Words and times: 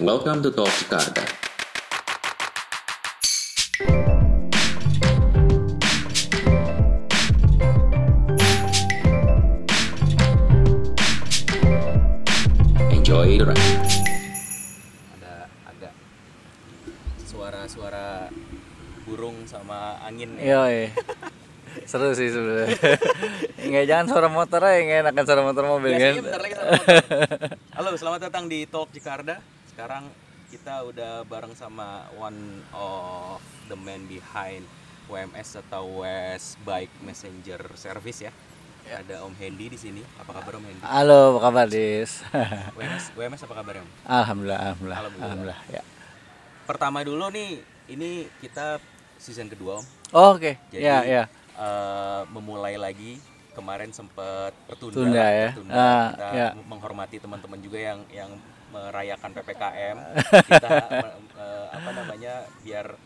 Welcome 0.00 0.40
to 0.40 0.48
Talk 0.48 0.72
Jakarta. 0.72 1.20
Enjoy 12.88 13.36
the 13.36 13.44
ride. 13.44 13.60
ada 15.12 15.52
agak 15.68 15.92
suara-suara 17.28 18.32
burung 19.04 19.44
sama 19.44 20.00
angin 20.08 20.40
ya. 20.40 20.72
Iya. 20.72 20.96
Seru 21.84 22.16
sih 22.16 22.32
sebenarnya. 22.32 22.96
Nggak 23.68 23.84
jangan 23.92 24.06
suara 24.08 24.28
motor 24.32 24.64
aja, 24.64 24.80
nggak 24.88 24.98
enakan 25.04 25.24
suara 25.28 25.42
motor 25.44 25.64
mobil 25.68 25.92
kan. 26.00 26.16
Biasanya 26.16 26.24
bentar 26.24 26.40
lagi 26.40 26.54
sama 26.56 26.72
motor. 26.80 27.00
Halo, 27.76 27.90
selamat 28.00 28.20
datang 28.32 28.44
di 28.48 28.64
Talk 28.64 28.88
Jakarta. 28.88 29.60
Sekarang 29.72 30.04
kita 30.52 30.84
udah 30.84 31.24
bareng 31.24 31.56
sama 31.56 32.04
one 32.14 32.36
of 32.76 33.40
the 33.66 33.76
man 33.76 34.04
behind 34.04 34.68
WMS 35.08 35.56
atau 35.58 36.04
West 36.04 36.60
Bike 36.62 36.92
Messenger 37.00 37.72
Service 37.74 38.20
ya. 38.20 38.32
Ada 38.84 39.22
Om 39.22 39.32
Hendy 39.32 39.72
di 39.72 39.78
sini. 39.78 40.02
Apa 40.20 40.34
kabar 40.34 40.60
Om 40.60 40.64
Hendy? 40.66 40.82
Halo, 40.82 41.32
apa 41.32 41.40
kabar, 41.48 41.66
Dis? 41.66 42.20
WMS, 42.76 43.14
WMS 43.14 43.40
apa 43.46 43.54
kabar 43.54 43.74
Om? 43.80 43.88
alhamdulillah, 44.04 44.60
alhamdulillah, 44.60 44.98
Alhamdulillah. 44.98 45.24
alhamdulillah, 45.24 45.60
ya. 45.70 45.82
Pertama 46.62 46.98
dulu 47.00 47.30
nih, 47.30 47.50
ini 47.88 48.10
kita 48.42 48.76
season 49.16 49.48
kedua 49.48 49.80
Om. 49.80 49.84
Oh, 50.12 50.36
Oke, 50.36 50.58
Jadi 50.68 50.82
ya, 50.82 51.00
ya. 51.00 51.24
eh, 51.56 52.22
memulai 52.28 52.76
lagi 52.76 53.16
kemarin 53.54 53.88
sempat 53.88 54.52
tertunda, 54.68 54.96
Tunda 54.98 55.24
ya. 55.24 55.48
tertunda. 55.54 55.72
Ah, 55.72 56.06
kita 56.10 56.28
ya. 56.34 56.48
menghormati 56.66 57.16
teman-teman 57.16 57.58
juga 57.62 57.78
yang 57.78 58.00
yang 58.10 58.30
merayakan 58.72 59.30
ppkm 59.32 59.96
kita 60.48 60.70
eh, 61.36 61.66
apa 61.70 61.90
namanya 61.92 62.34
biar 62.60 62.96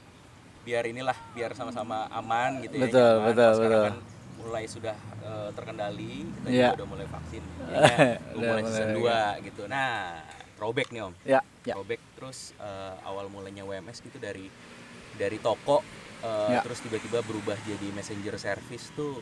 biar 0.63 0.83
inilah 0.85 1.15
biar 1.31 1.55
sama-sama 1.55 2.07
aman 2.11 2.59
gitu 2.61 2.75
ya 2.75 2.87
Betul, 2.87 3.13
betul, 3.25 3.51
Sekarang 3.53 3.71
betul. 3.71 3.85
kan 3.85 3.97
mulai 4.37 4.65
sudah 4.67 4.97
eh, 5.21 5.49
terkendali 5.53 6.15
kita 6.23 6.49
Iya. 6.49 6.63
juga 6.65 6.77
udah 6.77 6.89
mulai 6.89 7.07
vaksin 7.07 7.43
Udah 8.39 8.47
mulai 8.47 8.63
season 8.65 8.89
mulai 8.95 9.39
2 9.39 9.47
gitu 9.47 9.63
nah 9.67 10.23
throwback 10.57 10.89
nih 10.91 11.03
om 11.03 11.13
Ya, 11.23 11.41
ya. 11.63 11.75
throwback 11.75 12.01
terus 12.15 12.39
eh, 12.57 12.95
awal 13.03 13.27
mulanya 13.27 13.63
WMS 13.63 14.01
gitu 14.01 14.19
dari 14.19 14.47
dari 15.15 15.39
toko 15.39 15.83
eh, 16.23 16.51
Ya. 16.53 16.61
terus 16.63 16.79
tiba-tiba 16.79 17.23
berubah 17.23 17.59
jadi 17.63 17.91
messenger 17.91 18.39
service 18.39 18.91
tuh 18.93 19.19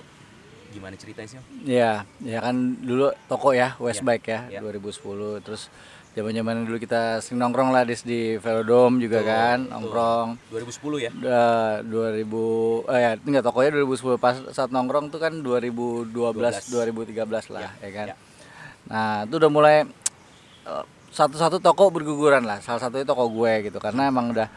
gimana 0.66 0.98
ceritanya 0.98 1.28
sih 1.28 1.38
om? 1.38 1.46
Ya, 1.62 2.02
ya 2.18 2.42
kan 2.42 2.56
dulu 2.76 3.14
toko 3.24 3.54
ya, 3.54 3.78
West 3.78 4.02
Ya, 4.02 4.06
Bike 4.10 4.26
ya, 4.26 4.40
ya. 4.50 4.60
2010. 4.60 5.38
Terus 5.38 5.70
zaman-zaman 6.14 6.62
dulu 6.62 6.78
kita 6.78 7.18
sering 7.18 7.38
nongkrong 7.38 7.68
lah 7.68 7.82
di, 7.82 7.94
di 8.00 8.20
Velodrome 8.36 8.96
juga 8.98 9.18
Betul, 9.18 9.28
kan, 9.28 9.58
betul. 9.60 9.72
nongkrong. 9.74 10.28
2010 10.48 10.94
ya 11.00 11.10
Udah 11.12 11.46
2000 11.82 12.86
eh 12.86 13.00
ya 13.00 13.10
enggak 13.18 13.44
tokonya 13.44 13.70
2010 13.74 14.16
pas 14.16 14.36
saat 14.50 14.70
nongkrong 14.70 15.10
tuh 15.10 15.18
kan 15.18 15.32
2012 15.34 16.14
2013 16.14 17.50
lah 17.50 17.70
ya, 17.74 17.90
kan. 17.90 18.06
ya. 18.08 18.16
Nah, 18.84 19.24
itu 19.24 19.34
udah 19.36 19.50
mulai 19.50 19.76
eh, 20.64 20.84
satu-satu 21.10 21.58
toko 21.58 21.90
berguguran 21.90 22.42
lah. 22.42 22.58
Salah 22.58 22.78
satunya 22.80 23.02
toko 23.02 23.26
gue 23.26 23.66
gitu 23.66 23.78
karena 23.78 24.06
emang 24.06 24.30
udah 24.30 24.48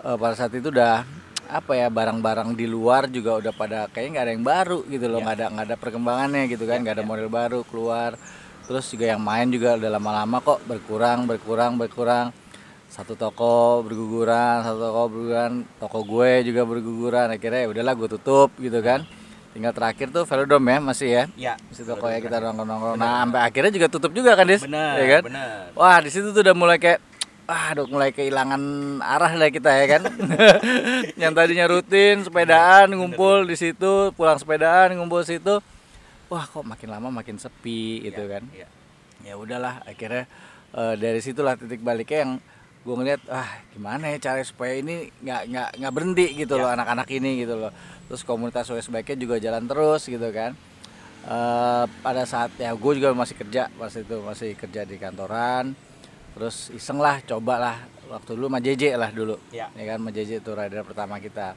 eh, 0.00 0.16
pada 0.16 0.34
saat 0.34 0.52
itu 0.52 0.68
udah 0.68 1.04
apa 1.50 1.74
ya 1.74 1.90
barang-barang 1.90 2.54
di 2.54 2.62
luar 2.62 3.10
juga 3.10 3.34
udah 3.36 3.50
pada 3.50 3.90
kayaknya 3.90 4.10
nggak 4.14 4.22
ada 4.22 4.32
yang 4.38 4.46
baru 4.46 4.78
gitu 4.86 5.06
loh 5.08 5.18
Ya. 5.18 5.24
nggak 5.24 5.34
ada 5.34 5.46
nggak 5.50 5.66
ada 5.66 5.76
perkembangannya 5.76 6.42
gitu 6.46 6.62
kan 6.62 6.78
Ya, 6.78 6.82
nggak 6.84 6.94
ada 6.94 7.02
ya. 7.02 7.10
model 7.10 7.26
baru 7.26 7.60
keluar 7.66 8.14
terus 8.70 8.86
juga 8.86 9.10
yang 9.10 9.18
main 9.18 9.50
juga 9.50 9.74
udah 9.74 9.90
lama-lama 9.98 10.38
kok 10.38 10.62
berkurang 10.62 11.26
berkurang 11.26 11.74
berkurang 11.74 12.30
satu 12.86 13.18
toko 13.18 13.82
berguguran 13.82 14.62
satu 14.62 14.78
toko 14.78 15.02
berguguran 15.10 15.66
toko 15.82 15.98
gue 16.06 16.46
juga 16.46 16.62
berguguran 16.62 17.34
akhirnya 17.34 17.66
ya 17.66 17.68
udahlah 17.74 17.98
gue 17.98 18.08
tutup 18.14 18.54
gitu 18.62 18.78
kan 18.78 19.02
tinggal 19.50 19.74
terakhir 19.74 20.14
tuh 20.14 20.22
Velodrome 20.22 20.70
ya 20.70 20.78
masih 20.78 21.08
ya 21.10 21.24
ya 21.34 21.54
di 21.58 21.74
situ 21.74 21.90
ya 21.90 22.18
kita 22.22 22.38
nongkrong-nongkrong. 22.38 22.94
Nah, 22.94 23.26
sampai 23.26 23.40
akhirnya 23.50 23.72
juga 23.74 23.90
tutup 23.90 24.14
juga 24.14 24.38
kan, 24.38 24.46
Dis? 24.46 24.62
benar 24.62 24.94
Ya 24.94 25.06
kan? 25.18 25.22
benar 25.26 25.74
Wah, 25.74 25.98
di 25.98 26.10
situ 26.14 26.30
tuh 26.30 26.46
udah 26.46 26.54
mulai 26.54 26.78
kayak 26.78 27.02
ah, 27.50 27.74
aduh 27.74 27.90
mulai 27.90 28.14
kehilangan 28.14 28.62
arah 29.02 29.34
lah 29.34 29.50
kita 29.50 29.74
ya 29.74 29.98
kan. 29.98 30.02
Yang 31.26 31.32
tadinya 31.34 31.66
rutin 31.66 32.22
sepedaan 32.22 32.94
ngumpul 32.94 33.42
di 33.42 33.58
situ, 33.58 34.14
pulang 34.14 34.38
sepedaan 34.38 34.94
ngumpul 34.94 35.26
situ. 35.26 35.58
Wah, 36.30 36.46
kok 36.46 36.62
makin 36.62 36.88
lama 36.88 37.10
makin 37.10 37.36
sepi 37.36 38.06
gitu 38.06 38.24
kan. 38.30 38.46
ya. 38.54 38.68
Ya 39.20 39.34
udahlah, 39.36 39.82
akhirnya 39.84 40.24
eh, 40.72 40.94
dari 40.96 41.20
situlah 41.20 41.58
titik 41.58 41.82
baliknya 41.82 42.24
yang 42.24 42.32
gue 42.80 42.94
ngeliat 42.96 43.20
ah 43.28 43.60
gimana 43.76 44.08
ya 44.08 44.16
cara 44.16 44.40
supaya 44.40 44.80
ini 44.80 45.12
nggak 45.20 45.42
nggak 45.52 45.68
nggak 45.84 45.92
berhenti 45.92 46.26
gitu 46.32 46.56
loh 46.56 46.72
anak-anak 46.72 47.12
ini 47.12 47.44
gitu 47.44 47.60
loh 47.60 47.68
terus 48.08 48.24
komunitas 48.24 48.72
OS 48.72 48.88
nya 48.88 49.04
juga 49.12 49.36
jalan 49.36 49.68
terus 49.68 50.08
gitu 50.08 50.24
kan 50.32 50.56
Eh, 51.20 51.84
pada 52.00 52.24
saat 52.24 52.48
ya 52.56 52.72
gue 52.72 52.92
juga 52.96 53.12
masih 53.12 53.36
kerja 53.36 53.68
pas 53.76 53.92
itu 53.92 54.16
masih 54.24 54.56
kerja 54.56 54.88
di 54.88 54.96
kantoran 54.96 55.76
terus 56.32 56.72
iseng 56.72 56.96
lah 56.96 57.20
coba 57.20 57.60
lah 57.60 57.76
waktu 58.08 58.40
dulu 58.40 58.48
sama 58.48 58.56
JJ 58.56 58.96
lah 58.96 59.12
dulu 59.12 59.36
Ya. 59.52 59.68
kan 59.68 60.00
sama 60.00 60.16
JJ 60.16 60.40
itu 60.40 60.50
rider 60.56 60.80
pertama 60.80 61.20
kita 61.20 61.52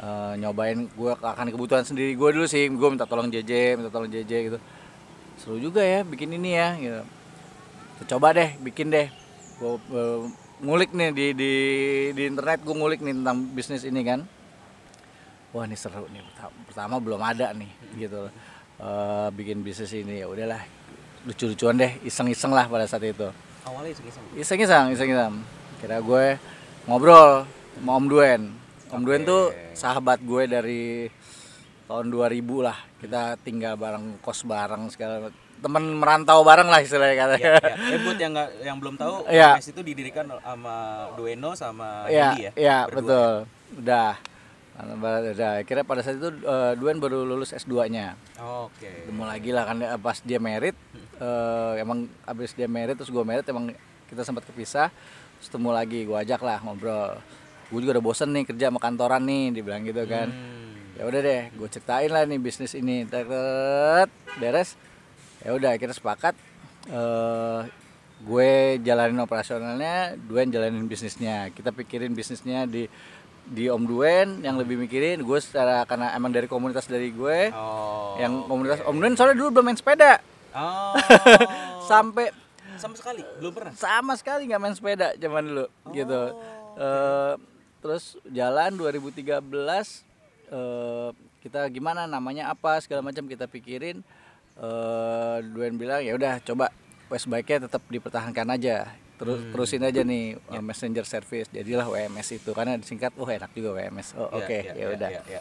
Eh, 0.00 0.32
nyobain 0.40 0.88
gue 0.88 1.12
akan 1.12 1.52
kebutuhan 1.52 1.84
sendiri 1.84 2.16
gue 2.16 2.28
dulu 2.32 2.48
sih. 2.48 2.64
Gue 2.72 2.88
minta 2.88 3.04
tolong 3.04 3.28
JJ 3.28 3.76
minta 3.76 3.92
tolong 3.92 4.08
JJ 4.08 4.32
gitu. 4.48 4.58
Seru 5.36 5.60
juga 5.60 5.84
ya 5.84 6.00
bikin 6.00 6.32
ini 6.32 6.56
ya 6.56 6.72
gitu. 6.80 7.02
Coba 8.16 8.32
deh 8.32 8.56
bikin 8.64 8.88
deh. 8.88 9.12
Gue 9.60 9.76
ngulik 10.64 10.96
nih 10.96 11.12
di 11.12 11.26
di 11.36 11.52
di 12.16 12.22
internet 12.24 12.64
gue 12.64 12.72
ngulik 12.72 13.04
nih 13.04 13.12
tentang 13.12 13.44
bisnis 13.52 13.84
ini 13.84 14.00
kan. 14.00 14.24
Wah 15.52 15.68
ini 15.68 15.76
seru 15.76 16.08
nih. 16.08 16.24
Perta- 16.32 16.56
pertama 16.64 16.96
belum 16.96 17.20
ada 17.20 17.52
nih 17.52 17.68
gitu. 18.00 18.32
Eh, 18.80 19.28
bikin 19.36 19.60
bisnis 19.60 19.92
ini. 19.92 20.24
Ya 20.24 20.32
udahlah 20.32 20.64
lucu-lucuan 21.28 21.76
deh 21.76 22.00
iseng-iseng 22.08 22.56
lah 22.56 22.64
pada 22.72 22.88
saat 22.88 23.04
itu. 23.04 23.28
Awalnya 23.68 23.92
iseng-iseng. 23.92 24.24
Iseng-iseng 24.32 24.86
iseng-iseng. 24.96 25.34
Kira 25.76 26.00
gue 26.00 26.40
ngobrol 26.88 27.44
sama 27.76 28.00
Om 28.00 28.06
Duen 28.08 28.42
Om 28.90 29.02
Duen 29.02 29.22
tuh 29.22 29.42
sahabat 29.72 30.18
gue 30.20 30.42
dari 30.44 31.06
tahun 31.86 32.06
2000 32.06 32.42
lah 32.60 32.78
kita 32.98 33.38
tinggal 33.40 33.74
bareng 33.74 34.18
kos 34.20 34.42
bareng 34.42 34.86
segala 34.88 35.30
temen 35.58 35.94
merantau 35.94 36.40
bareng 36.40 36.66
lah 36.66 36.80
istilahnya 36.80 37.16
katanya 37.18 37.50
ya, 37.52 37.60
ya. 37.60 37.74
Eh, 37.88 38.00
buat 38.00 38.16
yang 38.16 38.32
nggak 38.32 38.50
yang 38.62 38.76
belum 38.78 38.94
tahu 38.96 39.14
Iya. 39.26 39.50
WMS 39.54 39.68
itu 39.68 39.80
didirikan 39.82 40.24
sama 40.32 40.76
Dueno 41.14 41.50
sama 41.52 42.06
Iya, 42.06 42.30
Hendy 42.30 42.42
ya 42.42 42.52
iya 42.56 42.78
betul. 42.86 43.44
Udah. 43.76 44.16
Udah. 44.80 45.54
Akhirnya 45.60 45.84
pada 45.84 46.00
saat 46.00 46.16
itu 46.16 46.30
eh, 46.32 46.72
Duen 46.74 46.96
baru 46.96 47.22
lulus 47.22 47.52
S2-nya. 47.52 48.16
oke 48.38 48.80
Ketemu 49.04 49.22
lagi 49.22 49.50
lah 49.52 49.64
kan 49.64 49.76
dia- 49.76 50.00
pas 50.00 50.18
dia 50.18 50.40
merit 50.40 50.74
eh, 51.20 51.72
emang 51.76 52.08
abis 52.24 52.54
dia 52.54 52.66
merit 52.66 52.96
terus 52.96 53.12
gue 53.12 53.20
merit 53.20 53.44
emang 53.44 53.70
kita 54.08 54.24
sempat 54.24 54.42
kepisah. 54.44 54.88
Terus 55.36 55.46
ketemu 55.46 55.70
lagi 55.70 56.00
gue 56.02 56.16
ajak 56.16 56.40
lah 56.40 56.58
ngobrol. 56.60 57.20
Gue 57.70 57.78
juga 57.86 57.98
udah 57.98 58.04
bosen 58.04 58.34
nih 58.34 58.44
kerja 58.50 58.68
sama 58.68 58.82
kantoran 58.82 59.22
nih 59.22 59.54
dibilang 59.54 59.86
gitu 59.86 60.02
kan. 60.10 60.28
Hmm. 60.28 60.98
Ya 60.98 61.06
udah 61.06 61.20
deh, 61.22 61.42
gue 61.54 61.68
ceritain 61.70 62.10
lah 62.10 62.26
nih 62.26 62.38
bisnis 62.42 62.74
ini. 62.76 63.06
Teret, 63.06 64.10
beres. 64.36 64.74
Ya 65.40 65.56
udah 65.56 65.72
akhirnya 65.72 65.96
sepakat 65.96 66.34
eh 66.90 67.60
gue 68.20 68.50
jalanin 68.84 69.16
operasionalnya, 69.24 70.18
Duen 70.18 70.52
jalanin 70.52 70.84
bisnisnya. 70.84 71.48
Kita 71.54 71.72
pikirin 71.72 72.12
bisnisnya 72.12 72.68
di 72.68 72.84
di 73.50 73.66
Om 73.66 73.82
Duen 73.88 74.28
yang 74.44 74.60
lebih 74.60 74.76
mikirin 74.78 75.24
gue 75.24 75.38
secara 75.42 75.82
karena 75.82 76.14
emang 76.14 76.30
dari 76.30 76.46
komunitas 76.46 76.86
dari 76.86 77.10
gue 77.10 77.50
oh 77.50 78.14
yang 78.14 78.46
komunitas 78.46 78.78
Om 78.86 78.96
Duen 79.02 79.18
soalnya 79.18 79.42
dulu 79.42 79.58
belum 79.58 79.72
main 79.72 79.78
sepeda 79.80 80.22
oh 80.54 80.94
sampai 81.90 82.30
sama 82.78 82.94
sekali 82.94 83.26
belum 83.42 83.50
pernah 83.50 83.72
sama 83.74 84.14
sekali 84.14 84.46
nggak 84.46 84.60
main 84.62 84.76
sepeda 84.78 85.18
zaman 85.18 85.42
dulu 85.50 85.66
gitu 85.90 86.22
Eh, 86.80 87.34
terus 87.80 88.20
jalan 88.28 88.76
2013 88.76 89.40
eh, 90.52 91.10
kita 91.40 91.60
gimana 91.72 92.04
namanya 92.04 92.52
apa 92.52 92.76
segala 92.84 93.00
macam 93.00 93.24
kita 93.24 93.48
pikirin. 93.48 94.04
Eh 94.60 95.36
Duen 95.56 95.80
bilang 95.80 96.04
ya 96.04 96.12
udah 96.14 96.36
coba 96.44 96.68
Bike-nya 97.10 97.66
tetap 97.66 97.82
dipertahankan 97.90 98.46
aja. 98.54 98.86
Terus 99.18 99.40
terusin 99.52 99.82
aja 99.82 100.04
nih 100.04 100.36
eh, 100.38 100.62
messenger 100.62 101.04
service. 101.08 101.48
Jadilah 101.50 101.88
WMS 101.88 102.28
itu 102.38 102.50
karena 102.52 102.76
disingkat 102.76 103.16
oh 103.18 103.26
enak 103.26 103.50
juga 103.56 103.74
WMS 103.80 104.14
oh 104.14 104.28
oke 104.30 104.46
Iya, 104.46 104.60
iya, 104.62 104.72
ya 104.72 104.76
iya, 104.78 104.86
udah. 104.94 105.10
iya, 105.10 105.22
iya. 105.26 105.40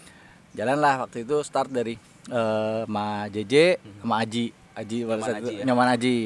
jalanlah 0.50 1.06
waktu 1.06 1.30
itu 1.30 1.46
start 1.46 1.70
dari 1.70 1.94
eh 2.32 2.82
Ma 2.90 3.28
JJ 3.30 3.78
sama 4.02 4.24
Aji. 4.24 4.50
Aji 4.74 4.98
pada 5.04 5.22
saat 5.22 5.44
itu 5.44 5.52
Aji 5.52 5.56
ya? 5.62 5.64
nyoman 5.68 5.88
Aji. 5.94 6.18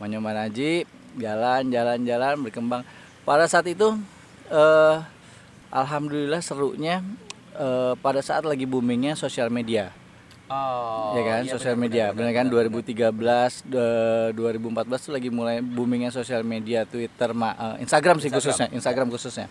Ma 0.00 0.04
Nyoman 0.08 0.36
Aji 0.48 0.72
jalan 1.20 1.62
jalan 1.70 1.98
jalan 2.02 2.34
berkembang. 2.42 2.82
Pada 3.22 3.44
saat 3.46 3.68
itu 3.70 3.94
eh 4.50 4.96
alhamdulillah 5.74 6.38
serunya 6.38 7.02
eh 7.54 7.92
pada 7.98 8.22
saat 8.22 8.46
lagi 8.46 8.62
boomingnya 8.64 9.18
sosial 9.18 9.50
media. 9.50 9.90
Oh, 10.44 11.16
ya 11.16 11.22
kan? 11.24 11.40
iya, 11.48 11.52
sosial 11.56 11.72
benar, 11.72 11.84
media 11.88 12.04
benar, 12.12 12.30
benar 12.30 12.32
kan? 12.36 12.46
benar, 12.52 12.68
2013 12.68 13.64
eh, 13.74 14.28
2014 14.36 15.04
tuh 15.08 15.12
lagi 15.16 15.28
mulai 15.32 15.64
boomingnya 15.64 16.12
sosial 16.12 16.44
media 16.44 16.84
Twitter 16.84 17.32
ma- 17.32 17.56
eh, 17.56 17.82
Instagram 17.82 18.20
sih 18.20 18.28
Instagram, 18.28 18.38
khususnya 18.38 18.66
Instagram 18.76 19.08
khususnya. 19.08 19.48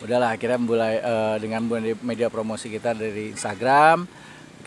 Udahlah 0.00 0.34
akhirnya 0.34 0.56
mulai 0.56 0.98
eh, 0.98 1.36
dengan 1.38 1.68
media 2.00 2.32
promosi 2.32 2.72
kita 2.72 2.96
dari 2.96 3.30
Instagram 3.36 4.08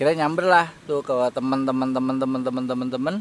akhirnya 0.01 0.25
nyamber 0.25 0.45
lah 0.49 0.67
tuh 0.89 1.05
ke 1.05 1.13
teman-teman 1.29 1.93
teman-teman 1.93 2.41
teman-teman 2.41 2.87
teman 2.89 3.15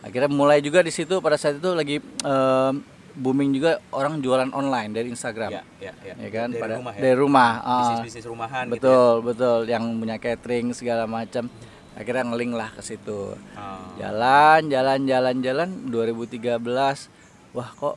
akhirnya 0.00 0.30
mulai 0.32 0.64
juga 0.64 0.80
di 0.80 0.88
situ 0.88 1.20
pada 1.20 1.36
saat 1.36 1.60
itu 1.60 1.68
lagi 1.76 2.00
eh, 2.00 2.72
booming 3.14 3.50
juga 3.52 3.78
orang 3.90 4.18
jualan 4.18 4.50
online 4.50 4.90
dari 4.90 5.08
Instagram 5.08 5.50
Ya, 5.50 5.62
ya, 5.80 5.92
ya. 6.02 6.14
ya 6.16 6.28
kan 6.30 6.48
Dari 6.48 6.58
pada 6.58 6.74
rumah 6.76 6.92
ya. 6.92 7.00
dari 7.00 7.16
rumah 7.16 7.50
ah. 7.60 7.78
Bisnis-bisnis 7.80 8.26
rumahan 8.26 8.64
gitu 8.64 8.70
ya. 8.70 8.74
betul 8.76 9.12
betul 9.22 9.58
yang 9.66 9.84
punya 9.94 10.16
catering 10.16 10.66
segala 10.70 11.04
macam 11.04 11.46
akhirnya 11.94 12.26
ngeling 12.26 12.52
lah 12.52 12.70
ke 12.70 12.82
situ 12.82 13.38
Oh. 13.54 13.78
jalan 13.96 14.66
jalan 14.66 15.00
jalan 15.04 15.36
jalan 15.38 15.68
2013 15.86 16.58
wah 17.52 17.70
kok 17.70 17.96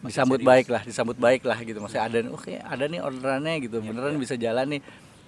disambut 0.00 0.40
baik 0.40 0.66
lah 0.66 0.80
disambut 0.80 1.14
baik 1.14 1.44
lah 1.44 1.60
gitu 1.60 1.76
maksudnya 1.76 2.04
ada 2.06 2.18
oke 2.26 2.48
ada 2.50 2.84
nih 2.86 2.98
orderannya 2.98 3.60
gitu 3.60 3.76
Iya, 3.78 3.86
beneran 3.86 4.16
bisa 4.16 4.34
jalan 4.34 4.66
nih 4.66 4.80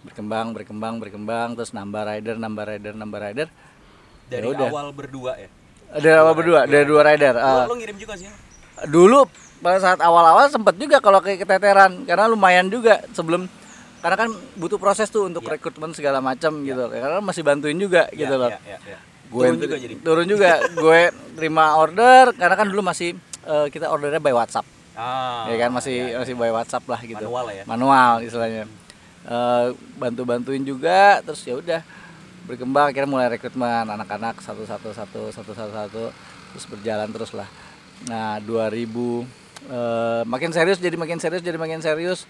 berkembang 0.02 0.50
berkembang 0.50 0.94
berkembang 0.98 1.52
terus 1.52 1.70
nambah 1.70 2.02
rider 2.02 2.34
nambah 2.34 2.64
rider 2.66 2.92
nambah 2.92 3.20
rider 3.20 3.48
Dari 4.24 4.40
Ya 4.40 4.50
udah. 4.50 4.68
awal 4.68 4.88
berdua 4.90 5.32
ya. 5.36 5.48
ada 5.92 6.10
apa 6.18 6.32
berdua 6.32 6.58
ada 6.64 6.78
dua 6.82 7.00
rider 7.04 7.36
Ah, 7.36 7.68
Lo, 7.68 7.68
lo 7.68 7.76
ngirim 7.76 7.94
juga 7.94 8.16
sih 8.16 8.24
ya? 8.24 8.32
Dulu 8.88 9.26
pada 9.62 9.78
saat 9.78 10.00
awal-awal 10.02 10.50
sempat 10.50 10.74
juga 10.74 10.98
kalau 10.98 11.22
kayak 11.22 11.46
keteteran 11.46 12.02
karena 12.02 12.26
lumayan 12.26 12.66
juga 12.66 12.98
sebelum 13.14 13.46
karena 14.02 14.16
kan 14.18 14.28
butuh 14.58 14.82
proses 14.82 15.06
tuh 15.06 15.30
untuk 15.30 15.46
rekrutmen 15.46 15.94
segala 15.94 16.18
macam 16.18 16.66
gitu 16.66 16.90
karena 16.90 17.22
masih 17.22 17.46
bantuin 17.46 17.78
juga 17.78 18.10
gitu 18.10 18.34
loh. 18.34 18.50
Ya, 18.50 18.78
ya, 18.82 18.98
ya. 18.98 18.98
gue 19.30 19.44
Turun 19.46 19.58
juga 19.62 19.76
jadi. 19.78 19.94
turun 20.02 20.26
juga 20.26 20.50
gue 20.74 21.00
terima 21.38 21.78
order 21.78 22.34
karena 22.34 22.54
kan 22.58 22.66
dulu 22.66 22.82
masih 22.82 23.14
eh, 23.46 23.66
kita 23.70 23.86
ordernya 23.86 24.18
by 24.18 24.34
WhatsApp. 24.34 24.66
Ah, 24.92 25.48
ya 25.48 25.56
kan 25.56 25.70
masih 25.72 25.94
ya, 25.94 26.06
ya, 26.12 26.16
masih 26.20 26.34
by 26.34 26.50
WhatsApp 26.52 26.84
lah 26.84 27.00
gitu. 27.00 27.24
Manual 27.24 27.46
ya. 27.54 27.64
manual 27.64 28.12
istilahnya. 28.26 28.66
Eh, 29.22 29.66
bantu 30.02 30.26
bantuin 30.26 30.66
juga 30.66 31.22
terus 31.22 31.46
ya 31.46 31.54
udah 31.54 31.80
berkembang 32.50 32.90
akhirnya 32.90 33.06
mulai 33.06 33.30
rekrutmen 33.30 33.86
anak-anak 33.86 34.42
satu 34.42 34.66
satu 34.66 34.90
satu 34.90 35.30
satu 35.30 35.54
satu 35.54 35.70
satu 35.70 36.04
terus 36.50 36.66
berjalan 36.66 37.06
terus 37.14 37.30
lah 37.38 37.46
nah 38.08 38.38
2000 38.42 38.82
eh, 39.68 40.22
makin 40.26 40.50
serius 40.50 40.78
jadi 40.82 40.96
makin 40.98 41.18
serius 41.22 41.42
jadi 41.42 41.58
makin 41.58 41.80
serius 41.82 42.26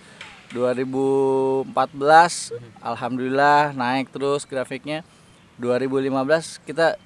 2014 0.52 1.72
alhamdulillah 2.84 3.72
naik 3.72 4.12
terus 4.12 4.44
grafiknya 4.44 5.00
2015 5.56 6.60
kita 6.69 7.00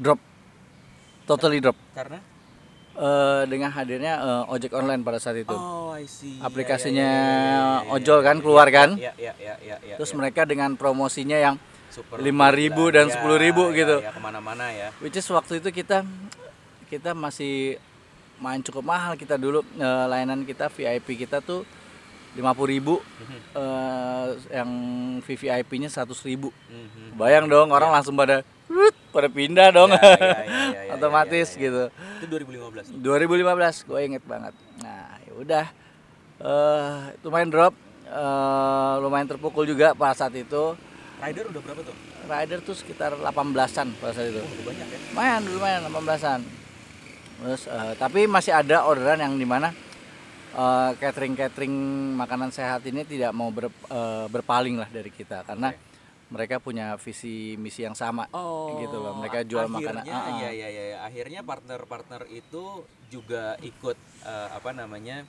drop 0.00 0.20
totally 1.28 1.60
drop 1.60 1.76
Karena 1.92 2.30
Eh, 3.00 3.42
dengan 3.48 3.72
hadirnya 3.72 4.20
eh, 4.20 4.52
ojek 4.52 4.76
online 4.76 5.00
pada 5.00 5.16
saat 5.16 5.40
itu 5.40 5.56
Oh, 5.56 5.88
I 5.96 6.04
see. 6.04 6.36
Aplikasinya 6.36 7.08
ya, 7.08 7.16
ya, 7.40 7.40
ya, 7.40 7.72
ya, 7.80 7.86
ya, 7.88 7.92
ojol 7.96 8.20
kan 8.20 8.36
keluar 8.44 8.68
kan 8.68 8.92
terus 9.96 10.12
mereka 10.12 10.44
dengan 10.44 10.76
promosinya 10.76 11.40
yang 11.40 11.56
5.000 11.88 12.20
gila. 12.20 12.92
dan 12.92 13.06
Ya, 13.08 13.24
10.000 13.24 13.72
gitu. 13.72 13.96
Ya, 14.04 14.10
ya, 14.10 14.12
ke 14.12 14.20
mana-mana 14.20 14.68
ya. 14.68 14.92
which 15.00 15.16
is 15.16 15.24
waktu 15.32 15.64
itu 15.64 15.72
kita 15.72 16.04
kita 16.92 17.16
masih 17.16 17.80
main 18.40 18.60
cukup 18.64 18.82
mahal 18.82 19.12
kita 19.14 19.36
dulu 19.36 19.60
eh, 19.76 20.04
layanan 20.08 20.42
kita 20.48 20.72
VIP 20.72 21.20
kita 21.28 21.44
tuh 21.44 21.62
50.000 22.34 22.72
ribu. 22.72 22.94
Mhm. 23.02 23.38
eh, 23.58 24.28
yang 24.54 24.70
VVIP-nya 25.22 25.88
100.000 25.92 26.24
ribu. 26.26 26.48
Mhm. 26.72 27.20
bayang 27.20 27.46
dong 27.46 27.68
orang 27.70 27.92
langsung 27.92 28.16
pada 28.16 28.40
"Rut," 28.70 28.94
pada 29.10 29.28
pindah 29.28 29.68
dong. 29.74 29.90
Ya, 29.92 29.98
ya, 29.98 30.16
ya, 30.16 30.38
ya, 30.46 30.80
ya, 30.88 30.92
otomatis 30.96 31.48
gitu. 31.58 31.90
Itu 31.92 32.26
2015. 32.30 32.86
2015 32.96 33.84
gue 33.84 34.00
inget 34.06 34.24
banget. 34.24 34.54
Nah 34.80 35.20
ya 35.26 35.32
udah. 35.36 35.66
Eh 36.40 36.98
lumayan 37.26 37.50
drop. 37.50 37.74
Eh 38.08 38.94
lumayan 39.02 39.26
terpukul 39.28 39.66
juga 39.66 39.92
pada 39.92 40.14
saat 40.14 40.32
itu. 40.38 40.78
Rider 41.20 41.52
udah 41.52 41.60
berapa 41.60 41.82
tuh? 41.84 41.96
rider 42.30 42.62
tuh 42.62 42.78
sekitar 42.78 43.10
18-an 43.18 43.90
pada 43.98 44.12
saat 44.14 44.30
itu. 44.30 44.38
Oh, 44.38 44.62
banyak 44.62 44.86
ya. 44.86 44.98
lumayan 45.12 45.42
lumayan 45.50 45.80
18-an 45.90 46.59
terus 47.40 47.64
eh, 47.66 47.94
tapi 47.96 48.28
masih 48.28 48.52
ada 48.52 48.84
orderan 48.84 49.24
yang 49.24 49.34
di 49.34 49.48
mana 49.48 49.72
eh, 50.54 50.90
catering 51.00 51.34
catering 51.34 51.74
makanan 52.14 52.52
sehat 52.52 52.84
ini 52.84 53.02
tidak 53.08 53.32
mau 53.32 53.48
ber- 53.48 53.72
eh, 53.72 54.26
berpaling 54.28 54.76
lah 54.76 54.88
dari 54.92 55.08
kita 55.08 55.42
karena 55.48 55.72
mereka 56.30 56.62
punya 56.62 56.94
visi 56.94 57.58
misi 57.58 57.82
yang 57.82 57.98
sama 57.98 58.30
gitu 58.78 58.96
loh 59.02 59.18
mereka 59.18 59.42
jual 59.42 59.66
makanan 59.66 60.06
akhirnya, 60.06 60.14
ah. 60.14 60.38
ya, 60.38 60.50
ya, 60.54 60.68
ya, 60.70 60.84
ya. 60.94 60.98
akhirnya 61.02 61.40
partner-partner 61.42 62.22
itu 62.30 62.86
juga 63.10 63.58
ikut 63.66 63.98
eh, 64.22 64.48
apa 64.54 64.70
namanya 64.70 65.26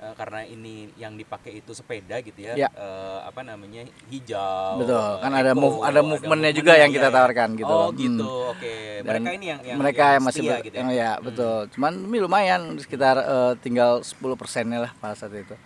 eh, 0.00 0.14
karena 0.16 0.40
ini 0.42 0.88
yang 0.96 1.14
dipakai 1.14 1.60
itu 1.60 1.76
sepeda 1.76 2.18
gitu 2.24 2.40
ya, 2.40 2.56
Ya. 2.56 2.68
eh, 2.72 3.18
apa 3.22 3.44
namanya 3.44 3.84
hijau 4.08 4.80
Betul, 4.80 4.96
eh, 4.96 5.14
kan 5.20 5.32
ada 5.36 5.52
move- 5.52 5.82
ada 5.84 6.00
movementnya 6.00 6.52
juga 6.56 6.72
yang 6.80 6.90
kita 6.90 7.12
iya. 7.12 7.14
tawarkan 7.14 7.48
gitu 7.60 7.68
oh 7.68 7.88
loh. 7.88 7.90
gitu. 7.92 8.24
Hmm. 8.24 8.50
oke. 8.56 8.74
Dan 9.00 9.12
mereka 9.20 9.30
ini 9.36 9.46
yang, 9.46 9.60
yang 9.60 9.78
mereka 9.78 10.04
yang 10.16 10.24
masih 10.24 10.42
setia 10.44 10.56
gitu 10.64 10.76
ya, 10.76 10.84
ya 10.90 11.10
betul. 11.20 11.56
Cuman 11.76 11.92
ini 12.08 12.18
lumayan 12.18 12.60
sekitar 12.80 13.16
eh, 13.20 13.52
tinggal 13.60 14.00
10 14.00 14.16
persennya 14.40 14.88
lah 14.88 14.92
pada 14.96 15.14
saat 15.14 15.36
itu. 15.36 15.56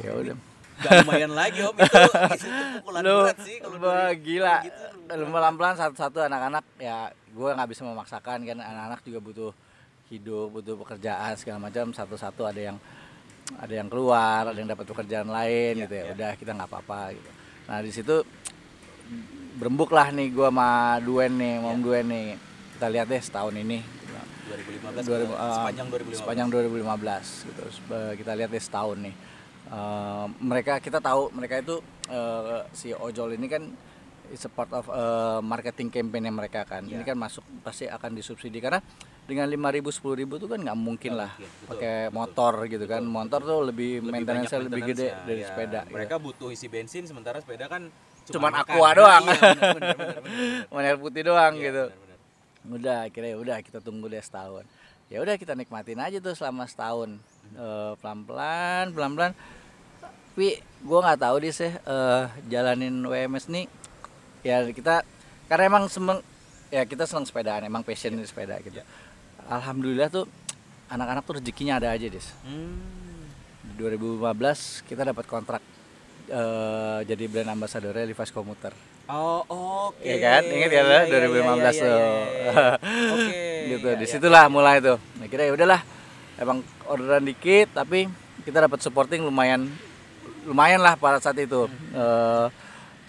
Ya 0.00 0.12
udah. 0.12 0.36
Gak 0.76 1.08
lumayan 1.08 1.32
lagi 1.32 1.64
om. 1.64 1.72
Itu, 1.72 1.88
itu 2.36 2.48
pukulan 2.80 3.00
lu 3.00 3.14
berat 3.24 3.38
sih 3.40 3.56
kalau 3.60 4.12
gila. 4.20 4.56
Gitu. 4.64 4.84
pelan-pelan 5.06 5.76
satu-satu 5.78 6.18
anak-anak 6.26 6.64
ya 6.82 7.08
gue 7.32 7.48
nggak 7.52 7.68
bisa 7.72 7.82
memaksakan 7.84 8.44
kan. 8.44 8.58
Anak-anak 8.60 9.00
juga 9.04 9.18
butuh 9.24 9.52
hidup 10.12 10.52
butuh 10.52 10.76
pekerjaan 10.84 11.32
segala 11.40 11.58
macam. 11.64 11.96
Satu-satu 11.96 12.44
ada 12.44 12.60
yang 12.60 12.76
ada 13.54 13.72
yang 13.72 13.86
keluar 13.86 14.42
ada 14.46 14.54
yang 14.54 14.66
dapat 14.66 14.84
pekerjaan 14.84 15.28
lain 15.28 15.72
Iya, 15.74 15.82
gitu 15.82 15.94
ya. 15.94 16.02
iya. 16.02 16.12
udah 16.12 16.30
kita 16.34 16.50
nggak 16.52 16.68
apa-apa 16.68 17.00
gitu. 17.12 17.30
Nah 17.66 17.78
di 17.80 17.90
situ 17.90 18.16
berembuk 19.56 19.90
lah 19.90 20.10
nih 20.10 20.28
gue 20.30 20.44
sama 20.44 20.68
Duen 21.00 21.32
nih 21.34 21.54
Iya. 21.54 21.62
Mom 21.62 21.78
Duen 21.78 22.06
nih. 22.06 22.26
Kita 22.74 22.86
lihat 22.86 23.06
deh 23.06 23.18
setahun 23.18 23.54
ini. 23.54 23.80
2015 24.46 25.02
2000, 25.02 25.26
ke- 25.26 25.34
eh, 25.34 25.54
sepanjang 25.56 25.86
2015 25.88 26.18
sepanjang 26.18 26.48
2015 26.48 27.26
gitu. 27.42 27.56
Terus, 27.56 27.76
eh, 27.88 28.12
kita 28.14 28.32
lihat 28.32 28.48
deh 28.48 28.62
setahun 28.62 28.98
nih. 29.00 29.14
Eh, 29.66 30.26
mereka 30.40 30.78
kita 30.78 30.98
tahu 31.00 31.32
mereka 31.32 31.58
itu 31.58 31.76
eh, 32.06 32.62
si 32.70 32.92
ojol 32.92 33.34
ini 33.34 33.46
kan 33.46 33.62
is 34.28 34.42
a 34.42 34.48
part 34.48 34.70
of 34.70 34.86
eh, 34.86 35.40
marketing 35.40 35.88
campaign 35.88 36.28
mereka 36.28 36.62
kan. 36.62 36.84
Ya. 36.84 36.94
ini 36.94 37.02
kan 37.02 37.16
masuk 37.16 37.42
pasti 37.60 37.86
akan 37.86 38.10
disubsidi. 38.12 38.60
Karena 38.60 38.78
dengan 39.26 39.46
5.000 39.50 39.82
10.000 39.82 40.38
itu 40.38 40.46
kan 40.46 40.58
nggak 40.62 40.78
mungkin 40.78 41.12
lah 41.18 41.34
betul, 41.34 41.66
pakai 41.66 41.94
betul. 42.06 42.14
motor 42.14 42.54
gitu 42.70 42.84
kan. 42.86 43.02
Motor 43.02 43.40
tuh 43.42 43.58
lebih, 43.66 43.92
lebih 44.00 44.12
maintenance 44.14 44.50
lebih 44.54 44.82
gede 44.86 45.10
maintenance-nya, 45.10 45.26
dari 45.26 45.42
ya. 45.42 45.48
sepeda 45.50 45.80
gitu. 45.82 45.94
mereka 45.98 46.14
butuh 46.22 46.48
isi 46.54 46.66
bensin 46.70 47.04
sementara 47.10 47.42
sepeda 47.42 47.66
kan 47.66 47.90
Cuman 48.26 48.50
makan. 48.54 48.66
aqua 48.74 48.90
doang. 48.94 49.24
Iya, 50.74 50.92
putih 51.02 51.22
doang 51.26 51.54
Iya, 51.58 51.62
gitu. 51.70 51.84
udah 52.66 52.96
akhirnya 53.06 53.30
ya 53.34 53.38
udah 53.38 53.56
kita 53.62 53.78
tunggu 53.78 54.10
deh 54.10 54.18
setahun. 54.18 54.66
Ya 55.06 55.22
udah 55.22 55.38
kita 55.38 55.54
nikmatin 55.54 56.02
aja 56.02 56.18
tuh 56.18 56.34
selama 56.34 56.66
setahun. 56.66 57.22
Eh, 57.54 57.92
pelan-pelan 58.02 58.90
pelan-pelan. 58.90 59.30
Tapi 60.34 60.58
gue 60.58 60.98
nggak 61.06 61.20
tahu 61.22 61.36
deh 61.38 61.54
sih 61.54 61.70
eh, 61.70 62.22
jalanin 62.50 62.98
WMS 63.06 63.46
nih 63.46 63.70
ya 64.42 64.62
kita 64.70 65.02
karena 65.50 65.64
emang 65.70 65.84
semeng 65.90 66.18
ya 66.70 66.82
kita 66.82 67.06
seneng 67.06 67.26
sepedaan 67.26 67.62
emang 67.66 67.86
passion 67.86 68.14
di 68.14 68.26
sepeda 68.26 68.58
gitu 68.62 68.78
alhamdulillah 69.48 70.08
tuh 70.08 70.24
anak-anak 70.86 71.22
tuh 71.22 71.34
rezekinya 71.38 71.78
ada 71.78 71.90
aja 71.90 72.06
des 72.06 72.26
Hmm. 72.42 72.78
Di 73.62 73.72
2015 73.76 74.22
kita 74.84 75.02
dapat 75.02 75.24
kontrak 75.24 75.62
eh, 76.26 76.98
jadi 77.04 77.24
brand 77.26 77.50
ambassadornya 77.52 78.04
Levi's 78.04 78.30
Commuter 78.30 78.74
Oh, 79.06 79.46
oke. 79.46 80.02
Iya 80.02 80.18
kan? 80.18 80.42
Ingat 80.42 80.66
ya, 80.68 80.82
Iya, 80.82 80.98
iya, 81.06 81.26
2015 81.30 81.38
iya, 81.38 81.70
iya, 81.70 81.78
tuh. 81.78 81.86
iya, 81.86 82.10
iya. 82.26 82.66
Oke. 83.14 83.42
gitu 83.66 83.86
iya. 83.88 83.96
di 83.96 84.06
situlah 84.06 84.44
mulai 84.46 84.78
tuh 84.78 84.98
nah, 85.16 85.26
kira 85.26 85.42
ya 85.42 85.54
udahlah 85.54 85.80
emang 86.36 86.58
orderan 86.84 87.22
dikit 87.22 87.70
tapi 87.72 88.10
kita 88.42 88.58
dapat 88.60 88.78
supporting 88.78 89.22
lumayan 89.22 89.70
lumayan 90.42 90.78
lah 90.78 90.94
pada 90.94 91.18
saat 91.18 91.34
itu 91.36 91.66
Hmm. 91.66 91.94
Eh, 91.94 92.46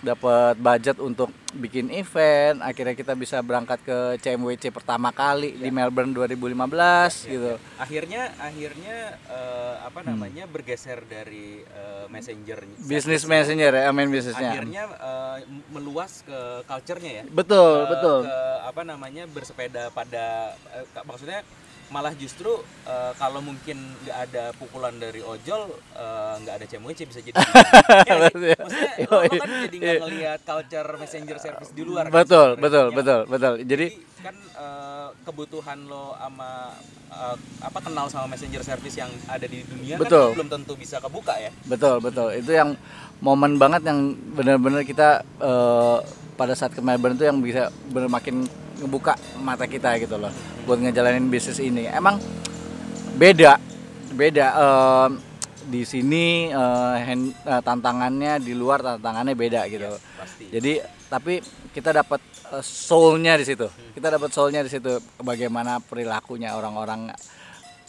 dapat 0.07 0.55
budget 0.57 0.97
untuk 0.99 1.27
bikin 1.53 1.91
event 1.91 2.59
akhirnya 2.59 2.93
kita 2.93 3.11
bisa 3.13 3.39
berangkat 3.39 3.79
ke 3.81 3.97
CMWC 4.17 4.69
pertama 4.69 5.11
kali 5.11 5.51
di 5.53 5.67
Melbourne 5.67 6.11
2015 6.11 6.47
Ya, 6.47 7.03
gitu. 7.27 7.47
ya. 7.49 7.57
Akhirnya 7.77 8.21
akhirnya 8.37 8.97
eh, 9.27 9.75
apa 9.81 9.99
namanya 10.01 10.43
bergeser 10.45 11.03
dari 11.03 11.59
eh, 11.61 12.05
messenger 12.07 12.63
bisnis 12.79 13.23
messenger 13.23 13.71
ya 13.73 13.89
main 13.89 14.07
bisnisnya 14.07 14.51
Akhirnya 14.53 14.83
eh, 14.87 15.37
meluas 15.69 16.23
ke 16.23 16.39
culture-nya 16.63 17.11
ya. 17.11 17.23
betul 17.27 17.73
Ke- 17.77 17.89
betul. 17.91 18.19
Ke 18.23 18.37
apa 18.63 18.81
namanya 18.83 19.23
bersepeda 19.25 19.91
pada 19.91 20.55
ka- 20.89 21.03
maksudnya 21.03 21.43
malah 21.87 22.11
justru 22.13 22.51
eh, 22.83 23.11
kalau 23.15 23.39
mungkin 23.39 23.75
nggak 24.03 24.17
ada 24.27 24.43
pukulan 24.53 24.91
dari 24.93 25.19
ojol 25.19 25.71
eh, 25.93 26.33
nggak 26.37 26.55
ada 26.57 26.65
CMWC 26.65 26.99
bisa 27.05 27.19
jadi 27.21 27.35
Ya 28.09 28.15
maksudnya 28.19 28.57
lo, 29.07 29.17
lo 29.23 29.33
kan 29.33 29.49
jadi 29.63 29.77
nggak 29.77 29.99
ngelihat 30.01 30.39
culture 30.43 30.89
messenger 30.97 31.37
service 31.37 31.71
di 31.71 31.81
luar 31.81 32.07
kan 32.07 32.13
betul 32.17 32.47
sebenarnya. 32.49 32.61
betul 32.61 32.85
Ya. 32.85 32.95
betul 32.95 33.19
betul 33.25 33.53
jadi 33.63 33.87
Jadi 33.87 33.87
kan 34.17 34.35
eh, 34.35 35.07
kebutuhan 35.23 35.79
lo 35.85 36.11
sama 36.13 36.49
eh, 37.07 37.35
apa 37.61 37.79
kenal 37.79 38.05
sama 38.07 38.25
messenger 38.27 38.61
service 38.61 38.95
yang 38.95 39.11
ada 39.25 39.45
di 39.45 39.63
dunia 39.63 39.95
Betul. 39.95 40.31
kan 40.31 40.35
belum 40.35 40.49
tentu 40.51 40.73
bisa 40.75 40.99
kebuka 40.99 41.39
ya 41.39 41.51
betul 41.63 41.99
betul 41.99 42.27
itu 42.31 42.51
yang 42.51 42.75
momen 43.17 43.55
banget 43.55 43.87
yang 43.87 43.99
benar-benar 44.35 44.83
kita 44.83 45.23
eh, 45.39 45.97
pada 46.35 46.53
saat 46.53 46.69
ke 46.69 46.81
Melbourne 46.81 47.15
itu 47.15 47.25
yang 47.25 47.39
bisa 47.39 47.63
benar 47.87 48.11
makin 48.11 48.43
ngebuka 48.77 49.13
mata 49.41 49.65
kita 49.65 49.97
gitu 49.97 50.17
loh 50.17 50.31
buat 50.63 50.77
ngejalanin 50.77 51.27
bisnis 51.27 51.57
ini. 51.59 51.85
Emang 51.85 52.21
beda 53.17 53.57
beda 54.13 54.45
eh, 54.53 55.09
di 55.67 55.83
sini 55.83 56.47
eh, 56.47 56.95
hand- 57.03 57.35
eh, 57.43 57.61
tantangannya 57.61 58.39
di 58.39 58.53
luar 58.53 58.79
tantangannya 58.79 59.35
beda 59.35 59.67
gitu. 59.67 59.89
Pasti. 60.15 60.47
Jadi 60.47 60.79
tapi 61.07 61.39
kita 61.73 61.91
dapat 61.91 62.19
eh, 62.53 62.63
soulnya 62.63 63.35
di 63.35 63.45
situ. 63.45 63.67
Kita 63.93 64.07
dapat 64.07 64.29
soulnya 64.31 64.61
di 64.61 64.69
situ 64.69 65.01
bagaimana 65.19 65.81
perilakunya 65.81 66.55
orang-orang 66.55 67.11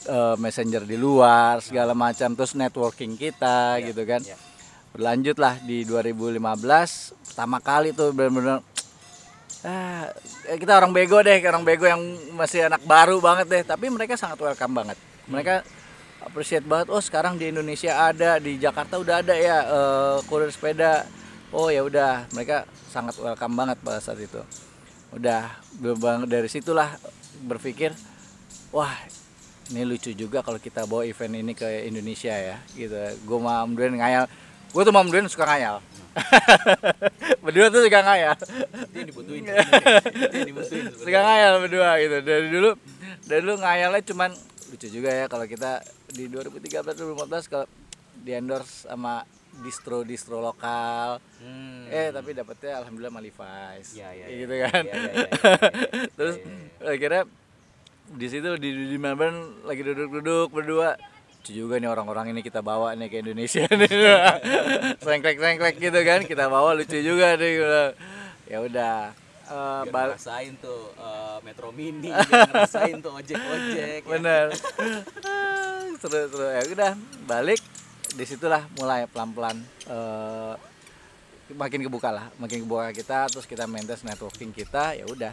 eh, 0.09 0.37
messenger 0.39 0.83
di 0.83 0.97
luar 0.97 1.61
segala 1.61 1.93
macam 1.93 2.33
terus 2.35 2.57
networking 2.57 3.15
kita 3.15 3.79
gitu 3.85 4.03
kan. 4.03 4.23
ya. 4.25 4.39
berlanjut 4.89 5.37
lah 5.37 5.55
di 5.63 5.85
2015 5.85 6.41
pertama 7.29 7.61
kali 7.61 7.93
tuh 7.93 8.09
benar-benar 8.11 8.65
ah 9.67 10.07
kita 10.55 10.79
orang 10.79 10.95
bego 10.95 11.19
deh 11.19 11.43
orang 11.43 11.67
bego 11.67 11.87
yang 11.87 11.99
masih 12.39 12.71
anak 12.71 12.83
baru 12.87 13.19
banget 13.19 13.47
deh. 13.51 13.63
Tapi 13.67 13.91
mereka 13.91 14.15
sangat 14.15 14.39
welcome 14.39 14.75
banget. 14.75 14.99
Mereka 15.27 15.67
appreciate 16.23 16.67
banget 16.67 16.91
oh 16.91 17.03
sekarang 17.03 17.39
di 17.39 17.51
Indonesia 17.51 17.95
ada 17.95 18.39
di 18.43 18.59
Jakarta 18.59 18.99
udah 18.99 19.23
ada 19.23 19.35
ya 19.35 19.59
eh, 19.67 20.17
kurir 20.27 20.51
sepeda. 20.55 21.07
Oh 21.51 21.73
ya 21.73 21.83
udah. 21.83 22.29
Mereka 22.37 22.69
sangat 22.93 23.17
welcome 23.19 23.55
banget 23.57 23.79
pada 23.83 23.99
saat 23.99 24.21
itu. 24.21 24.43
Udah 25.11 25.49
bang 25.81 26.29
dari 26.29 26.47
situlah 26.53 26.95
berpikir 27.49 27.95
wah 28.75 28.93
ini 29.69 29.85
lucu 29.85 30.13
juga 30.17 30.41
kalau 30.41 30.57
kita 30.57 30.89
bawa 30.89 31.05
event 31.05 31.37
ini 31.37 31.53
ke 31.53 31.89
Indonesia 31.89 32.33
ya 32.33 32.57
gitu. 32.73 32.97
Gue 33.25 33.39
Om 33.41 33.73
Duen 33.77 33.97
ngayal 34.01 34.29
gue 34.69 34.83
tuh 34.85 34.93
Duen 34.93 35.27
suka 35.29 35.45
ngayal. 35.49 35.81
Berdua 37.45 37.67
tuh 37.71 37.81
suka 37.87 38.01
ngayal. 38.03 38.35
Itu 38.91 38.97
yang 38.97 39.09
dibutuhin. 39.09 39.45
Suka 41.05 41.21
ngayal 41.23 41.53
berdua 41.63 41.97
gitu. 42.03 42.17
Dari 42.27 42.49
dulu 42.51 42.71
dari 43.29 43.41
dulu 43.45 43.57
ngayalnya 43.63 44.03
cuman 44.03 44.31
lucu 44.69 44.87
juga 44.91 45.11
ya 45.15 45.25
kalau 45.31 45.47
kita 45.49 45.81
di 46.13 46.29
2013 46.29 46.85
2014 46.85 47.53
kalau 47.53 47.67
di 48.19 48.31
endorse 48.35 48.91
sama 48.91 49.25
distro 49.63 50.03
distro 50.05 50.39
lokal. 50.43 51.23
Hmm. 51.39 51.87
eh 51.89 52.11
tapi 52.11 52.35
dapetnya 52.35 52.83
alhamdulillah 52.83 53.13
sama 53.15 53.23
Levi's. 53.25 53.89
Iya, 53.95 54.09
iya, 54.15 54.27
gitu 54.45 54.55
kan. 54.59 54.83
Iya, 54.85 54.95
iya, 54.95 55.11
iya, 55.13 55.13
iya. 55.15 56.11
terus 56.19 56.37
akhirnya 56.83 57.23
di 58.09 58.27
situ 58.27 58.51
di, 58.57 58.71
di 58.73 58.97
Melbourne 58.97 59.65
lagi 59.69 59.85
duduk-duduk 59.85 60.49
berdua 60.53 60.97
lucu 61.39 61.53
juga 61.55 61.79
nih 61.79 61.89
orang-orang 61.89 62.27
ini 62.31 62.41
kita 62.41 62.61
bawa 62.61 62.93
nih 62.93 63.09
ke 63.09 63.17
Indonesia 63.23 63.65
nih. 63.81 63.89
Sengklek 64.99 65.39
sengklek 65.39 65.77
gitu 65.79 66.01
kan 66.03 66.21
kita 66.23 66.45
bawa 66.47 66.75
lucu 66.75 66.99
juga 66.99 67.35
nih. 67.35 67.53
Ya 68.45 68.59
udah 68.61 69.15
Biar 69.49 69.89
bal- 69.89 70.13
ngerasain 70.13 70.61
tuh 70.61 70.93
eh, 70.93 71.39
Metro 71.41 71.73
Mini, 71.73 72.13
biar 72.13 72.53
ngerasain 72.53 73.01
tuh 73.01 73.17
ojek-ojek. 73.17 74.05
ya. 74.05 74.11
bener. 74.11 74.53
Seru 75.97 76.21
seru. 76.29 76.47
Ya 76.47 76.63
udah 76.69 76.93
balik. 77.25 77.61
Di 78.09 78.25
situlah 78.25 78.69
mulai 78.75 79.07
pelan-pelan 79.07 79.57
eh, 79.89 80.55
makin 81.49 81.81
kebuka 81.81 82.13
lah 82.13 82.29
makin 82.37 82.61
kebuka 82.61 82.93
kita 82.93 83.25
terus 83.33 83.49
kita 83.49 83.65
maintain 83.65 83.97
networking 84.03 84.53
kita 84.53 84.93
ya 84.93 85.09
udah 85.09 85.33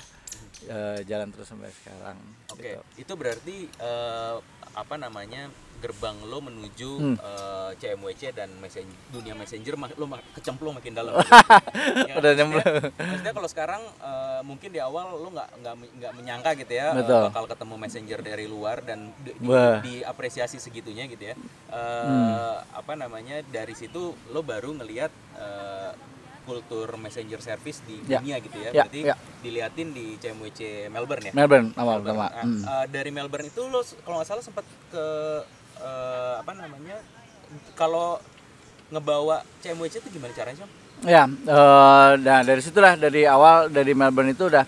eh, 0.64 1.00
jalan 1.04 1.30
terus 1.30 1.46
sampai 1.46 1.72
sekarang 1.74 2.18
Oke, 2.50 2.64
gitu. 2.70 2.82
itu 2.98 3.14
berarti 3.14 3.58
eh, 3.70 4.36
apa 4.74 4.96
namanya 4.96 5.48
gerbang 5.76 6.18
lo 6.24 6.40
menuju 6.40 6.92
Hmm. 6.96 7.16
eh, 7.16 7.72
CMWC 7.76 8.32
dan 8.34 8.50
messen- 8.58 8.88
dunia 9.08 9.32
messenger 9.34 9.76
mak- 9.76 9.94
lo 9.94 10.08
mak- 10.08 10.24
kecemplung 10.34 10.74
makin 10.74 10.94
dalam. 10.94 11.14
Ya, 12.06 12.16
Udah 12.16 12.32
maksudnya- 12.32 12.34
nyemplung. 12.34 12.66
Maksudnya 12.96 13.34
kalau 13.34 13.50
sekarang 13.50 13.82
eh, 13.84 14.42
mungkin 14.42 14.70
di 14.70 14.80
awal 14.80 15.14
lo 15.14 15.30
nggak 15.30 15.50
nggak 15.58 15.76
nggak 15.94 16.14
menyangka 16.16 16.50
gitu 16.56 16.74
ya 16.74 16.96
Betul. 16.96 17.28
bakal 17.30 17.44
ketemu 17.46 17.76
messenger 17.78 18.20
dari 18.22 18.46
luar 18.46 18.82
dan 18.82 19.12
di, 19.18 19.32
diapresiasi 19.84 20.58
segitunya 20.58 21.06
gitu 21.06 21.24
ya. 21.24 21.36
Eh, 21.70 22.04
Hmm. 22.06 22.64
Apa 22.74 22.96
namanya 22.96 23.44
dari 23.44 23.74
situ 23.74 24.02
lo 24.26 24.42
baru 24.42 24.74
ngelihat 24.74 25.12
eh, 25.36 25.92
kultur 26.46 26.94
messenger 26.96 27.42
service 27.42 27.82
di 27.82 28.00
Ya. 28.06 28.22
dunia 28.22 28.38
gitu 28.40 28.56
ya. 28.56 28.70
Ya, 28.70 28.86
Berarti 28.86 29.00
ya. 29.04 29.16
diliatin 29.42 29.88
di 29.92 30.16
CMWC 30.16 30.60
Melbourne 30.88 31.25
ya. 31.25 31.34
Melbourne 31.34 31.70
awal 31.75 32.00
Melbourne. 32.00 32.22
pertama 32.22 32.25
Ah, 32.32 32.46
Hmm. 32.46 32.62
ah, 32.64 32.86
dari 32.86 33.10
Melbourne 33.10 33.48
itu 33.48 33.62
lo 33.66 33.82
kalau 34.00 34.16
nggak 34.18 34.30
salah 34.30 34.44
sempat 34.44 34.64
ke 34.88 35.06
eh, 35.75 36.34
apa 36.40 36.52
namanya 36.54 36.96
kalau 37.74 38.22
ngebawa 38.88 39.42
CMWC 39.60 40.00
itu 40.00 40.10
gimana 40.14 40.32
caranya 40.32 40.62
Syam? 40.62 40.72
Ya, 41.04 41.24
eh, 41.28 42.12
nah 42.22 42.40
dari 42.42 42.62
situlah 42.62 42.96
dari 42.96 43.25
awal 43.25 43.68
dari 43.68 43.92
Melbourne 43.92 44.32
itu 44.32 44.48
udah 44.48 44.64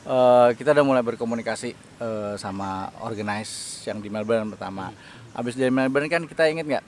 eh, 0.00 0.48
kita 0.54 0.72
udah 0.72 0.84
mulai 0.86 1.02
berkomunikasi 1.02 1.70
eh, 1.76 2.34
sama 2.36 2.88
organize 3.02 3.84
yang 3.84 3.98
di 3.98 4.08
Melbourne 4.08 4.48
pertama. 4.48 4.88
Habis 5.30 5.54
dari 5.54 5.68
Melbourne 5.68 6.08
kan 6.08 6.24
kita 6.24 6.48
inget 6.48 6.64
nggak, 6.64 6.84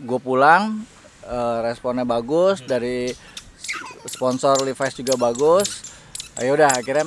gue 0.00 0.20
pulang 0.20 0.86
eh, 1.24 1.58
responnya 1.62 2.02
bagus 2.02 2.60
dari 2.60 3.10
sponsor 4.04 4.60
Levi's 4.60 4.94
juga 4.94 5.14
bagus. 5.16 5.82
Ayo 6.34 6.54
udah 6.54 6.70
akhirnya 6.72 7.06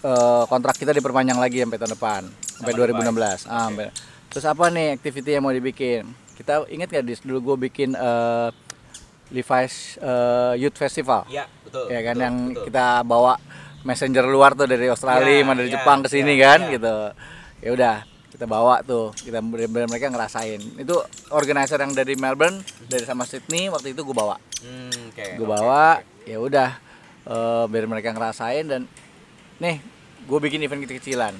eh, 0.00 0.42
kontrak 0.46 0.74
kita 0.74 0.90
diperpanjang 0.90 1.36
lagi 1.36 1.60
sampai 1.60 1.78
tahun 1.78 1.92
depan 1.94 2.22
sampai 2.56 2.72
Sama 2.72 2.80
2016. 3.08 3.46
Ah, 3.46 3.68
sampai- 3.68 3.92
Terus 4.30 4.44
apa 4.46 4.64
nih 4.68 4.94
activity 4.94 5.30
yang 5.32 5.42
mau 5.42 5.50
dibikin? 5.50 6.06
Kita 6.34 6.64
inget 6.68 6.88
nggak 6.88 7.04
di 7.04 7.14
dulu 7.20 7.38
gue 7.52 7.68
bikin 7.68 7.92
eh, 7.92 8.48
Levi's 9.30 9.98
eh, 9.98 10.54
Youth 10.58 10.76
Festival. 10.76 11.26
Iya 11.26 11.46
betul. 11.62 11.86
ya 11.86 12.00
kan 12.00 12.14
betul, 12.14 12.24
yang 12.24 12.34
betul. 12.48 12.64
kita 12.66 12.86
bawa 13.02 13.34
messenger 13.80 14.24
luar 14.24 14.52
tuh 14.52 14.68
dari 14.68 14.86
Australia, 14.86 15.24
Ya, 15.40 15.46
dari 15.46 15.70
ya, 15.70 15.80
Jepang 15.80 16.04
ke 16.04 16.08
sini 16.10 16.36
ya, 16.36 16.42
kan 16.46 16.58
ya. 16.60 16.70
gitu. 16.76 16.96
Ya 17.60 17.70
udah, 17.72 17.94
kita 18.40 18.48
bawa 18.48 18.80
tuh, 18.80 19.12
kita 19.12 19.44
bener-bener 19.44 19.84
mereka 19.84 20.08
ngerasain. 20.08 20.80
Itu 20.80 20.96
organizer 21.28 21.76
yang 21.76 21.92
dari 21.92 22.16
Melbourne, 22.16 22.64
dari 22.88 23.04
sama 23.04 23.28
Sydney 23.28 23.68
waktu 23.68 23.92
itu 23.92 24.00
gue 24.00 24.16
bawa. 24.16 24.40
Hmm, 24.64 25.12
oke. 25.12 25.26
Gue 25.36 25.44
bawa, 25.44 26.00
oke. 26.00 26.24
ya 26.24 26.40
udah 26.40 26.70
eh, 27.28 27.64
biar 27.68 27.84
mereka 27.84 28.16
ngerasain 28.16 28.64
dan 28.64 28.88
nih, 29.60 29.76
gue 30.24 30.38
bikin 30.40 30.64
event 30.64 30.80
kecil-kecilan. 30.80 31.36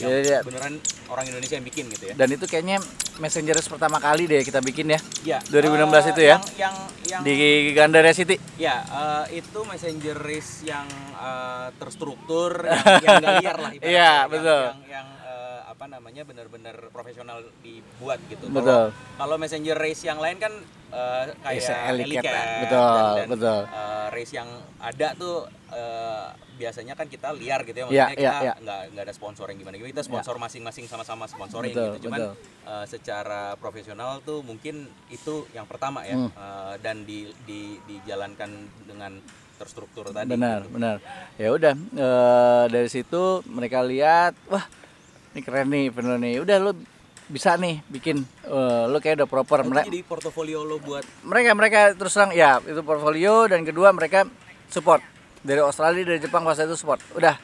Yang 0.00 0.08
Jadi 0.08 0.24
dia- 0.24 0.42
beneran 0.48 0.74
orang 1.12 1.24
Indonesia 1.28 1.60
yang 1.60 1.66
bikin 1.66 1.84
gitu 1.92 2.04
ya. 2.08 2.14
dan 2.16 2.28
itu 2.30 2.44
kayaknya 2.48 2.78
messenger 3.18 3.58
pertama 3.66 3.98
kali 3.98 4.30
deh 4.30 4.46
kita 4.46 4.62
bikin 4.62 4.94
ya 4.94 5.00
Iya. 5.26 5.38
2016 5.50 5.92
eh, 6.06 6.12
itu 6.14 6.22
ya? 6.22 6.36
Yang 6.38 6.44
yang, 6.56 6.74
yang 7.04 7.20
di 7.26 7.34
Gandaria 7.76 8.14
City. 8.14 8.36
Ya, 8.56 8.80
eh, 8.80 9.44
itu 9.44 9.58
messenger 9.66 10.16
yang 10.64 10.86
eh, 11.20 11.68
terstruktur, 11.76 12.64
yang, 12.64 13.04
yang 13.04 13.16
nggak 13.20 13.34
liar 13.44 13.56
lah. 13.60 13.70
Iya, 13.92 14.12
betul. 14.24 14.64
Yang, 14.72 14.80
yang, 14.88 15.06
apa 15.78 15.86
namanya 15.86 16.26
benar-benar 16.26 16.90
profesional 16.90 17.38
dibuat 17.62 18.18
gitu. 18.26 18.50
Betul. 18.50 18.90
Kalau 18.90 19.34
messenger 19.38 19.78
race 19.78 20.02
yang 20.02 20.18
lain 20.18 20.42
kan 20.42 20.50
eh, 20.90 21.30
kayak 21.38 21.54
Yes, 21.54 21.70
Elite 21.70 22.18
betul, 22.18 22.26
dan, 22.26 23.14
dan, 23.14 23.26
betul. 23.30 23.60
eh, 23.62 24.06
race 24.10 24.32
yang 24.34 24.50
ada 24.82 25.08
tuh 25.14 25.46
eh, 25.70 26.26
biasanya 26.58 26.98
kan 26.98 27.06
kita 27.06 27.30
liar 27.30 27.62
gitu 27.62 27.78
ya, 27.78 27.86
Iya, 27.86 27.86
maksudnya 27.86 28.18
iya, 28.18 28.26
kita 28.26 28.42
iya. 28.42 28.54
nggak 28.58 28.80
nggak 28.90 29.04
ada 29.06 29.14
sponsor 29.14 29.46
yang 29.54 29.58
gimana 29.62 29.78
gimana. 29.78 29.94
Kita 29.94 30.02
sponsor 30.02 30.34
masing-masing 30.42 30.90
sama-sama 30.90 31.30
sponsoring 31.30 31.70
Betul, 31.70 31.86
gitu. 31.94 32.10
Cuman 32.10 32.20
betul. 32.26 32.34
eh, 32.74 32.84
secara 32.90 33.42
profesional 33.54 34.18
tuh 34.26 34.42
mungkin 34.42 34.82
itu 35.14 35.46
yang 35.54 35.70
pertama 35.70 36.02
ya 36.02 36.18
Hmm. 36.18 36.34
Eh, 36.34 36.74
dan 36.82 37.06
di, 37.06 37.30
di 37.46 37.78
dijalankan 37.86 38.50
dengan 38.82 39.14
terstruktur 39.54 40.10
tadi 40.10 40.26
benar 40.26 40.62
gitu. 40.66 40.74
benar 40.74 40.96
ya 41.34 41.50
udah 41.50 41.74
dari 42.70 42.86
situ 42.86 43.42
mereka 43.42 43.82
lihat 43.82 44.38
wah 44.46 44.62
ini 45.32 45.40
keren 45.40 45.68
nih 45.68 45.84
bener 45.88 46.16
nih. 46.16 46.40
Udah 46.40 46.56
lo 46.58 46.72
bisa 47.28 47.54
nih 47.54 47.84
bikin 47.84 48.24
eh, 48.44 48.84
lo 48.86 48.96
kayak 48.98 49.20
udah 49.20 49.28
proper. 49.28 49.60
Itu 49.60 49.68
Mere- 49.68 49.86
jadi 49.86 50.00
portofolio 50.02 50.64
lo 50.64 50.80
buat 50.80 51.04
mereka 51.22 51.52
mereka 51.52 51.78
terus 51.92 52.12
terang 52.12 52.32
ya 52.32 52.56
itu 52.60 52.80
portfolio 52.80 53.44
dan 53.46 53.62
kedua 53.62 53.92
mereka 53.92 54.24
support. 54.68 55.04
Dari 55.38 55.60
Australia 55.60 56.02
dari 56.04 56.18
Jepang 56.18 56.42
pas 56.42 56.56
itu 56.56 56.74
support. 56.74 56.98
Udah 57.12 57.36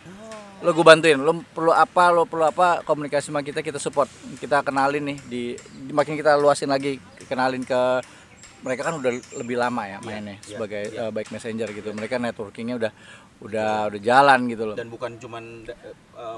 lo 0.61 0.73
gue 0.73 0.83
bantuin. 0.83 1.15
Lo 1.17 1.45
perlu 1.45 1.71
apa 1.71 2.09
lo 2.09 2.25
perlu 2.25 2.45
apa 2.45 2.81
komunikasi 2.83 3.29
sama 3.29 3.45
kita 3.45 3.61
kita 3.61 3.77
support. 3.77 4.09
Kita 4.37 4.65
kenalin 4.65 5.05
nih 5.05 5.19
di, 5.23 5.43
di- 5.55 5.93
makin 5.93 6.17
kita 6.17 6.35
luasin 6.35 6.73
lagi 6.73 6.97
kenalin 7.29 7.63
ke 7.63 7.81
mereka 8.65 8.83
kan 8.83 8.95
udah 8.97 9.13
lebih 9.37 9.57
lama 9.57 9.83
ya 9.85 9.91
Iya, 9.95 9.99
mainnya 10.01 10.37
iya, 10.39 10.47
sebagai 10.51 10.83
iya. 10.87 11.01
eh, 11.03 11.11
bike 11.13 11.31
messenger 11.31 11.69
gitu 11.71 11.89
mereka 11.93 12.17
networkingnya 12.17 12.75
udah 12.75 12.93
udah 13.37 13.71
udah 13.87 14.01
jalan 14.01 14.41
gitu 14.47 14.65
loh 14.65 14.75
dan 14.75 14.89
bukan 14.89 15.19
cuman 15.19 15.69
eh, 15.69 15.77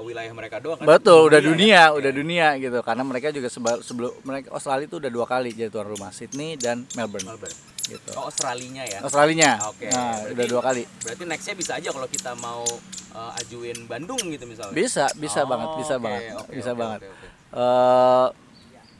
wilayah 0.01 0.31
mereka 0.31 0.59
doang 0.59 0.75
kan 0.75 0.85
betul 0.85 1.25
udah 1.25 1.39
ya. 1.39 1.45
dunia 1.45 1.81
udah 1.93 2.11
dunia 2.11 2.47
gitu 2.57 2.79
karena 2.81 3.01
mereka 3.01 3.29
juga 3.29 3.47
sebelum 3.47 4.11
mereka 4.21 4.51
Australia 4.51 4.85
itu 4.85 4.97
udah 4.97 5.07
dua 5.07 5.25
kali 5.25 5.49
jadi 5.51 5.69
tuan 5.69 5.87
rumah 5.87 6.11
Sydney 6.11 6.55
dan 6.55 6.83
Melbourne 6.93 7.23
Melbourne. 7.25 7.55
gitu 7.85 8.11
Oh, 8.13 8.27
Australinya 8.27 8.83
ya. 8.83 8.99
Australinya 8.99 9.63
Oke. 9.65 9.87
nah, 9.87 10.19
berarti- 10.19 10.33
udah 10.33 10.45
dua 10.45 10.61
kali 10.61 10.83
Berarti 10.99 11.23
nextnya 11.23 11.55
bisa 11.55 11.71
aja 11.73 11.89
kalau 11.89 12.07
kita 12.07 12.31
mau 12.35 12.67
eh, 13.09 13.39
ajuin 13.39 13.77
Bandung 13.85 14.19
gitu 14.27 14.43
misalnya. 14.43 14.75
bisa 14.75 15.07
bisa 15.15 15.41
Oh, 15.41 15.47
banget 15.47 15.69
bisa 15.79 15.95
oke, 15.95 16.03
banget 16.03 16.21
oke, 16.35 16.51
bisa 16.51 16.69
oke, 16.69 16.77
banget 16.77 16.99
oke, 16.99 17.09
oke. 17.09 17.27
eh 17.53 18.27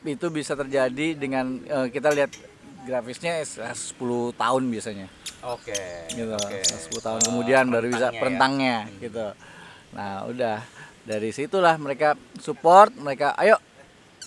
itu 0.07 0.27
bisa 0.29 0.53
terjadi 0.53 1.07
dengan 1.13 1.45
eh, 1.59 1.87
kita 1.89 2.07
lihat 2.09 2.31
grafisnya 2.87 3.37
eh, 3.37 3.45
10 3.45 3.99
tahun 4.33 4.63
biasanya 4.65 5.07
Oke. 5.45 5.75
gitu 6.09 6.31
oke. 6.31 6.59
10 6.87 6.97
tahun 6.97 7.19
Eh, 7.19 7.25
kemudian 7.27 7.63
baru 7.67 7.85
bisa 7.85 8.07
rentangnya 8.07 8.15
ya. 8.15 8.19
perentangnya 8.19 8.77
gitu 8.97 9.27
nah 9.87 10.13
udah 10.23 10.57
dari 11.03 11.29
situlah 11.29 11.75
mereka 11.75 12.09
support 12.37 12.95
mereka 12.95 13.35
ayo 13.35 13.59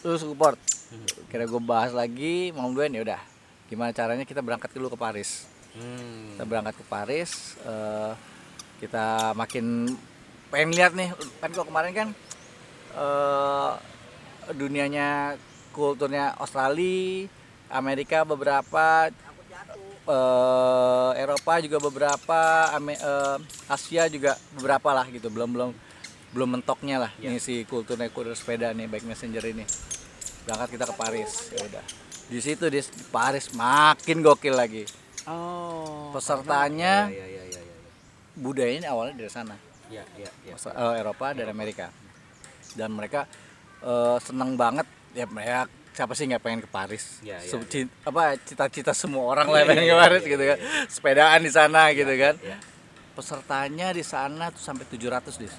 lu 0.03 0.17
support 0.17 0.61
Hmm. 0.91 1.07
kira 1.31 1.47
gue 1.47 1.63
bahas 1.63 1.95
lagi 1.95 2.51
mau 2.51 2.67
duen 2.69 2.91
ya 2.91 3.01
udah 3.01 3.21
gimana 3.65 3.95
caranya 3.95 4.27
kita 4.27 4.43
berangkat 4.43 4.75
dulu 4.75 4.91
ke 4.91 4.99
Paris 4.99 5.47
Hmm. 5.71 6.35
kita 6.35 6.43
berangkat 6.45 6.75
ke 6.75 6.85
Paris 6.85 7.31
eh, 7.63 8.13
kita 8.79 9.31
makin 9.33 9.87
pengen 10.51 10.75
lihat 10.75 10.93
nih 10.93 11.15
kan 11.39 11.49
kok 11.49 11.63
kemarin 11.63 11.93
kan 11.93 12.09
eh, 12.93 13.73
dunianya 14.51 15.39
kulturnya 15.71 16.35
Australia 16.35 17.31
Amerika 17.71 18.23
beberapa 18.23 19.11
eh, 20.03 21.11
Eropa 21.17 21.53
juga 21.59 21.79
beberapa 21.79 22.41
Ame- 22.73 22.99
eh, 22.99 23.37
Asia 23.67 24.07
juga 24.07 24.35
beberapa 24.53 24.91
lah 24.93 25.07
gitu 25.07 25.29
belum 25.29 25.51
belum 25.51 25.71
belum 26.31 26.49
mentoknya 26.53 26.97
lah 27.01 27.13
Iya. 27.17 27.27
ini 27.29 27.39
si 27.39 27.63
kulturnya 27.65 28.07
kurir 28.09 28.33
sepeda 28.33 28.71
nih 28.71 28.87
bike 28.87 29.03
messenger 29.05 29.43
ini 29.45 29.67
berangkat 30.41 30.69
kita 30.73 30.85
ke 30.85 30.95
Paris 30.95 31.51
ya 31.51 31.63
udah 31.65 31.85
di 32.27 32.39
situ 32.39 32.65
di 32.67 32.79
Paris 33.09 33.51
makin 33.53 34.21
gokil 34.21 34.55
lagi 34.55 34.85
Oh. 35.23 36.11
Pesertanya- 36.11 37.07
iya, 37.07 37.27
iya, 37.29 37.43
iya. 37.45 37.61
budayanya 38.35 38.89
awalnya 38.89 39.15
dari 39.17 39.29
sana 39.29 39.53
Iya, 39.87 40.07
iya, 40.17 40.31
iya. 40.45 40.55
Aus- 40.55 40.71
eh, 40.71 40.95
Eropa 40.97 41.35
dan 41.35 41.47
Amerika 41.47 41.91
dan 42.73 42.91
mereka 42.91 43.27
eh, 43.81 44.17
seneng 44.19 44.55
banget 44.55 44.87
ya 45.13 45.27
mereka 45.27 45.67
siapa 45.91 46.13
sih 46.13 46.25
nggak 46.25 46.41
pengen 46.41 46.61
ke 46.61 46.69
Paris? 46.69 47.19
Se- 47.19 47.27
iya. 47.27 47.39
ci- 47.67 47.91
apa 48.01 48.39
cita-cita 48.39 48.93
semua 48.93 49.27
orang 49.27 49.47
lah 49.47 49.61
iya, 49.61 49.67
pengen 49.67 49.85
ke 49.85 49.91
iya, 49.91 49.99
Paris 49.99 50.23
iya, 50.23 50.31
gitu 50.31 50.45
kan. 50.45 50.59
sepedaan 50.87 51.41
di 51.41 51.51
sana 51.51 51.81
gitu 51.93 52.15
kan. 52.15 52.35
pesertanya 53.11 53.91
di 53.91 54.01
sana 54.01 54.49
tuh 54.49 54.63
sampai 54.63 54.87
700 54.87 55.37
dis. 55.37 55.53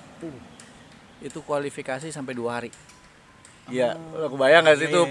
Itu 1.20 1.40
kualifikasi 1.42 2.10
sampai 2.10 2.34
dua 2.34 2.58
hari. 2.58 2.72
Iya, 3.70 3.94
lo 3.94 4.26
kebayang 4.28 4.66
gak 4.66 4.78
sih 4.78 4.90
itu 4.90 5.02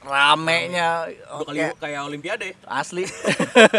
ramenya 0.00 1.04
Dua 1.04 1.44
kali 1.44 1.60
oke 1.60 1.76
kayak 1.76 2.00
olimpiade. 2.00 2.48
asli. 2.64 3.04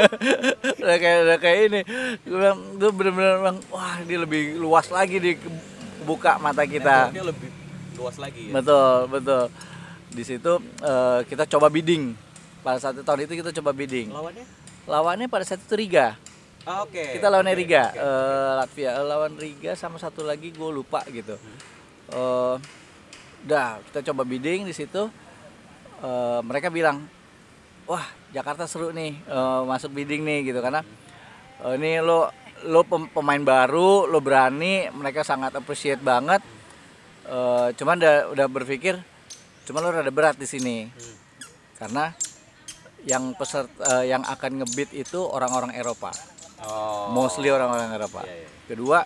Udah 0.82 0.98
kayak 0.98 1.20
udah 1.26 1.38
kayak 1.42 1.60
ini. 1.68 1.82
Gue 2.22 2.38
bilang 2.38 2.60
gue 2.78 2.90
bener-bener 2.94 3.36
bilang 3.40 3.58
wah 3.68 3.98
dia 4.06 4.20
lebih 4.20 4.56
luas 4.56 4.88
lagi 4.88 5.18
di 5.18 5.32
buka 6.04 6.38
mata 6.38 6.62
kita. 6.64 7.10
Networknya 7.10 7.26
lebih 7.26 7.50
luas 7.98 8.18
lagi 8.18 8.50
ya. 8.50 8.54
betul 8.54 8.98
betul 9.08 9.44
di 10.12 10.22
situ 10.22 10.54
eh, 10.80 11.20
kita 11.26 11.48
coba 11.48 11.68
bidding. 11.68 12.14
Pada 12.62 12.78
saat 12.78 12.94
itu- 12.94 13.02
tahun 13.02 13.26
itu 13.26 13.34
kita 13.38 13.52
coba 13.56 13.72
bidding. 13.72 14.12
Lawannya? 14.12 14.46
lawannya 14.84 15.28
pada 15.28 15.42
saat 15.42 15.60
itu 15.60 15.74
Riga. 15.74 16.18
Ah, 16.62 16.82
oke. 16.82 17.18
kita 17.18 17.26
lawannya 17.26 17.54
Oke, 17.54 17.62
Riga. 17.64 17.84
oke. 17.88 17.98
eh, 17.98 18.52
Latvia. 18.56 18.90
Eh, 18.92 19.04
lawan 19.04 19.34
Riga 19.34 19.72
sama 19.74 19.98
satu 19.98 20.22
lagi 20.22 20.52
gue 20.52 20.70
lupa 20.70 21.02
gitu. 21.08 21.38
Eh, 22.08 22.56
udah 23.42 23.82
kita 23.82 24.06
coba 24.06 24.22
bidding 24.22 24.64
di 24.64 24.72
situ. 24.72 25.10
Eh, 26.00 26.40
mereka 26.42 26.68
bilang 26.68 27.02
wah 27.84 28.04
Jakarta 28.30 28.66
seru 28.66 28.92
nih 28.92 29.16
eh, 29.18 29.62
masuk 29.64 29.90
bidding 29.92 30.22
nih 30.22 30.40
gitu. 30.46 30.60
Karena 30.60 30.86
eh, 31.62 31.74
ini 31.76 31.98
lo 31.98 32.30
lo 32.62 32.86
pem- 32.86 33.10
pemain 33.10 33.42
baru 33.42 34.06
lo 34.06 34.20
berani 34.20 34.86
mereka 34.92 35.24
sangat 35.24 35.56
appreciate 35.56 35.98
banget. 36.00 36.42
Eh, 37.24 37.68
cuman 37.74 37.98
udah 37.98 38.16
udah 38.30 38.48
berpikir 38.48 39.02
cuman 39.64 39.80
lo 39.80 39.90
rada 39.92 40.10
berat 40.10 40.36
di 40.36 40.46
sini 40.46 40.86
Hmm. 40.86 41.16
karena 41.78 42.06
yang 43.02 43.34
peserta 43.34 43.72
yang 44.04 44.22
akan 44.22 44.62
ngebit 44.62 44.94
itu 44.94 45.20
orang-orang 45.20 45.74
Eropa 45.74 46.14
Oh. 46.62 47.10
mostly 47.10 47.50
orang-orang 47.50 47.90
Eropa. 47.92 48.22
Iya, 48.22 48.38
iya. 48.38 48.50
Kedua, 48.68 49.02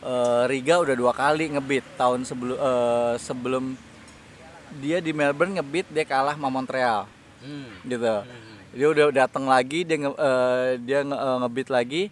eh, 0.00 0.42
Riga 0.44 0.76
udah 0.76 0.90
dua 0.92 1.12
kali 1.12 1.46
ngebit 1.48 1.86
tahun 1.94 2.26
sebelum 2.26 2.58
eh, 2.58 3.14
sebelum 3.16 3.64
dia 4.76 4.98
di 4.98 5.14
Melbourne 5.14 5.54
ngebit 5.54 5.86
dia 5.88 6.02
kalah 6.02 6.34
sama 6.34 6.50
Montreal 6.50 7.06
Hmm. 7.38 7.70
gitu. 7.86 8.02
Hmm. 8.26 8.58
Dia 8.74 8.86
udah 8.90 9.04
datang 9.14 9.46
lagi 9.46 9.82
dia 9.82 9.96
nge- 9.96 10.18
eh, 10.18 10.68
dia 10.80 10.98
nge- 11.00 11.14
eh, 11.16 11.36
ngebit 11.40 11.68
lagi 11.70 12.02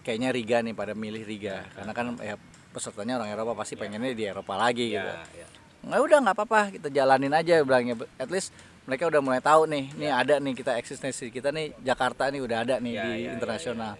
kayaknya 0.00 0.30
Riga 0.30 0.56
nih 0.60 0.72
pada 0.72 0.94
milih 0.94 1.26
Riga 1.26 1.66
karena 1.74 1.90
kan 1.90 2.14
ya 2.16 2.38
pesertanya 2.70 3.18
orang 3.18 3.30
Eropa 3.30 3.52
pasti 3.56 3.74
pengennya 3.74 4.14
di 4.14 4.22
Eropa 4.22 4.54
lagi 4.54 4.94
gitu. 4.94 5.02
Ya, 5.02 5.26
ya. 5.34 5.46
Nggak 5.84 6.00
udah 6.02 6.18
nggak 6.20 6.34
apa-apa 6.34 6.60
kita 6.72 6.88
jalanin 6.88 7.30
aja 7.30 7.60
bilangnya 7.60 7.94
at 8.16 8.28
least 8.28 8.50
mereka 8.84 9.04
udah 9.06 9.20
mulai 9.20 9.40
tahu 9.40 9.64
nih 9.66 9.92
nih 9.94 10.10
ada 10.10 10.34
nih 10.36 10.52
kita 10.52 10.76
eksistensi 10.76 11.28
kita 11.28 11.48
nih 11.48 11.72
Jakarta 11.78 12.26
nih 12.26 12.40
udah 12.40 12.58
ada 12.60 12.74
nih 12.78 12.92
Ya, 12.92 13.02
di 13.02 13.10
ya, 13.10 13.16
ya, 13.18 13.30
internasional 13.32 13.94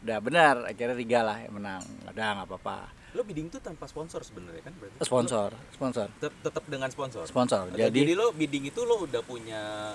udah 0.00 0.18
benar 0.18 0.54
akhirnya 0.64 0.94
Riga 0.94 1.20
lah 1.20 1.38
yang 1.38 1.54
menang 1.54 1.82
udah 2.04 2.28
nggak 2.36 2.48
apa-apa 2.48 2.78
Lo 3.12 3.20
bidding 3.22 3.46
tuh 3.46 3.60
tanpa 3.60 3.84
sponsor 3.84 4.24
sebenarnya 4.24 4.64
kan 4.64 4.72
berarti? 4.74 4.98
sponsor 4.98 5.52
sponsor 5.70 6.06
Tet- 6.16 6.38
tetap 6.40 6.64
dengan 6.64 6.88
sponsor. 6.88 7.22
sponsor 7.22 7.68
jadi 7.70 7.92
jadi 7.92 8.14
lo 8.14 8.32
bidding 8.32 8.66
itu 8.66 8.82
lo 8.82 9.04
udah 9.04 9.20
punya 9.20 9.94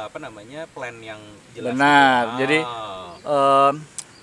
apa 0.00 0.16
namanya 0.16 0.64
plan 0.66 0.96
yang 0.96 1.20
jelas. 1.52 1.70
Benar, 1.70 2.22
gitu? 2.24 2.40
jadi, 2.40 2.58
Ah. 2.64 3.68
em, 3.68 3.74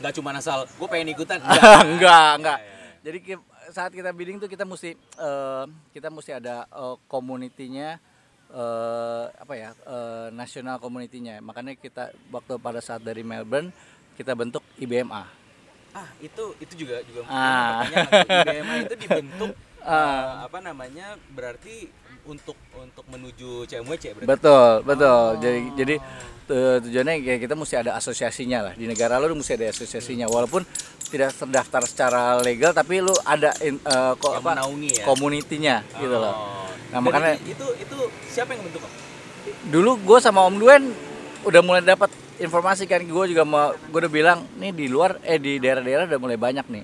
nggak 0.02 0.14
cuma 0.16 0.34
asal 0.34 0.66
gue 0.66 0.88
pengen 0.90 1.14
ikutan. 1.14 1.38
enggak 1.86 2.30
enggak 2.34 2.58
Ya, 2.58 2.66
ya, 2.66 2.74
ya. 2.74 2.92
jadi 3.04 3.18
saat 3.72 3.92
kita 3.92 4.12
bidding 4.12 4.38
tuh 4.38 4.46
kita 4.46 4.64
mesti 4.64 4.92
eh, 4.96 5.66
kita 5.92 6.08
mesti 6.08 6.32
ada 6.34 6.64
eh, 6.66 6.96
community-nya 7.06 7.98
eh, 8.50 9.26
apa 9.32 9.54
ya 9.54 9.70
eh, 9.74 10.28
nasional 10.32 10.78
community-nya 10.78 11.40
makanya 11.40 11.74
kita 11.74 12.12
waktu 12.28 12.56
pada 12.58 12.80
saat 12.80 13.00
dari 13.00 13.24
Melbourne 13.24 13.72
kita 14.14 14.36
bentuk 14.36 14.62
IBMA 14.78 15.40
Ah 15.92 16.08
itu 16.24 16.56
itu 16.58 16.88
juga 16.88 17.04
juga 17.04 17.28
Ah. 17.28 17.84
pertanyaan. 17.84 18.48
IBMA 18.48 18.74
itu 18.82 18.96
dibentuk 18.98 19.52
eh, 19.84 20.32
apa 20.42 20.58
namanya 20.60 21.20
berarti 21.28 21.92
untuk 22.24 22.54
untuk 22.74 23.06
menuju 23.08 23.66
CMWC 23.66 24.04
berarti. 24.14 24.28
betul 24.28 24.72
betul 24.84 25.22
jadi 25.38 25.60
jadi 25.74 25.96
tu- 26.44 26.80
tujuannya 26.82 27.14
kayak 27.20 27.40
kita 27.42 27.54
mesti 27.54 27.76
ada 27.78 27.92
asosiasinya 27.94 28.60
lah 28.62 28.74
di 28.74 28.86
negara 28.86 29.18
lu 29.18 29.34
mesti 29.34 29.54
ada 29.54 29.68
asosiasinya 29.68 30.26
walaupun 30.26 30.62
tidak 31.08 31.34
terdaftar 31.34 31.82
secara 31.84 32.22
legal 32.38 32.72
tapi 32.72 33.00
lu 33.00 33.12
ada 33.24 33.52
kok 33.52 34.32
Yang 34.32 34.38
apa 34.38 34.50
menaungi 34.54 34.92
ya. 34.94 35.04
komunitinya 35.04 35.76
gitu 35.96 36.14
loh 36.14 36.34
Oh. 36.34 36.68
Nah, 36.92 37.00
Dan 37.00 37.08
makanya- 37.08 37.40
itu, 37.42 37.68
itu 37.80 37.96
siapa 38.28 38.52
yang 38.52 38.68
bentuk? 38.68 38.84
Dulu 39.66 39.92
gue 40.04 40.20
sama 40.20 40.44
Om 40.44 40.56
Duen 40.58 40.84
udah 41.42 41.62
mulai 41.64 41.80
dapat 41.80 42.12
informasi 42.36 42.84
kan 42.84 43.00
gue 43.00 43.26
juga 43.28 43.42
mau 43.42 43.72
gue 43.72 43.96
udah 43.98 44.12
bilang 44.12 44.44
nih 44.56 44.72
di 44.72 44.86
luar 44.86 45.16
eh 45.24 45.40
di 45.40 45.56
daerah-daerah 45.56 46.04
udah 46.06 46.20
mulai 46.20 46.36
banyak 46.36 46.68
nih 46.68 46.84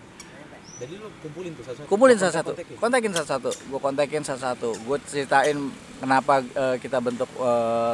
Jadi 0.78 0.94
lu 1.02 1.10
kumpulin 1.26 1.52
tuh 1.58 1.63
satu-satu. 1.66 1.90
kumpulin 1.90 2.18
salah 2.22 2.36
satu 2.38 2.52
Kontak-kontakin. 2.54 2.78
kontakin 2.78 3.12
salah 3.18 3.30
satu 3.34 3.50
gue 3.50 3.80
kontakin 3.82 4.22
salah 4.22 4.44
satu 4.54 4.70
gue 4.78 4.98
ceritain 5.10 5.58
kenapa 5.98 6.34
eh, 6.46 6.76
kita 6.78 6.98
bentuk 7.02 7.30
eh, 7.42 7.94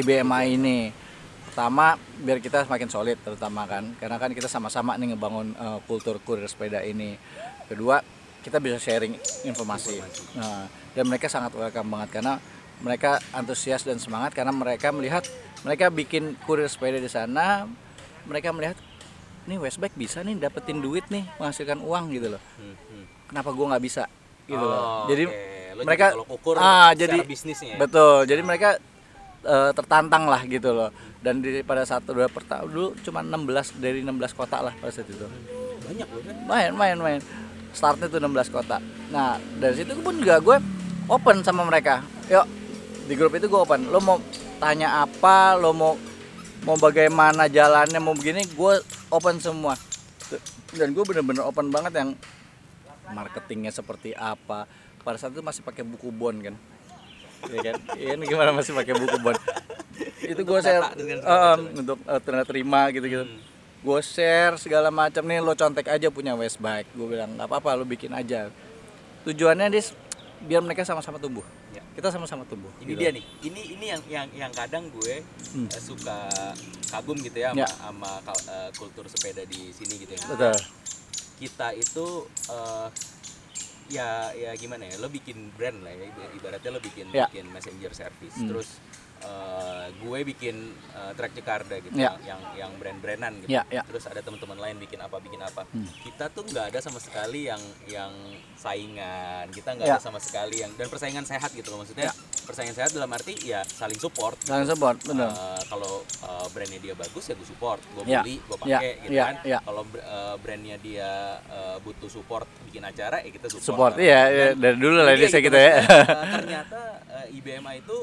IBMA 0.00 0.38
ini. 0.48 0.88
Pertama 1.52 2.00
biar 2.24 2.40
kita 2.40 2.64
semakin 2.64 2.88
solid 2.88 3.20
terutama 3.20 3.68
kan. 3.68 3.92
Karena 4.00 4.16
kan 4.16 4.32
kita 4.32 4.48
sama-sama 4.48 4.96
nih 4.96 5.12
ngebangun 5.12 5.52
eh, 5.52 5.78
kultur 5.84 6.16
kurir 6.24 6.48
sepeda 6.48 6.80
ini. 6.80 7.20
Kedua 7.68 8.00
kita 8.40 8.58
bisa 8.58 8.80
sharing 8.80 9.14
informasi. 9.46 10.00
Nah, 10.34 10.66
dan 10.96 11.04
mereka 11.06 11.28
sangat 11.30 11.52
welcome 11.54 11.92
banget 11.92 12.18
karena 12.18 12.40
mereka 12.82 13.22
antusias 13.30 13.86
dan 13.86 14.00
semangat 14.02 14.34
karena 14.34 14.50
mereka 14.50 14.90
melihat 14.90 15.22
mereka 15.62 15.92
bikin 15.92 16.34
kurir 16.42 16.66
sepeda 16.66 16.98
di 16.98 17.06
sana 17.06 17.70
mereka 18.26 18.50
melihat 18.50 18.74
nih 19.46 19.58
Westbike 19.58 19.96
bisa 19.98 20.22
nih 20.22 20.38
dapetin 20.38 20.78
duit 20.78 21.06
nih 21.10 21.26
menghasilkan 21.38 21.82
uang 21.82 22.04
gitu 22.14 22.34
loh. 22.34 22.42
Hmm, 22.58 22.74
hmm. 22.74 23.04
kenapa 23.30 23.50
gua 23.50 23.74
nggak 23.74 23.84
bisa? 23.84 24.04
Gitu 24.46 24.62
loh. 24.62 24.78
Oh, 24.78 25.06
jadi 25.10 25.24
oke. 25.26 25.50
Lo 25.72 25.82
mereka 25.88 26.06
jadi 26.12 26.28
ukur 26.28 26.54
ah 26.60 26.90
jadi 26.92 27.18
bisnisnya 27.24 27.76
ya? 27.76 27.78
betul. 27.80 28.28
Jadi 28.28 28.42
mereka 28.44 28.76
eh, 29.42 29.70
tertantang 29.72 30.28
lah 30.28 30.42
gitu 30.44 30.70
loh. 30.70 30.90
Dan 31.22 31.40
di 31.40 31.62
pada 31.64 31.86
saat 31.86 32.04
udah 32.04 32.28
pertama 32.28 32.66
dulu 32.68 32.92
cuma 33.00 33.22
16 33.22 33.78
dari 33.80 34.02
16 34.04 34.38
kota 34.38 34.58
lah 34.60 34.74
pada 34.76 34.92
saat 34.92 35.08
itu. 35.08 35.26
Banyak 35.88 36.08
loh 36.12 36.22
kan? 36.22 36.36
Main 36.46 36.72
main 36.76 36.98
main. 37.00 37.20
Startnya 37.72 38.06
tuh 38.12 38.20
16 38.20 38.52
kota. 38.52 38.78
Nah 39.08 39.40
dari 39.56 39.74
situ 39.80 39.96
pun 40.02 40.18
juga 40.20 40.38
gue 40.38 40.56
open 41.08 41.40
sama 41.40 41.64
mereka. 41.64 42.04
Yuk 42.28 42.46
di 43.08 43.14
grup 43.16 43.32
itu 43.34 43.48
gue 43.48 43.60
open. 43.60 43.88
Lo 43.88 43.98
mau 43.98 44.20
tanya 44.60 45.02
apa? 45.02 45.56
Lo 45.56 45.72
mau 45.72 45.96
mau 46.62 46.76
bagaimana 46.78 47.46
jalannya 47.50 47.98
mau 47.98 48.14
begini 48.14 48.46
gue 48.46 48.74
open 49.10 49.38
semua. 49.42 49.74
Dan 50.72 50.96
gue 50.96 51.04
bener-bener 51.04 51.44
open 51.44 51.68
banget 51.68 51.92
yang 51.98 52.10
marketingnya 53.12 53.74
seperti 53.74 54.16
apa. 54.16 54.64
Pada 55.02 55.18
saat 55.18 55.34
itu 55.34 55.42
masih 55.42 55.66
pakai 55.66 55.82
buku 55.82 56.08
bond 56.08 56.38
kan? 56.40 56.54
Iya 57.50 57.60
kan? 57.60 57.76
Ini 57.98 58.24
gimana 58.24 58.54
masih 58.54 58.72
pakai 58.72 58.94
buku 58.94 59.18
bond 59.18 59.40
itu 60.22 60.42
gue 60.42 60.58
share 60.62 60.82
macam. 60.82 61.58
untuk 61.74 61.98
eh, 62.06 62.20
tanda 62.22 62.44
terima 62.46 62.88
gitu 62.94 63.06
gitu 63.06 63.24
Hmm. 63.26 63.40
gue 63.82 64.00
share 64.02 64.54
segala 64.62 64.88
macam. 64.94 65.22
Nih 65.26 65.42
lo 65.42 65.58
contek 65.58 65.90
aja 65.90 66.06
punya 66.08 66.38
Westbike 66.38 66.94
gue 66.94 67.06
bilang 67.06 67.34
nggak 67.34 67.48
apa-apa 67.50 67.82
lo 67.82 67.84
bikin 67.84 68.14
aja. 68.14 68.48
Tujuannya 69.26 69.70
dis 69.70 69.90
biar 70.46 70.62
mereka 70.62 70.86
sama-sama 70.86 71.18
tumbuh. 71.18 71.42
Ya. 71.42 71.61
Kita 71.92 72.08
sama-sama 72.08 72.42
tumbuh 72.44 72.72
ini 72.78 72.90
gitu. 72.90 73.00
dia 73.00 73.10
nih 73.10 73.24
ini 73.42 73.62
ini 73.70 73.84
yang 73.86 74.02
yang 74.06 74.26
yang 74.32 74.52
kadang 74.52 74.88
gue 74.90 75.20
Hmm. 75.52 75.68
eh, 75.68 75.78
suka 75.78 76.32
kagum 76.88 77.18
gitu 77.18 77.36
ya 77.36 77.52
sama, 77.52 78.08
Ya. 78.16 78.32
eh, 78.48 78.70
kultur 78.72 79.04
sepeda 79.06 79.44
di 79.44 79.68
sini 79.70 80.00
gitu 80.00 80.12
ya 80.12 80.24
betul 80.26 80.56
kita 81.36 81.68
itu 81.74 82.06
eh, 82.48 82.88
ya 83.90 84.08
ya 84.32 84.50
gimana 84.54 84.86
ya 84.86 84.96
lo 84.96 85.06
bikin 85.06 85.52
brand 85.52 85.84
lah 85.84 85.92
ya 85.92 86.06
iba- 86.06 86.32
ibaratnya 86.34 86.70
lo 86.70 86.80
bikin 86.80 87.06
Ya. 87.10 87.28
bikin 87.28 87.44
messenger 87.46 87.92
service 87.92 88.36
Hmm. 88.36 88.48
terus 88.48 88.80
eh, 89.22 89.86
gue 89.94 90.18
bikin 90.26 90.56
eh, 90.92 91.12
track 91.12 91.32
Jakarta 91.34 91.74
gitu 91.78 91.94
Ya. 91.94 92.14
yang 92.20 92.40
yang 92.54 92.70
brand-brandan 92.74 93.38
gitu 93.40 93.50
Ya, 93.50 93.62
ya. 93.68 93.82
terus 93.82 94.02
ada 94.04 94.18
teman-teman 94.18 94.58
lain 94.58 94.76
bikin 94.78 94.98
apa 94.98 95.16
bikin 95.18 95.38
apa 95.38 95.62
Hmm. 95.68 95.86
kita 96.02 96.26
tuh 96.28 96.42
nggak 96.44 96.66
ada 96.68 96.78
sama 96.78 96.98
sekali 96.98 97.46
yang 97.46 97.62
yang 97.86 98.10
saingan 98.56 99.46
kita 99.50 99.72
nggak 99.72 99.86
Ya. 99.86 99.96
ada 99.96 100.02
sama 100.02 100.18
sekali 100.18 100.58
yang 100.58 100.70
dan 100.72 100.86
persaingan 100.86 101.22
sehat 101.22 101.50
gitu 101.50 101.68
loh 101.68 101.80
maksudnya 101.80 102.10
persaingan 102.42 102.74
sehat 102.74 102.90
dalam 102.90 103.06
arti 103.08 103.38
ya 103.40 103.62
saling 103.64 103.96
support 103.96 104.34
saling 104.40 104.66
support 104.66 104.98
betul 104.98 105.22
Eh, 105.22 105.62
kalau 105.66 105.92
eh, 106.02 106.46
brandnya 106.50 106.80
dia 106.80 106.94
bagus 106.94 107.24
ya 107.24 107.34
gue 107.34 107.46
support 107.46 107.80
gue 107.88 108.02
Ya, 108.04 108.20
beli 108.20 108.36
gue 108.38 108.56
ya, 108.60 108.78
pakai 108.78 108.92
gitu 109.00 109.12
ya, 109.12 109.24
kan 109.24 109.34
ya. 109.44 109.58
kalau 109.60 109.82
eh, 109.88 110.34
brandnya 110.38 110.76
dia 110.78 111.10
eh, 111.40 111.76
butuh 111.80 112.08
support 112.08 112.44
bikin 112.64 112.82
acara 112.82 113.18
ya 113.18 113.30
kita 113.30 113.46
support, 113.48 113.64
support 113.64 113.92
lah. 113.94 114.02
iya 114.02 114.20
iya, 114.28 114.46
dari 114.52 114.76
dulu 114.76 114.98
lah 114.98 115.14
dia 115.14 115.26
saya 115.26 115.40
gitu, 115.40 115.48
kita 115.48 115.58
ya 115.60 115.74
ternyata 116.34 116.80
eh, 117.22 117.36
IBMA 117.36 117.72
itu 117.78 117.98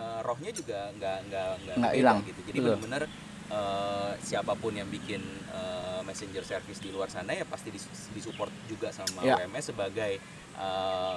eh, 0.00 0.20
rohnya 0.22 0.50
juga 0.50 0.88
nggak 0.92 1.18
nggak 1.26 1.48
nggak 1.76 1.92
hilang, 1.92 2.18
gitu 2.24 2.40
jadi 2.42 2.58
benar-benar 2.58 3.02
eh, 3.50 4.10
siapa 4.20 4.52
pun 4.54 4.72
yang 4.72 4.88
bikin 4.88 5.20
eh, 5.50 6.00
messenger 6.02 6.42
service 6.42 6.78
di 6.78 6.88
luar 6.88 7.06
sana 7.06 7.30
ya 7.30 7.44
pasti 7.44 7.68
dis- 7.68 7.86
disupport 8.10 8.48
juga 8.66 8.88
sama 8.90 9.20
Ya. 9.20 9.36
WMS 9.38 9.70
sebagai 9.70 10.16
eh, 10.56 11.16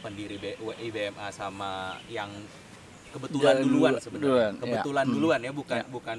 pendiri 0.00 0.36
B- 0.36 0.56
IBMA 0.80 1.28
sama 1.30 1.72
yang 2.08 2.30
kebetulan 3.10 3.54
Jalan 3.54 3.62
duluan 3.62 3.92
dulu- 3.92 4.00
sebenarnya 4.00 4.24
duluan, 4.24 4.50
ya. 4.50 4.60
kebetulan 4.62 5.04
Hmm. 5.04 5.14
duluan 5.14 5.40
ya 5.40 5.52
bukan 5.52 5.78
Ya. 5.78 5.84
bukan 5.86 6.18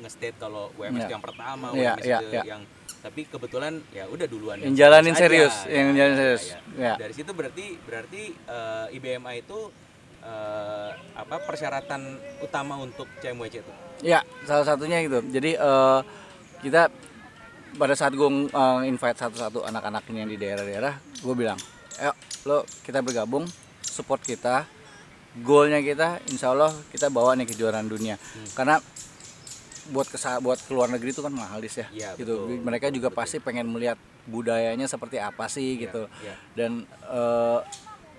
nge-state 0.00 0.36
kalau 0.36 0.70
WMS 0.74 1.06
Ya. 1.06 1.10
yang 1.10 1.22
pertama 1.22 1.66
Ya, 1.70 1.94
WMS 1.94 2.04
ya, 2.04 2.18
itu 2.18 2.26
ya. 2.32 2.42
yang 2.44 2.62
tapi 2.98 3.20
kebetulan 3.24 3.82
ya 3.90 4.06
udah 4.06 4.26
duluan 4.26 4.56
Yang 4.58 4.74
jalanin 4.76 5.14
serius, 5.16 5.54
Ya, 5.64 5.70
yang 5.72 5.86
ya, 5.88 5.94
jalanin 5.96 6.14
ya, 6.14 6.20
serius. 6.20 6.42
ya. 6.44 6.58
Ya. 6.78 6.94
dari 6.96 7.12
situ 7.12 7.30
berarti 7.32 7.66
berarti 7.80 8.22
eh, 8.34 8.86
IBMA 8.92 9.32
itu 9.36 9.58
eh, 10.22 10.90
apa 11.12 11.36
persyaratan 11.42 12.00
utama 12.40 12.78
untuk 12.78 13.06
CMWC 13.18 13.54
itu 13.58 13.72
Ya, 14.02 14.18
salah 14.42 14.66
satunya 14.66 14.98
gitu. 15.00 15.22
Jadi 15.24 15.54
eh, 15.54 16.00
kita 16.60 16.90
pada 17.72 17.94
saat 17.94 18.12
gue 18.12 18.28
invite 18.84 19.16
satu-satu 19.16 19.64
anak-anak 19.64 20.04
ini 20.10 20.18
yang 20.20 20.30
di 20.30 20.36
daerah-daerah, 20.36 20.92
gue 21.22 21.34
bilang, 21.34 21.56
ayo 21.96 22.12
lo 22.44 22.66
kita 22.82 23.00
bergabung, 23.00 23.46
support 23.80 24.20
kita, 24.20 24.66
goalnya 25.40 25.80
kita, 25.80 26.20
insya 26.28 26.50
Allah 26.50 26.68
kita 26.90 27.08
bawa 27.08 27.32
nih 27.32 27.48
kejuaraan 27.48 27.86
dunia. 27.86 28.20
Karena 28.52 28.76
buat 29.88 30.06
kesa 30.06 30.38
buat 30.38 30.60
keluar 30.62 30.86
negeri 30.86 31.10
itu 31.10 31.22
kan 31.22 31.32
mahal 31.32 31.58
dis 31.58 31.74
ya, 31.74 31.86
Iya, 31.90 32.10
gitu. 32.14 32.46
betul, 32.46 32.60
Mereka 32.60 32.86
betul, 32.86 32.96
juga 32.98 33.08
betul. 33.08 33.18
pasti 33.22 33.36
pengen 33.38 33.66
melihat 33.66 33.98
budayanya 34.26 34.86
seperti 34.86 35.18
apa 35.18 35.46
sih 35.46 35.80
gitu. 35.80 36.06
ya. 36.20 36.34
Dan 36.54 36.84
eh, 37.08 37.58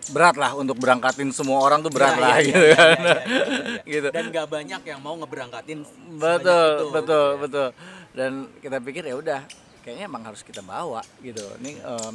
berat 0.09 0.35
lah 0.35 0.51
untuk 0.51 0.75
berangkatin 0.75 1.31
semua 1.31 1.61
orang 1.61 1.79
tuh 1.79 1.87
berat 1.87 2.15
Ya, 2.15 2.19
lah 2.19 2.35
ya, 2.35 2.43
gitu 2.43 2.65
ya, 2.65 2.75
kan. 2.75 2.97
ya, 2.99 2.99
ya, 2.99 3.15
ya, 3.23 3.43
ya. 3.79 3.83
gitu. 3.93 4.07
dan 4.11 4.23
gak 4.29 4.47
banyak 4.47 4.81
yang 4.83 4.99
mau 4.99 5.15
ngeberangkatin 5.15 5.79
betul 6.19 6.43
itu, 6.75 6.85
betul 6.91 6.91
gitu 6.91 7.15
ya. 7.15 7.39
betul. 7.39 7.67
Dan 8.11 8.31
kita 8.59 8.77
pikir 8.77 9.03
ya 9.03 9.15
udah 9.15 9.39
kayaknya 9.79 10.05
emang 10.05 10.23
harus 10.23 10.41
kita 10.41 10.59
bawa 10.59 10.99
gitu. 11.19 11.41
Ini 11.57 11.79
em, 11.79 12.13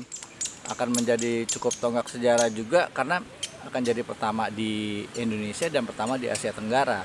akan 0.68 0.88
menjadi 0.92 1.48
cukup 1.48 1.72
tonggak 1.76 2.06
sejarah 2.06 2.48
juga 2.48 2.86
karena 2.90 3.24
akan 3.64 3.80
jadi 3.82 4.00
pertama 4.02 4.48
di 4.48 5.02
Indonesia 5.14 5.66
dan 5.66 5.82
pertama 5.82 6.14
di 6.14 6.28
Asia 6.28 6.52
Tenggara. 6.52 7.02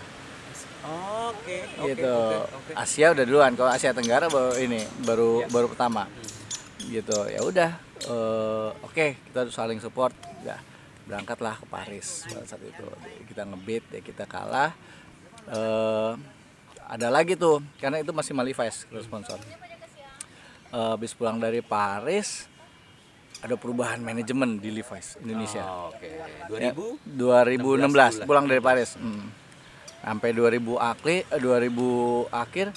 Oke 0.84 1.63
oke 1.80 1.96
gitu. 1.96 2.12
oke 2.12 2.36
oke. 2.60 2.72
Asia 2.76 3.08
udah 3.10 3.24
duluan. 3.24 3.56
Kalau 3.56 3.72
Asia 3.72 3.96
Tenggara 3.96 4.28
baru 4.28 4.52
ini 4.58 4.84
baru 5.02 5.41
Ya. 5.41 5.48
baru 5.48 5.67
pertama. 5.72 6.12
Gitu. 6.78 7.17
Ya 7.32 7.39
udah 7.39 7.72
eh, 8.04 8.69
oke 8.84 9.06
kita 9.26 9.48
saling 9.48 9.80
support. 9.80 10.12
Ya 10.43 10.60
berangkatlah 11.04 11.60
ke 11.60 11.66
Paris 11.68 12.28
pada 12.30 12.46
saat 12.48 12.63
itu. 12.63 12.88
Kita 13.28 13.44
ngebit 13.48 13.84
ya 13.92 14.02
kita 14.04 14.24
kalah. 14.28 14.72
Eh 15.50 16.13
ada 16.84 17.08
lagi 17.08 17.39
tuh 17.39 17.63
karena 17.80 18.04
itu 18.04 18.12
masih 18.12 18.36
Malivice 18.36 18.86
sponsor. 18.88 19.39
Eh, 20.74 20.89
habis 20.98 21.13
pulang 21.13 21.38
dari 21.38 21.62
Paris 21.62 22.50
ada 23.44 23.60
perubahan 23.60 24.00
manajemen 24.00 24.56
di 24.58 24.72
Levi's 24.72 25.20
Indonesia. 25.20 25.63
Oh, 25.68 25.92
oke. 25.92 26.08
Ya, 26.58 26.72
2016 26.72 28.24
2000 28.24 28.30
pulang 28.30 28.46
dari 28.48 28.62
Paris. 28.63 28.96
Hmm. 28.98 29.30
sampai 30.04 30.36
2000 30.36 30.76
akhir 30.84 31.32
2000 31.39 32.28
akhir 32.28 32.76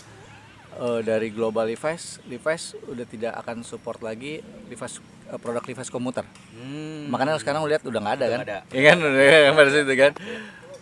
eh, 0.77 1.01
dari 1.01 1.29
Global 1.31 1.65
Levi's 1.65 2.21
Levi's 2.25 2.77
udah 2.85 3.05
tidak 3.05 3.33
akan 3.37 3.63
support 3.63 4.01
lagi 4.01 4.41
Levi's 4.67 5.01
eh, 5.27 5.39
produk 5.39 5.63
Levi's 5.63 5.89
komuter 5.89 6.25
Hmm. 6.57 7.13
makanya 7.13 7.37
sekarang 7.37 7.69
lihat 7.69 7.85
udah 7.85 8.01
nggak 8.01 8.17
ada 8.17 8.25
Udah 8.25 8.33
kan? 8.33 8.41
ada. 8.43 8.59
ya 8.73 8.83
kan? 8.83 8.97
Udah 8.99 9.23
yang 9.45 9.55
pada 9.55 9.71
situ 9.71 9.93
kan? 9.93 10.13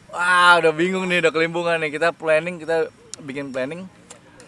Wah 0.08 0.62
udah 0.62 0.70
bingung 0.70 1.10
nih 1.10 1.18
udah 1.18 1.32
kelimpungan 1.34 1.82
nih. 1.82 1.90
Kita 1.90 2.14
planning 2.14 2.62
kita 2.62 2.86
bikin 3.18 3.50
planning 3.50 3.82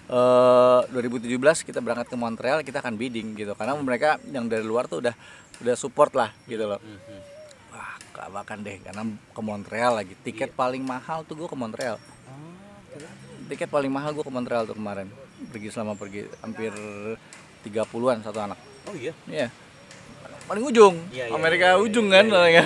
eh 0.07 0.81
2017 0.95 1.35
kita 1.67 1.83
berangkat 1.83 2.07
ke 2.07 2.17
Montreal 2.17 2.63
kita 2.63 2.79
akan 2.79 2.95
bidding 2.95 3.35
gitu. 3.35 3.59
Karena 3.59 3.75
mereka 3.75 4.23
yang 4.31 4.47
dari 4.47 4.63
luar 4.63 4.87
tuh 4.87 5.03
udah 5.03 5.13
udah 5.59 5.75
support 5.75 6.15
lah 6.15 6.31
gitu 6.47 6.63
loh. 6.63 6.79
Hmm, 6.79 6.95
hmm. 7.03 7.21
wah 7.75 7.99
gak 8.15 8.29
bahkan 8.31 8.63
deh 8.63 8.79
karena 8.79 9.03
ke 9.11 9.41
Montreal 9.43 9.93
lagi. 9.99 10.15
Tiket 10.23 10.55
paling 10.55 10.87
mahal 10.87 11.27
tuh 11.27 11.35
gue 11.35 11.49
ke 11.51 11.59
Montreal. 11.59 11.99
Oh, 11.99 12.55
tiket 13.51 13.67
paling 13.67 13.91
mahal 13.91 14.15
gue 14.15 14.23
ke 14.23 14.31
Montreal 14.31 14.63
tuh 14.65 14.79
kemarin 14.79 15.11
pergi 15.53 15.69
selama 15.69 15.95
pergi 15.95 16.25
hampir 16.41 16.73
30-an 17.65 18.19
satu 18.25 18.39
anak 18.41 18.59
oh 18.89 18.95
iya 18.97 19.13
Iya. 19.27 19.49
Paling 20.47 20.63
ujung. 20.63 20.95
Iya, 21.11 21.27
iya, 21.27 21.35
Amerika 21.35 21.67
iya, 21.67 21.75
iya, 21.75 21.83
ujung 21.83 22.07
iya, 22.07 22.15
kan, 22.15 22.27
iya. 22.31 22.65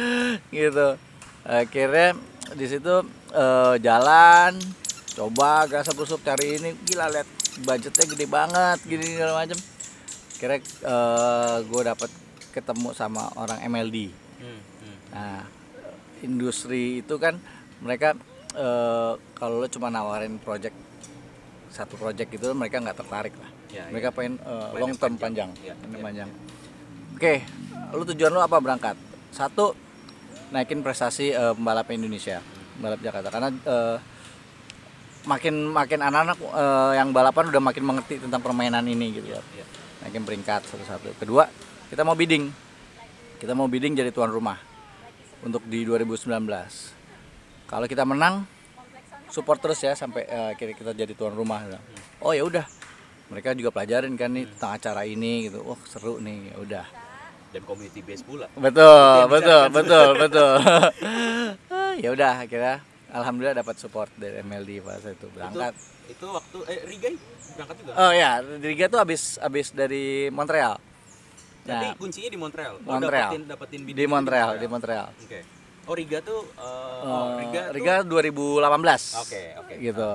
gitu. 0.64 0.88
Akhirnya 1.44 2.16
di 2.56 2.64
situ 2.64 2.94
eh, 3.36 3.74
jalan, 3.84 4.56
coba 5.12 5.68
gas 5.68 5.92
busuk 5.92 6.24
cari 6.24 6.56
ini, 6.56 6.72
gila 6.88 7.12
lihat 7.12 7.28
budgetnya 7.68 8.04
gede 8.16 8.26
banget, 8.32 8.78
gini 8.88 9.04
segala 9.12 9.44
macam. 9.44 9.60
Kira 10.40 10.56
gue 11.68 11.82
dapat 11.84 12.10
ketemu 12.56 12.96
sama 12.96 13.28
orang 13.36 13.60
MLD. 13.68 14.08
Hmm, 14.40 14.60
hmm. 14.64 14.96
Nah, 15.12 15.44
industri 16.24 17.04
itu 17.04 17.14
kan 17.20 17.36
mereka 17.84 18.16
eh, 18.56 19.12
kalau 19.36 19.60
lo 19.60 19.68
cuma 19.68 19.92
nawarin 19.92 20.40
project 20.40 20.87
satu 21.78 21.94
project 21.94 22.34
itu 22.34 22.50
mereka 22.58 22.82
nggak 22.82 22.98
tertarik 22.98 23.34
lah. 23.38 23.50
Ya, 23.70 23.86
mereka 23.94 24.10
pengen 24.10 24.42
eh, 24.42 24.68
Plan 24.74 24.82
long 24.82 24.94
term 24.98 25.14
panjang. 25.14 25.50
panjang, 25.54 25.60
Ya, 25.62 25.74
ya, 25.78 26.02
panjang. 26.02 26.28
Oke, 27.14 27.34
lu 27.94 28.02
tujuan 28.02 28.34
lu 28.34 28.42
apa 28.42 28.58
berangkat? 28.58 28.98
Satu, 29.30 29.78
naikin 30.50 30.82
prestasi 30.82 31.30
eh, 31.30 31.54
pembalap 31.54 31.86
Indonesia, 31.94 32.42
pembalap 32.74 32.98
Jakarta. 32.98 33.30
Karena 33.30 33.48
eh, 33.54 33.96
makin 35.30 35.70
makin 35.70 36.00
anak-anak 36.02 36.38
eh, 36.42 36.92
yang 36.98 37.14
balapan 37.14 37.54
udah 37.54 37.62
makin 37.62 37.84
mengerti 37.86 38.18
tentang 38.18 38.42
permainan 38.42 38.82
ini 38.82 39.14
gitu 39.14 39.30
ya. 39.30 39.38
Ya. 39.54 39.64
Naikin 40.02 40.26
peringkat 40.26 40.66
satu-satu. 40.66 41.14
Kedua, 41.22 41.46
kita 41.94 42.02
mau 42.02 42.18
bidding. 42.18 42.50
Kita 43.38 43.54
mau 43.54 43.70
bidding 43.70 43.94
jadi 43.94 44.10
tuan 44.10 44.34
rumah 44.34 44.58
untuk 45.46 45.62
di 45.70 45.86
2019. 45.86 46.26
Kalau 47.70 47.86
kita 47.86 48.02
menang, 48.02 48.57
support 49.28 49.58
terus 49.60 49.78
ya 49.80 49.92
sampai 49.92 50.24
akhirnya 50.26 50.74
kita 50.74 50.90
jadi 50.92 51.12
tuan 51.14 51.32
rumah. 51.32 51.64
Oh 52.20 52.32
ya 52.32 52.42
udah, 52.44 52.64
mereka 53.28 53.52
juga 53.52 53.70
pelajarin 53.70 54.16
kan 54.16 54.32
nih 54.32 54.48
tentang 54.56 54.72
acara 54.76 55.02
ini 55.04 55.48
gitu. 55.48 55.62
Wah 55.62 55.78
seru 55.84 56.18
nih, 56.18 56.52
ya 56.52 56.56
udah. 56.58 56.86
dan 57.48 57.64
community 57.64 58.04
base 58.04 58.20
pula 58.28 58.44
Betul, 58.60 58.84
yang 59.24 59.32
betul, 59.32 59.62
betul, 59.72 60.08
betul. 60.28 60.52
ya 62.04 62.08
udah, 62.12 62.32
akhirnya 62.44 62.76
alhamdulillah 63.08 63.56
dapat 63.64 63.80
support 63.80 64.12
dari 64.20 64.44
MLD 64.44 64.84
saat 64.84 65.16
itu 65.16 65.32
berangkat. 65.32 65.72
itu, 65.72 66.12
itu 66.12 66.26
waktu 66.28 66.58
eh 66.68 66.78
Rigai 66.84 67.14
berangkat 67.56 67.76
juga 67.80 67.92
Oh 67.96 68.12
ya, 68.12 68.44
Riga 68.44 68.86
tuh 68.92 69.00
habis 69.00 69.40
habis 69.40 69.72
dari 69.72 70.28
Montreal. 70.28 70.76
Jadi 71.64 71.88
Nah, 71.88 71.96
kuncinya 71.96 72.28
di 72.28 72.38
Montreal. 72.40 72.74
Oh, 72.84 72.96
Montreal. 72.96 73.30
dapetin 73.32 73.42
dapetin 73.48 73.80
bidding 73.84 73.96
di 73.96 74.04
itu 74.04 74.12
Montreal, 74.12 74.48
di 74.60 74.66
Montreal. 74.68 75.08
Oke. 75.24 75.40
Oh 75.88 75.96
Riga 75.96 76.20
tuh 76.20 76.44
uh, 76.54 77.00
Eh, 77.00 77.08
oh, 77.08 77.26
Riga, 77.40 77.60
tuh- 77.64 77.72
Riga 77.72 77.94
2018 78.04 79.24
Oke, 79.24 79.42
oke. 79.56 79.74
gitu 79.78 80.10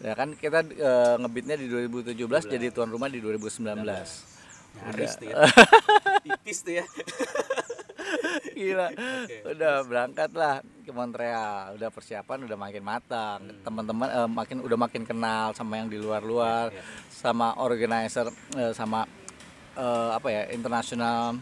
ya 0.00 0.12
kan 0.14 0.32
kita 0.32 0.64
eh, 0.64 1.14
ngebitnya 1.18 1.54
di 1.54 1.66
2017 1.68 2.16
jadi 2.48 2.66
tuan 2.70 2.88
rumah 2.88 3.04
di 3.06 3.20
2019 3.20 3.84
Nyaris 4.70 5.12
tuh 5.14 5.26
ya. 5.26 5.34
Tipis 6.24 6.58
tuh 6.62 6.72
ya. 6.72 6.84
Gila. 8.52 8.86
Udah 9.46 9.74
berangkat 9.82 10.30
lah 10.32 10.54
ke 10.80 10.90
Montreal. 10.90 11.74
Udah 11.74 11.88
persiapan 11.88 12.46
udah 12.46 12.54
makin 12.56 12.78
matang. 12.80 13.40
Teman-teman 13.60 14.06
eh, 14.08 14.28
makin 14.30 14.62
udah 14.62 14.78
makin 14.78 15.02
kenal 15.02 15.50
sama 15.52 15.74
yang 15.76 15.88
di 15.88 15.96
luar-luar, 15.96 16.70
Iya, 16.70 16.78
iya. 16.78 16.82
sama 17.10 17.58
organizer 17.58 18.26
eh, 18.54 18.70
sama 18.70 19.04
eh, 19.74 20.10
apa 20.12 20.28
ya, 20.28 20.42
internasional 20.50 21.34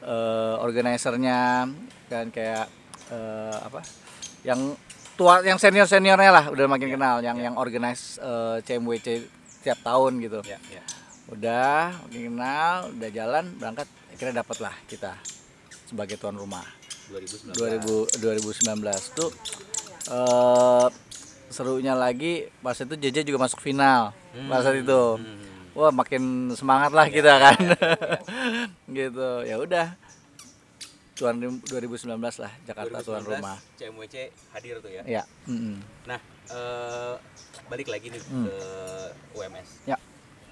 eh, 0.00 0.54
organizernya 0.58 1.68
kan 2.06 2.26
kayak 2.28 2.64
eh, 3.08 3.56
apa? 3.58 3.80
Yang 4.42 4.76
tua 5.14 5.40
yang 5.40 5.56
senior-seniornya 5.56 6.30
lah 6.30 6.44
udah 6.48 6.64
makin 6.66 6.88
Iya, 6.88 6.94
kenal 6.94 7.16
yang 7.20 7.36
yang 7.38 7.54
organize 7.54 8.18
eh, 8.18 8.58
CMWC 8.60 9.06
tiap 9.60 9.80
tahun 9.80 10.18
gitu 10.18 10.42
Ya, 10.42 10.58
ya. 10.68 10.82
udah 11.26 11.96
makin 12.02 12.20
kenal 12.30 12.74
udah 12.90 13.10
jalan 13.10 13.44
berangkat 13.54 13.86
akhirnya 14.10 14.34
dapat 14.40 14.58
lah 14.60 14.74
kita 14.84 15.14
sebagai 15.84 16.16
tuan 16.16 16.34
rumah 16.34 16.64
2019. 17.08 17.54
2000 17.54 18.20
2019 18.20 18.74
tuh 19.14 19.30
eh 20.06 20.86
serunya 21.48 21.94
lagi 21.94 22.44
pas 22.58 22.74
itu 22.74 22.92
JJ 22.92 23.24
juga 23.24 23.38
masuk 23.40 23.58
final 23.58 24.10
pas 24.44 24.60
saat 24.60 24.76
itu 24.76 25.02
Hmm. 25.16 25.40
wah 25.72 25.90
makin 25.90 26.22
semangat 26.52 26.90
lah 26.90 27.06
kita 27.06 27.32
kan 27.34 27.56
gitu 28.90 29.28
ya 29.42 29.56
udah 29.56 29.94
tuan 31.14 31.38
rim- 31.38 31.62
2019 31.62 32.10
lah 32.36 32.52
Jakarta 32.62 32.96
tuan 33.00 33.22
2019 33.22 33.30
rumah 33.32 33.56
CMWC 33.74 34.14
hadir 34.50 34.76
tuh 34.78 34.90
ya. 34.90 35.02
ya 35.04 35.22
mm-mm. 35.46 35.78
Nah, 36.04 36.18
eh, 36.48 37.14
balik 37.64 37.86
lagi 37.86 38.10
nih 38.10 38.22
Hmm. 38.24 38.44
ke 38.44 38.56
UMS. 39.32 39.68
ya 39.84 39.96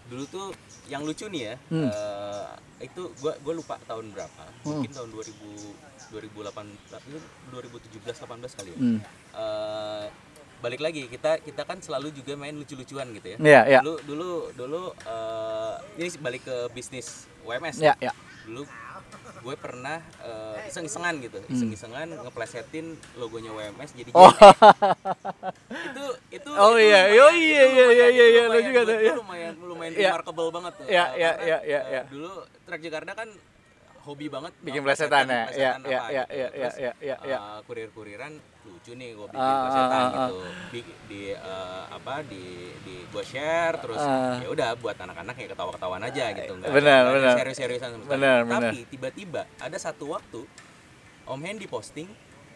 Dulu 0.03 0.25
tuh 0.27 0.46
yang 0.87 1.03
lucu 1.03 1.25
nih 1.27 1.42
ya, 1.42 1.55
Hmm. 1.68 1.88
eh, 1.88 2.53
itu 2.83 3.11
gua 3.18 3.33
gua 3.38 3.55
lupa 3.55 3.75
tahun 3.83 4.11
berapa. 4.11 4.44
Hmm. 4.62 4.77
Mungkin 4.77 4.90
tahun 4.92 5.09
2000 5.09 5.72
2008 6.11 6.68
itu 7.01 7.18
2017 7.48 8.20
18 8.20 8.53
kali 8.53 8.70
ya. 8.70 8.79
Mm. 8.79 8.98
Eh, 9.33 10.07
balik 10.61 10.79
lagi 10.79 11.09
kita 11.09 11.40
kita 11.40 11.64
kan 11.64 11.81
selalu 11.81 12.12
juga 12.12 12.37
main 12.37 12.53
lucu-lucuan 12.53 13.09
gitu 13.11 13.33
ya. 13.33 13.38
ya 13.40 13.61
ya 13.66 13.81
Dulu 13.81 13.96
dulu 14.05 14.31
dulu 14.53 14.83
eh, 14.94 15.75
ini 15.96 16.09
balik 16.20 16.44
ke 16.44 16.57
bisnis 16.70 17.25
UMS. 17.42 17.81
ya 17.81 17.96
ya 17.98 18.12
Dulu 18.44 18.62
gue 19.42 19.56
pernah 19.56 19.98
eh, 20.20 20.70
iseng-isengan 20.70 21.18
gitu, 21.18 21.42
iseng-isengan 21.48 22.14
ngeplesetin 22.16 22.86
logonya 23.16 23.50
WMS 23.50 23.90
jadi 23.92 24.10
Hmm. 24.10 24.22
Oh. 24.22 24.32
Itu 25.88 26.04
itu 26.30 26.48
Oh 26.52 26.74
itu 26.74 26.84
iya, 26.84 27.00
lumayan- 27.04 27.18
oh 27.18 27.32
iya, 27.32 27.62
iya, 27.64 27.86
iya, 27.88 28.06
iya, 28.08 28.26
iya, 28.28 28.42
lumayan- 28.44 28.64
juga 28.64 28.80
tuh, 28.82 28.96
iya. 28.96 29.12
lumayan 29.14 29.54
lumayan 29.58 29.92
Iya. 29.92 30.10
remarkable 30.12 30.48
banget 30.50 30.72
tuh. 30.74 30.84
Iya, 30.86 31.04
iya, 31.12 31.30
eh, 31.58 31.82
iya. 31.90 32.02
Dulu 32.06 32.32
Trek 32.62 32.80
Jakarta 32.80 33.12
kan 33.14 33.28
hobi 34.02 34.26
banget 34.26 34.50
bikin 34.60 34.82
plesetan 34.82 35.24
ya 35.24 35.46
plesetan 35.46 35.54
ya 35.54 35.70
apa 35.70 35.86
ya 35.86 36.02
ya 36.02 36.22
gitu. 36.22 36.34
ya 36.34 36.46
ya 36.48 36.48
Terus, 36.50 36.74
ya 36.76 36.92
ya 36.98 37.16
ya 37.22 37.38
eh, 37.38 37.58
kurir-kuriran 37.62 38.32
lucu 38.62 38.92
nih 38.92 39.10
gue 39.12 39.26
bikin 39.28 39.38
Ah, 39.48 39.62
plesetan 39.62 39.90
ah, 39.94 40.10
gitu 40.10 40.36
di, 40.68 40.80
di 41.06 41.22
eh, 41.30 41.82
apa 41.88 42.14
di 42.22 42.44
di 42.82 42.94
gue 43.04 43.24
share 43.24 43.74
terus 43.78 43.98
Ah. 43.98 44.38
ya 44.38 44.48
udah 44.48 44.68
buat 44.76 44.96
anak-anak 44.96 45.34
ya 45.36 45.46
ketawa-ketawaan 45.48 46.02
aja 46.04 46.24
gitu 46.32 46.52
nggak 46.52 46.70
Benar, 46.72 47.02
benar. 47.08 47.34
serius-seriusan 47.36 47.88
sama 47.92 48.02
sekali. 48.02 48.16
Benar, 48.16 48.38
tapi 48.48 48.78
tiba-tiba 48.86 49.42
ada 49.56 49.78
satu 49.78 50.10
waktu 50.10 50.42
Om 51.22 51.38
Hendy 51.40 51.66
posting 51.66 52.10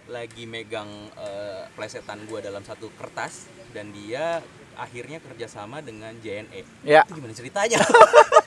lagi 0.06 0.44
megang 0.44 0.90
eh, 1.14 1.62
plesetan 1.72 2.26
gue 2.26 2.38
dalam 2.38 2.62
satu 2.62 2.90
kertas 2.92 3.46
dan 3.70 3.90
dia 3.90 4.42
akhirnya 4.74 5.18
kerjasama 5.18 5.78
dengan 5.78 6.10
JNE 6.18 6.62
ya 6.82 7.00
itu 7.02 7.14
gimana 7.14 7.32
ceritanya 7.32 7.78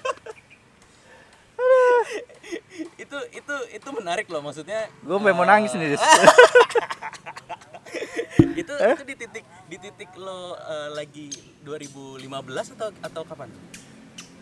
itu 3.03 3.17
itu 3.35 3.55
itu 3.75 3.89
menarik 3.91 4.27
loh 4.31 4.41
maksudnya 4.43 4.87
gue 5.03 5.17
mau 5.19 5.45
nangis 5.47 5.75
nih 5.75 5.95
itu 8.59 8.73
Eh? 8.79 8.93
itu 8.95 9.03
di 9.03 9.15
titik 9.17 9.43
di 9.67 9.77
titik 9.81 10.09
lo 10.15 10.55
eh, 10.55 10.89
lagi 10.93 11.27
2015 11.65 12.75
atau 12.77 12.89
atau 13.03 13.21
kapan? 13.25 13.49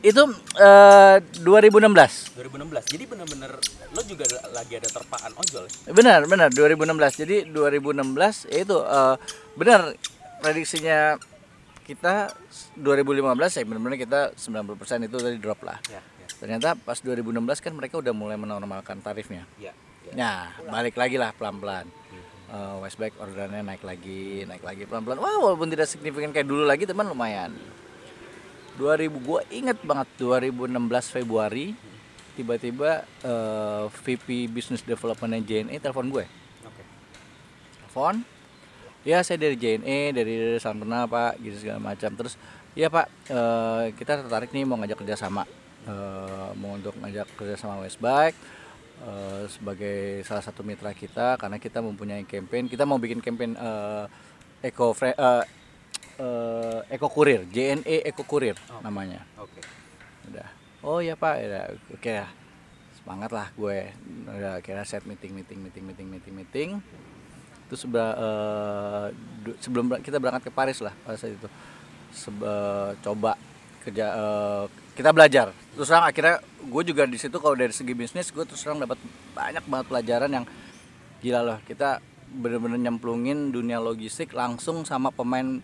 Itu 0.03 0.29
eh, 0.61 1.17
2016 1.41 2.37
2016 2.37 2.93
jadi 2.93 3.03
bener-bener 3.09 3.51
lo 3.97 4.01
juga 4.05 4.25
lagi 4.53 4.77
ada 4.77 4.89
terpaan 4.93 5.33
ojol 5.33 5.65
ya? 5.65 5.73
benar 5.89 6.19
benar 6.29 6.49
2016 6.53 7.21
jadi 7.25 7.35
2016 7.49 8.53
ya 8.53 8.59
itu 8.61 8.77
eh, 8.77 9.15
benar 9.57 9.97
prediksinya 10.43 11.17
kita 11.87 12.29
2015 12.77 13.57
ya 13.57 13.63
benar-benar 13.63 13.97
kita 13.97 14.21
90% 14.35 15.07
itu 15.07 15.17
tadi 15.17 15.37
drop 15.39 15.63
lah. 15.63 15.79
Ya 15.87 16.03
ternyata 16.37 16.77
pas 16.77 16.97
2016 17.01 17.63
kan 17.63 17.73
mereka 17.73 17.97
udah 17.97 18.13
mulai 18.13 18.37
menormalkan 18.37 19.01
tarifnya 19.01 19.45
ya, 19.57 19.73
ya. 20.05 20.13
Nah, 20.13 20.53
balik 20.69 20.95
lagi 20.95 21.17
lah 21.19 21.33
pelan-pelan. 21.35 21.89
Uh, 22.47 22.79
Westback 22.79 23.19
orderannya 23.19 23.59
naik 23.59 23.83
lagi, 23.83 24.47
naik 24.47 24.63
lagi 24.63 24.87
pelan-pelan. 24.87 25.19
Wah, 25.19 25.35
walaupun 25.43 25.67
tidak 25.67 25.91
signifikan 25.91 26.31
kayak 26.31 26.47
dulu 26.47 26.63
lagi, 26.63 26.87
teman 26.87 27.11
lumayan. 27.11 27.51
2000 28.79 29.09
gua 29.25 29.43
inget 29.51 29.75
banget 29.83 30.07
2016 30.21 31.11
Februari 31.11 31.75
tiba-tiba 32.37 33.01
uh, 33.25 33.89
VP 33.89 34.45
Business 34.53 34.85
Development 34.85 35.41
JNE 35.41 35.81
telepon 35.81 36.13
gue. 36.13 36.25
oke 36.61 36.83
Telepon. 37.81 38.21
Ya, 39.01 39.25
saya 39.25 39.41
dari 39.41 39.57
JNE, 39.57 40.13
dari 40.13 40.35
salam 40.61 40.85
kenal 40.85 41.09
Pak, 41.09 41.41
gitu 41.41 41.57
segala 41.63 41.79
macam. 41.81 42.11
Terus, 42.11 42.35
iya 42.75 42.91
Pak, 42.91 43.07
eh, 43.31 43.83
kita 43.95 44.19
tertarik 44.19 44.51
nih 44.51 44.67
mau 44.67 44.75
ngajak 44.75 44.99
kerjasama, 44.99 45.47
Eh, 45.87 46.49
mau 46.59 46.75
untuk 46.75 46.91
ngajak 46.99 47.31
kerjasama 47.39 47.79
Westbike 47.79 48.35
eh, 48.99 49.43
sebagai 49.47 50.19
salah 50.27 50.43
satu 50.43 50.59
mitra 50.59 50.91
kita 50.91 51.39
karena 51.39 51.55
kita 51.55 51.79
mempunyai 51.79 52.27
campaign, 52.27 52.67
kita 52.67 52.83
mau 52.83 52.99
bikin 52.99 53.23
campaign 53.23 53.55
eh, 53.55 54.05
eco 54.61 54.91
eh, 54.99 55.15
eh, 56.19 56.79
eco 56.91 57.07
kurir, 57.07 57.47
JNE 57.47 58.03
eco 58.03 58.27
kurir 58.27 58.59
Oh. 58.67 58.83
namanya. 58.83 59.23
oke 59.39 59.63
Udah. 60.27 60.47
Oh 60.83 60.99
ya 60.99 61.15
Pak, 61.15 61.35
ya 61.39 61.71
oke 61.71 62.11
ya. 62.13 62.27
Semangat 62.99 63.31
lah 63.31 63.47
gue. 63.55 63.87
Udah 64.27 64.59
kira 64.59 64.83
set 64.83 65.07
meeting 65.07 65.31
meeting 65.31 65.63
meeting 65.63 65.87
meeting 65.87 66.07
meeting 66.11 66.33
meeting. 66.35 66.69
Terus 67.71 67.79
seba- 67.79 68.17
eh, 68.19 69.05
du- 69.41 69.55
sebelum 69.63 69.87
kita 70.03 70.19
berangkat 70.19 70.43
ke 70.43 70.51
Paris 70.51 70.83
lah 70.83 70.91
pada 71.07 71.15
saat 71.15 71.31
itu. 71.31 71.47
Seba- 72.11 72.91
coba 72.99 73.39
kerja 73.87 74.05
eh, 74.11 74.65
kita 74.97 75.13
belajar. 75.13 75.53
Terus 75.77 75.93
terang 75.93 76.09
akhirnya 76.09 76.41
gue 76.41 76.83
juga 76.89 77.05
di 77.05 77.21
situ 77.21 77.37
kalau 77.37 77.53
dari 77.53 77.69
segi 77.69 77.93
bisnis 77.93 78.33
gue 78.33 78.41
terus 78.49 78.65
terang 78.65 78.81
dapat 78.81 78.97
banyak 79.37 79.61
banget 79.69 79.85
pelajaran 79.93 80.29
yang 80.33 80.45
gila 81.21 81.45
loh. 81.45 81.57
Kita 81.61 82.01
bener-bener 82.27 82.81
nyemplungin 82.81 83.53
dunia 83.53 83.77
logistik 83.77 84.33
langsung 84.33 84.81
sama 84.89 85.13
pemain 85.13 85.61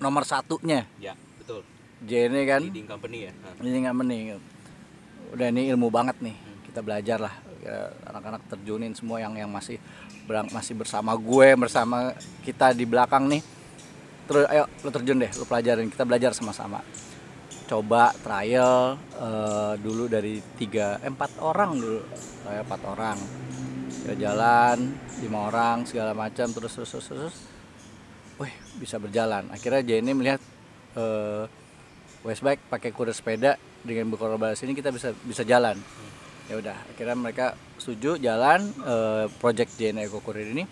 nomor 0.00 0.24
satunya. 0.24 0.88
Ya 0.96 1.12
betul. 1.36 1.60
JNE 2.08 2.42
kan? 2.48 2.64
Leading 2.64 2.88
company 2.88 3.28
ya. 3.28 3.32
Nggak 3.60 3.94
mending 4.00 4.40
udah 5.36 5.46
ini 5.52 5.68
ilmu 5.68 5.92
banget 5.92 6.16
nih. 6.24 6.36
Kita 6.64 6.80
belajar 6.80 7.20
lah. 7.20 7.34
Anak-anak 8.08 8.48
terjunin 8.48 8.96
semua 8.96 9.20
yang 9.20 9.36
yang 9.36 9.52
masih 9.52 9.76
berang 10.24 10.48
masih 10.56 10.72
bersama 10.72 11.12
gue 11.20 11.52
bersama 11.52 12.16
kita 12.40 12.72
di 12.72 12.88
belakang 12.88 13.28
nih. 13.28 13.44
Terus 14.24 14.48
ayo 14.48 14.64
lu 14.80 14.88
terjun 14.88 15.20
deh 15.20 15.28
lu 15.36 15.44
pelajarin. 15.44 15.92
Kita 15.92 16.08
belajar 16.08 16.32
sama-sama 16.32 16.80
coba 17.68 18.16
trial 18.24 18.96
eh, 19.20 19.74
dulu 19.78 20.08
dari 20.08 20.40
tiga 20.56 20.96
eh, 21.04 21.12
empat 21.12 21.38
orang 21.44 21.70
dulu 21.76 22.00
trial 22.42 22.64
empat 22.64 22.82
orang. 22.88 23.18
Ya 24.08 24.14
jalan 24.16 24.96
lima 25.20 25.52
orang 25.52 25.84
segala 25.84 26.16
macam 26.16 26.48
terus 26.48 26.72
terus 26.72 26.90
terus 26.96 27.06
terus. 27.12 27.36
Wih 28.40 28.54
bisa 28.80 28.96
berjalan. 28.96 29.52
Akhirnya 29.52 29.84
Jenny 29.84 30.16
melihat 30.16 30.40
eh, 30.96 31.44
Westbike 32.24 32.66
pakai 32.72 32.90
kuda 32.90 33.12
sepeda 33.12 33.60
dengan 33.84 34.10
berkolaborasi 34.10 34.66
ini 34.66 34.74
kita 34.74 34.88
bisa 34.88 35.12
bisa 35.22 35.44
jalan. 35.44 35.76
Ya 36.48 36.56
udah 36.56 36.76
akhirnya 36.88 37.16
mereka 37.20 37.46
setuju 37.76 38.16
jalan 38.16 38.72
eh, 38.82 39.28
project 39.36 39.76
JNE 39.76 40.08
Eco 40.08 40.24
Courier 40.24 40.48
ini 40.48 40.64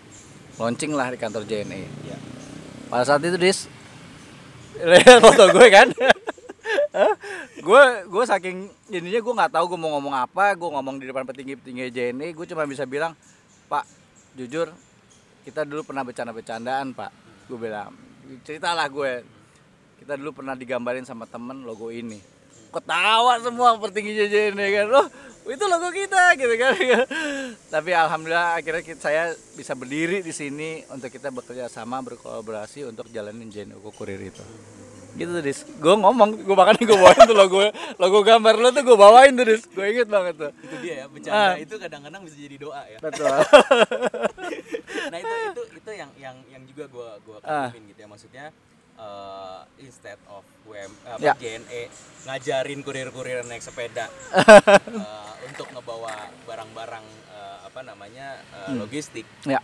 launching 0.57 0.91
lah 0.97 1.13
di 1.13 1.17
kantor 1.21 1.45
JNE 1.45 1.81
ya 2.05 2.17
pada 2.89 3.03
saat 3.05 3.21
itu 3.21 3.37
dis 3.37 3.69
lihat 4.89 5.21
foto 5.21 5.53
gue 5.53 5.67
kan 5.69 5.87
gue 7.67 7.83
gue 8.07 8.23
saking 8.23 8.71
ininya 8.95 9.19
gue 9.19 9.33
nggak 9.43 9.51
tahu 9.59 9.75
gue 9.75 9.79
mau 9.79 9.99
ngomong 9.99 10.15
apa 10.15 10.55
gue 10.55 10.69
ngomong 10.71 11.03
di 11.03 11.05
depan 11.11 11.27
petinggi 11.27 11.59
petinggi 11.59 11.91
JNE 11.91 12.31
gue 12.31 12.45
cuma 12.47 12.63
bisa 12.63 12.87
bilang 12.87 13.11
pak 13.67 13.83
jujur 14.39 14.71
kita 15.47 15.63
dulu 15.63 15.87
pernah 15.87 16.03
bercanda-bercandaan 16.03 16.91
pak. 16.91 17.11
Gue 17.47 17.55
bilang 17.55 17.95
ceritalah 18.43 18.91
gue 18.91 19.23
kita 20.03 20.19
dulu 20.19 20.43
pernah 20.43 20.59
digambarin 20.59 21.07
sama 21.07 21.23
temen 21.23 21.63
logo 21.63 21.87
ini. 21.87 22.19
Ketawa 22.67 23.39
semua 23.39 23.79
petinggi 23.79 24.27
JNE 24.27 24.67
kan 24.75 24.87
loh 24.91 25.07
itu 25.47 25.63
logo 25.63 25.87
kita 25.95 26.35
gitu 26.35 26.51
kan. 26.59 26.75
Tapi 27.73 27.95
alhamdulillah 27.95 28.59
akhirnya 28.59 28.83
kita, 28.83 28.99
saya 28.99 29.23
bisa 29.55 29.71
berdiri 29.71 30.19
di 30.19 30.35
sini 30.35 30.83
untuk 30.91 31.07
kita 31.07 31.31
bekerja 31.31 31.71
sama 31.71 32.03
berkolaborasi 32.03 32.83
untuk 32.83 33.07
jalanin 33.07 33.47
Oko 33.79 33.95
Kurir 33.95 34.19
itu 34.19 34.43
gitu 35.17 35.29
tuh 35.31 35.41
dis 35.41 35.59
gue 35.67 35.93
ngomong 35.93 36.29
gue 36.39 36.55
makanya 36.55 36.83
gue 36.83 36.95
bawain 36.95 37.21
tuh 37.23 37.35
logo 37.35 37.59
logo 37.97 38.19
gambar 38.21 38.55
lo 38.55 38.69
tuh 38.69 38.83
gue 38.83 38.95
bawain 38.95 39.33
tuh 39.33 39.45
dis 39.45 39.65
gue 39.65 39.85
inget 39.87 40.05
banget 40.07 40.35
tuh 40.37 40.51
itu 40.55 40.75
dia 40.79 40.93
ya 40.93 41.05
bercanda 41.07 41.35
Ah. 41.35 41.53
itu 41.55 41.75
kadang-kadang 41.75 42.21
bisa 42.21 42.37
jadi 42.37 42.55
doa 42.57 42.81
ya 42.83 42.97
betul 42.99 43.25
nah 45.07 45.17
itu 45.17 45.33
itu 45.43 45.61
itu 45.75 45.91
yang 45.91 46.11
yang 46.15 46.35
yang 46.47 46.63
juga 46.63 46.85
gua 46.87 47.09
gua 47.21 47.37
Ah. 47.39 47.67
kagumin 47.67 47.89
gitu 47.89 47.99
ya 47.99 48.07
maksudnya 48.07 48.45
eh, 48.95 49.59
instead 49.79 50.17
of 50.27 50.41
WM 50.65 50.91
apa, 51.03 51.21
Ya. 51.21 51.33
JNE 51.33 51.81
ngajarin 52.23 52.79
kurir-kurir 52.81 53.41
naik 53.43 53.61
sepeda 53.61 54.09
eh, 54.35 55.31
untuk 55.45 55.67
ngebawa 55.69 56.13
barang-barang 56.43 57.05
eh, 57.27 57.57
apa 57.63 57.79
namanya 57.81 58.27
eh, 58.53 58.65
Hmm. 58.67 58.81
logistik 58.81 59.25
ya 59.43 59.61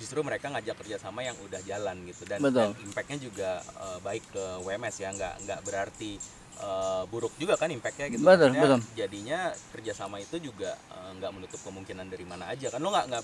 justru 0.00 0.20
mereka 0.26 0.50
ngajak 0.50 0.76
kerjasama 0.82 1.22
yang 1.22 1.36
udah 1.44 1.60
jalan 1.62 1.96
gitu. 2.08 2.22
Dan, 2.26 2.38
Betul. 2.42 2.74
dan 2.74 2.84
impactnya 2.84 3.18
juga 3.22 3.50
eh, 3.62 3.98
baik 4.02 4.24
ke 4.34 4.44
WMS 4.66 4.96
ya 5.00 5.08
nggak 5.14 5.34
nggak 5.46 5.60
berarti 5.62 6.12
eh, 6.54 7.02
buruk 7.10 7.34
juga 7.38 7.54
kan 7.54 7.70
impactnya 7.70 8.10
gitu. 8.10 8.22
Betul, 8.26 8.50
betul. 8.54 8.80
jadinya 8.98 9.54
kerjasama 9.70 10.18
itu 10.18 10.36
juga 10.42 10.74
eh, 10.74 11.10
nggak 11.18 11.30
menutup 11.30 11.60
kemungkinan 11.62 12.06
dari 12.10 12.24
mana 12.26 12.50
aja 12.50 12.66
kan. 12.70 12.78
Lo 12.82 12.90
nggak 12.90 13.06
nggak 13.10 13.22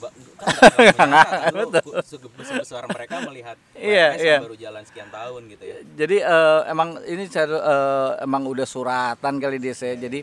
kan 0.97 1.09
nggak 1.11 1.69
kan. 1.75 1.83
Sebesar 2.07 2.57
besar 2.63 2.83
mereka 2.87 3.23
melihat 3.27 3.57
Iya, 3.79 4.07
WMS 4.15 4.23
iya. 4.23 4.39
baru 4.39 4.57
jalan 4.57 4.83
sekian 4.87 5.11
tahun 5.11 5.43
gitu 5.51 5.65
ya. 5.67 5.77
Jadi 5.99 6.17
eh, 6.23 6.61
emang 6.71 6.89
ini 7.05 7.25
cara 7.27 7.57
eh, 7.59 8.11
emang 8.25 8.47
udah 8.47 8.67
suratan 8.67 9.35
kali 9.43 9.59
dia 9.59 9.75
saya 9.75 9.99
jadi 9.99 10.23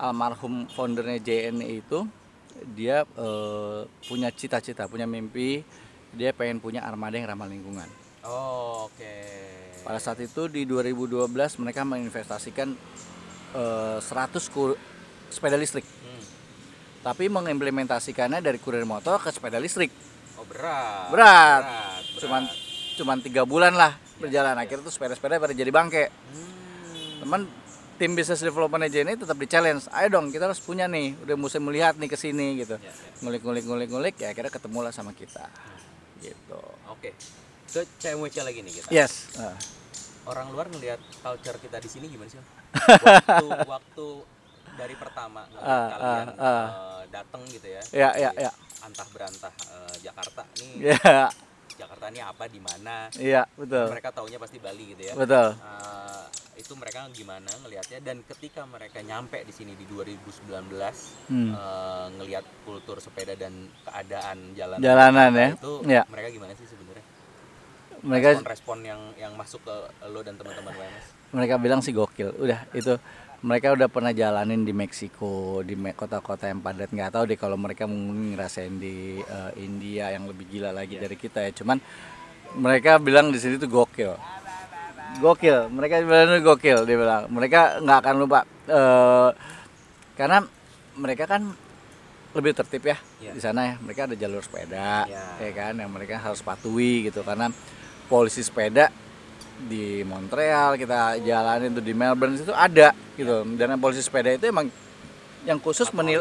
almarhum 0.00 0.64
foundernya 0.72 1.20
JNE 1.20 1.84
itu 1.84 2.08
dia 2.66 3.02
eh, 3.06 3.80
punya 4.04 4.28
cita-cita 4.30 4.84
punya 4.84 5.04
mimpi 5.04 5.62
dia 6.10 6.30
pengen 6.30 6.58
punya 6.58 6.80
armada 6.80 7.14
yang 7.14 7.26
ramah 7.26 7.46
lingkungan 7.46 7.86
oh, 8.22 8.86
oke 8.86 9.14
pada 9.80 9.96
saat 9.96 10.20
itu 10.20 10.44
di 10.46 10.62
2012 10.62 11.30
mereka 11.56 11.82
menginvestasikan 11.82 12.74
eh, 13.52 13.98
100 13.98 14.08
kur- 14.48 14.78
sepeda 15.28 15.54
listrik 15.54 15.86
Hmm. 15.86 16.24
tapi 17.00 17.28
mengimplementasikannya 17.28 18.40
dari 18.40 18.58
kurir 18.58 18.82
motor 18.82 19.16
ke 19.16 19.30
sepeda 19.30 19.56
listrik 19.56 19.88
oh 20.34 20.44
berat 20.44 21.08
Berat. 21.08 21.60
berat, 21.62 22.02
cuman 22.18 22.42
berat. 22.44 22.96
cuman 22.96 23.16
tiga 23.20 23.42
bulan 23.44 23.72
lah 23.72 23.92
berjalan 24.16 24.52
akhirnya 24.54 24.84
tuh 24.84 24.92
sepeda-sepeda 24.92 25.38
pada 25.38 25.52
jadi 25.52 25.70
bangke 25.70 26.10
Hmm. 26.10 27.20
teman 27.20 27.40
tim 28.00 28.16
business 28.16 28.40
development 28.40 28.80
aja 28.82 28.98
ini 28.98 29.12
tetap 29.12 29.36
di 29.36 29.44
challenge 29.44 29.84
ayo 29.92 30.08
dong 30.10 30.32
kita 30.32 30.48
harus 30.48 30.56
punya 30.58 30.88
nih 30.88 31.12
udah 31.20 31.36
mesti 31.36 31.60
melihat 31.60 31.94
nih 31.94 32.08
ke 32.08 32.16
sini 32.16 32.56
gitu 32.58 32.80
ngulik 33.20 33.44
ngulik 33.44 33.64
ngulik 33.64 33.88
ngulik 33.88 34.14
ya 34.16 34.32
akhirnya 34.32 34.48
ketemu 34.48 34.78
lah 34.80 34.88
sama 34.88 35.12
kita 35.12 35.44
gitu 36.18 36.60
oke 36.86 37.12
ke 37.66 37.80
CMWC 37.98 38.36
lagi 38.40 38.60
nih 38.60 38.72
kita 38.74 38.88
yes 38.88 39.28
Ah. 39.36 39.52
orang 40.22 40.48
luar 40.48 40.66
ngelihat 40.66 40.96
culture 41.20 41.56
kita 41.58 41.76
di 41.76 41.88
sini 41.88 42.06
gimana 42.06 42.28
sih? 42.28 42.40
waktu 42.80 43.46
waktu 43.66 44.06
dari 44.74 44.94
pertama 44.94 45.44
Ah, 45.54 45.88
kalian 45.90 46.28
ah, 46.30 46.40
ah. 46.40 46.66
eh, 46.68 47.02
datang 47.10 47.42
gitu 47.46 47.66
ya. 47.66 47.82
Ya, 47.90 48.08
ya, 48.14 48.30
di 48.30 48.44
ya. 48.44 48.50
Antah 48.80 49.08
berantah 49.10 49.52
eh, 49.52 49.94
Jakarta 50.00 50.44
nih. 50.56 50.72
ya 50.92 51.28
Jakarta 51.74 52.04
ini 52.08 52.20
apa 52.20 52.44
di 52.46 52.60
mana? 52.60 53.08
iya 53.16 53.48
betul 53.52 53.88
Mereka 53.88 54.12
taunya 54.12 54.36
pasti 54.36 54.56
Bali 54.56 54.84
gitu 54.88 55.02
ya. 55.02 55.14
betul 55.16 55.56
Eh, 55.56 56.24
itu 56.60 56.76
mereka 56.76 57.08
gimana 57.10 57.48
ngelihatnya 57.64 57.98
dan 58.00 58.20
ketika 58.22 58.68
mereka 58.68 59.00
nyampe 59.00 59.40
di 59.40 59.50
sini 59.50 59.72
di 59.74 59.88
2019 59.88 61.16
Hmm. 61.26 61.50
eh, 61.50 62.06
ngelihat 62.14 62.44
kultur 62.62 63.00
sepeda 63.00 63.32
dan 63.34 63.52
keadaan 63.82 64.52
jalan 64.52 64.76
Jalanan 64.78 65.30
ya. 65.32 65.48
itu 65.56 65.72
Ya. 65.88 66.02
mereka 66.06 66.28
gimana 66.28 66.52
sih 66.54 66.68
sebenarnya? 66.68 67.04
Mereka 68.00 68.28
respon-respon 68.32 68.78
yang 68.80 69.00
yang 69.16 69.32
masuk 69.36 69.60
ke 69.60 69.76
lo 70.06 70.20
dan 70.20 70.36
teman-teman 70.36 70.72
WMS 70.72 71.20
mereka 71.30 71.54
bilang 71.56 71.80
sih 71.80 71.94
gokil. 71.94 72.34
Udah 72.36 72.66
itu 72.72 72.98
mereka 73.40 73.72
udah 73.72 73.88
pernah 73.88 74.12
jalanin 74.12 74.68
di 74.68 74.72
Meksiko 74.74 75.64
di 75.64 75.72
kota-kota 75.94 76.50
yang 76.50 76.60
padat. 76.60 76.92
Nggak 76.92 77.12
tahu 77.14 77.24
deh 77.24 77.38
kalau 77.38 77.56
mereka 77.56 77.88
mungkin 77.88 78.36
ngerasain 78.36 78.76
di 78.76 79.20
eh, 79.20 79.52
India 79.56 80.10
yang 80.10 80.26
lebih 80.26 80.48
gila 80.50 80.74
lagi 80.74 80.98
dari 80.98 81.16
kita 81.16 81.44
ya. 81.44 81.52
Cuman 81.54 81.78
mereka 82.58 82.98
bilang 82.98 83.30
di 83.30 83.38
sini 83.38 83.56
tuh 83.56 83.70
gokil 83.70 84.10
gokil. 85.18 85.66
Mereka 85.68 85.94
bilang 86.00 86.38
gokil 86.40 86.78
dia 86.84 86.96
bilang. 86.96 87.22
Mereka 87.26 87.82
nggak 87.82 87.98
akan 87.98 88.14
lupa. 88.16 88.40
Eh, 88.64 89.28
karena 90.14 90.46
mereka 90.94 91.26
kan 91.26 91.42
lebih 92.30 92.54
tertib 92.54 92.84
ya 92.84 92.96
Iya. 93.18 93.32
di 93.34 93.40
sana 93.40 93.60
ya. 93.66 93.74
Mereka 93.76 94.06
ada 94.06 94.14
jalur 94.14 94.38
sepeda 94.38 95.02
Iya. 95.04 95.24
ya 95.40 95.50
kan 95.52 95.74
yang 95.74 95.90
mereka 95.90 96.14
harus 96.16 96.38
patuhi 96.38 97.10
gitu. 97.10 97.20
Karena 97.20 97.50
polisi 98.06 98.40
sepeda 98.40 98.86
di 99.60 100.00
Montreal 100.02 100.74
kita 100.74 101.18
jalanin 101.18 101.74
tuh 101.74 101.82
di 101.82 101.90
Melbourne 101.90 102.38
itu 102.38 102.54
ada 102.54 102.94
gitu. 103.12 103.42
Dan 103.56 103.74
yang 103.74 103.82
polisi 103.82 104.00
sepeda 104.00 104.30
itu 104.30 104.46
emang 104.46 104.70
yang 105.42 105.58
khusus 105.58 105.88
Patroli. 105.88 105.98
menil 105.98 106.20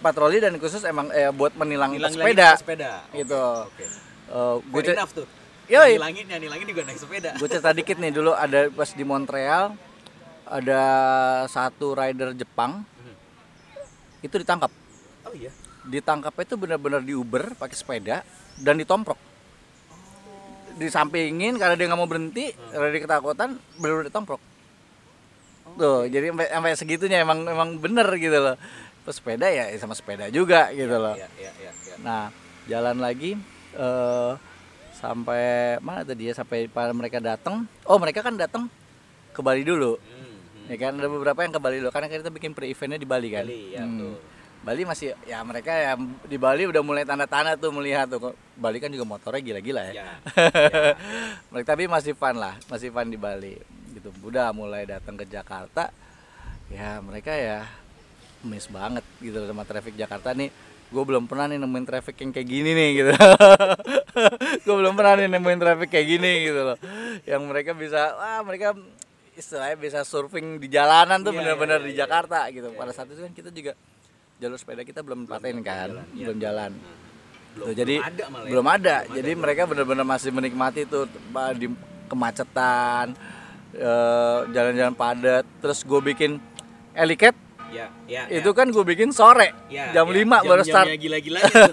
patroli 0.00 0.36
dan 0.36 0.52
khusus 0.58 0.84
emang 0.84 1.08
eh, 1.10 1.28
buat 1.30 1.52
menilang 1.54 1.92
Ngilang-ngilangin 1.92 2.36
sepeda. 2.36 2.48
sepeda. 2.60 2.92
Oke, 3.08 3.16
gitu. 3.22 3.44
Oke 3.70 3.84
Eh, 4.24 4.56
gue 4.58 4.80
tuh 4.82 5.24
Yoi. 5.64 5.96
nilangin 5.96 6.26
yang 6.28 6.40
nilangin 6.44 6.66
juga 6.68 6.82
naik 6.84 6.98
sepeda. 7.00 7.30
Gue 7.40 7.48
cerita 7.48 7.72
dikit 7.72 7.96
nih 7.96 8.12
dulu 8.12 8.36
ada 8.36 8.68
pas 8.68 8.90
di 8.92 9.00
Montreal 9.00 9.72
ada 10.44 10.82
satu 11.48 11.96
rider 11.96 12.36
Jepang 12.36 12.84
Hmm. 12.84 13.16
itu 14.20 14.36
ditangkap. 14.36 14.68
Oh 15.24 15.32
iya. 15.32 15.48
Ditangkapnya 15.84 16.44
itu 16.44 16.56
benar-benar 16.60 17.00
di 17.00 17.16
Uber 17.16 17.56
pakai 17.56 17.76
sepeda 17.76 18.20
dan 18.60 18.76
ditomprok. 18.76 19.16
Disampingin 20.76 21.56
karena 21.56 21.74
dia 21.78 21.86
nggak 21.88 22.00
mau 22.00 22.08
berhenti 22.08 22.52
karena 22.68 22.88
dia 22.92 23.00
ketakutan 23.00 23.56
benar-benar 23.80 24.08
ditomprok. 24.12 24.42
Tuh 25.74 26.04
jadi 26.06 26.28
sampai, 26.28 26.46
sampai 26.52 26.72
segitunya 26.76 27.18
emang 27.24 27.40
emang 27.48 27.80
bener 27.80 28.04
gitu 28.20 28.36
loh. 28.36 28.56
Terus 29.04 29.16
sepeda 29.16 29.48
ya 29.48 29.68
sama 29.80 29.96
sepeda 29.96 30.28
juga 30.28 30.68
gitu 30.76 30.96
loh. 30.96 31.16
iya 31.16 31.28
iya 31.40 31.52
iya 31.60 31.72
iya. 31.72 31.94
Nah, 32.04 32.28
jalan 32.68 33.00
lagi 33.00 33.36
eh 33.74 34.32
sampai 35.04 35.76
mana 35.84 36.00
tadi 36.00 36.32
ya 36.32 36.34
sampai 36.34 36.64
pada 36.72 36.96
mereka 36.96 37.20
datang. 37.20 37.68
Oh, 37.84 38.00
mereka 38.00 38.24
kan 38.24 38.32
datang 38.40 38.72
ke 39.36 39.40
Bali 39.44 39.60
dulu. 39.60 40.00
Hmm, 40.00 40.24
hmm. 40.32 40.72
Ya 40.72 40.76
kan 40.80 40.96
ada 40.96 41.08
beberapa 41.12 41.44
yang 41.44 41.52
ke 41.52 41.60
Bali 41.60 41.76
dulu 41.84 41.92
karena 41.92 42.08
kita 42.08 42.32
bikin 42.32 42.56
pre-eventnya 42.56 42.96
di 42.96 43.04
Bali 43.04 43.28
kan. 43.28 43.44
Bali, 43.44 43.76
ya, 43.76 43.84
Hmm. 43.84 43.92
betul. 44.00 44.14
Bali 44.64 44.80
masih 44.88 45.12
ya 45.28 45.44
mereka 45.44 45.76
ya 45.76 45.92
di 46.24 46.40
Bali 46.40 46.64
udah 46.64 46.80
mulai 46.80 47.04
tanda-tanda 47.04 47.52
tuh 47.52 47.68
melihat 47.68 48.08
tuh 48.08 48.32
Bali 48.56 48.80
kan 48.80 48.88
juga 48.88 49.04
motornya 49.04 49.44
gila-gila 49.44 49.92
ya. 49.92 49.92
Ya, 49.92 50.08
mereka 51.52 51.68
tapi 51.76 51.84
masih 51.84 52.16
fun 52.16 52.40
lah, 52.40 52.56
masih 52.72 52.88
fun 52.88 53.04
di 53.12 53.20
Bali 53.20 53.60
gitu. 53.92 54.08
Udah 54.24 54.56
mulai 54.56 54.88
datang 54.88 55.20
ke 55.20 55.28
Jakarta 55.28 55.92
ya 56.72 56.96
mereka 57.04 57.36
ya 57.36 57.68
miss 58.40 58.68
banget 58.72 59.04
gitu 59.20 59.44
sama 59.44 59.68
traffic 59.68 59.96
Jakarta 60.00 60.32
nih 60.32 60.48
gue 60.92 61.04
belum 61.04 61.24
pernah 61.28 61.50
nih 61.50 61.58
nemuin 61.60 61.86
traffic 61.86 62.16
yang 62.20 62.30
kayak 62.32 62.48
gini 62.48 62.70
nih 62.76 62.90
gitu 63.00 63.12
gue 64.66 64.74
belum 64.74 64.94
pernah 64.94 65.14
nih 65.20 65.28
nemuin 65.32 65.60
traffic 65.60 65.88
kayak 65.90 66.06
gini 66.06 66.32
gitu 66.50 66.60
loh 66.60 66.76
yang 67.24 67.42
mereka 67.44 67.72
bisa 67.72 68.14
wah 68.14 68.40
mereka 68.44 68.76
istilahnya 69.34 69.76
bisa 69.80 70.00
surfing 70.06 70.62
di 70.62 70.70
jalanan 70.70 71.24
tuh 71.24 71.34
Iya, 71.34 71.38
benar-benar 71.42 71.82
iya, 71.82 71.86
di 71.86 71.92
iya, 71.96 72.00
Jakarta 72.06 72.46
gitu 72.54 72.70
pada 72.76 72.92
saat 72.94 73.10
itu 73.10 73.20
kan 73.24 73.32
kita 73.34 73.50
juga 73.50 73.72
jalur 74.38 74.58
sepeda 74.58 74.82
kita 74.86 75.00
belum 75.02 75.26
paten 75.26 75.62
kan 75.62 75.90
jalan, 75.90 76.06
iya. 76.14 76.24
belum 76.30 76.38
jalan 76.38 76.72
belum, 77.54 77.66
Tuh, 77.70 77.74
jadi 77.74 77.96
belum 77.98 78.10
ada 78.10 78.24
malah 78.30 78.44
ya. 78.44 78.50
belum 78.50 78.66
ada. 78.66 78.96
jadi 79.14 79.30
mereka 79.38 79.62
benar-benar 79.66 80.06
masih 80.06 80.30
menikmati 80.34 80.86
tuh 80.90 81.06
di 81.54 81.66
kemacetan, 82.08 83.16
eh, 83.74 84.38
jalan-jalan 84.52 84.94
padat. 84.94 85.44
Terus 85.60 85.78
gue 85.82 86.00
bikin 86.14 86.38
eliket, 86.94 87.34
ya 87.74 87.86
ya 88.06 88.22
itu 88.30 88.50
kan 88.50 88.66
gue 88.68 88.84
bikin 88.86 89.10
sore, 89.10 89.50
ya, 89.66 89.90
jam 89.90 90.06
ya. 90.06 90.22
5 90.22 90.46
baru 90.46 90.62
start. 90.62 90.86
Gila-gilanya 90.94 91.50
tuh. 91.50 91.70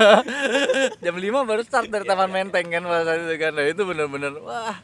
jam 1.05 1.15
5 1.15 1.21
baru 1.45 1.61
start 1.61 1.87
dari 1.87 2.01
Iya, 2.01 2.11
Taman 2.11 2.25
iya, 2.25 2.35
Menteng 2.35 2.65
kan 2.67 2.81
pada 2.83 3.03
saat 3.03 3.19
itu 3.21 3.35
kan. 3.37 3.51
Nah, 3.53 3.65
itu 3.65 3.81
benar-benar 3.83 4.31
wah 4.39 4.75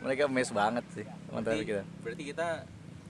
mereka 0.00 0.26
mes 0.26 0.50
banget 0.50 0.84
sih 0.90 1.04
berarti, 1.30 1.62
kita. 1.62 1.82
berarti 2.00 2.22
kita 2.26 2.48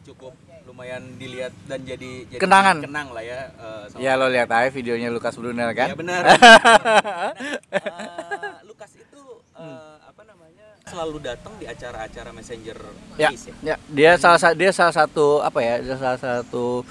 cukup 0.03 0.35
lumayan 0.63 1.03
dilihat 1.17 1.51
dan 1.65 1.83
jadi, 1.83 2.27
jadi 2.29 2.39
Kenangan. 2.39 2.83
kenang 2.83 3.11
lah 3.11 3.21
ya 3.21 3.41
sama 3.89 3.99
Ya 3.99 4.15
lo 4.15 4.27
lihat 4.27 4.47
aja 4.49 4.69
videonya 4.69 5.09
Lukas 5.09 5.35
Brunel 5.35 5.69
Ya 5.69 5.75
kan. 5.75 5.89
benar. 5.95 6.23
Nah, 6.29 7.33
eh, 7.73 8.55
Lukas 8.63 8.93
itu 8.95 9.23
eh, 9.55 9.95
apa 10.03 10.23
namanya 10.23 10.67
selalu 10.85 11.19
datang 11.21 11.55
di 11.57 11.65
acara-acara 11.65 12.31
messenger 12.31 12.79
Ya, 13.17 13.29
ya. 13.31 13.55
ya, 13.65 13.77
dia 13.89 14.13
salah 14.17 14.37
sa- 14.37 14.53
dia 14.53 14.71
salah 14.71 14.93
satu 14.93 15.41
apa 15.41 15.59
ya? 15.59 15.75
Dia 15.81 15.97
salah 15.97 16.21
satu 16.21 16.87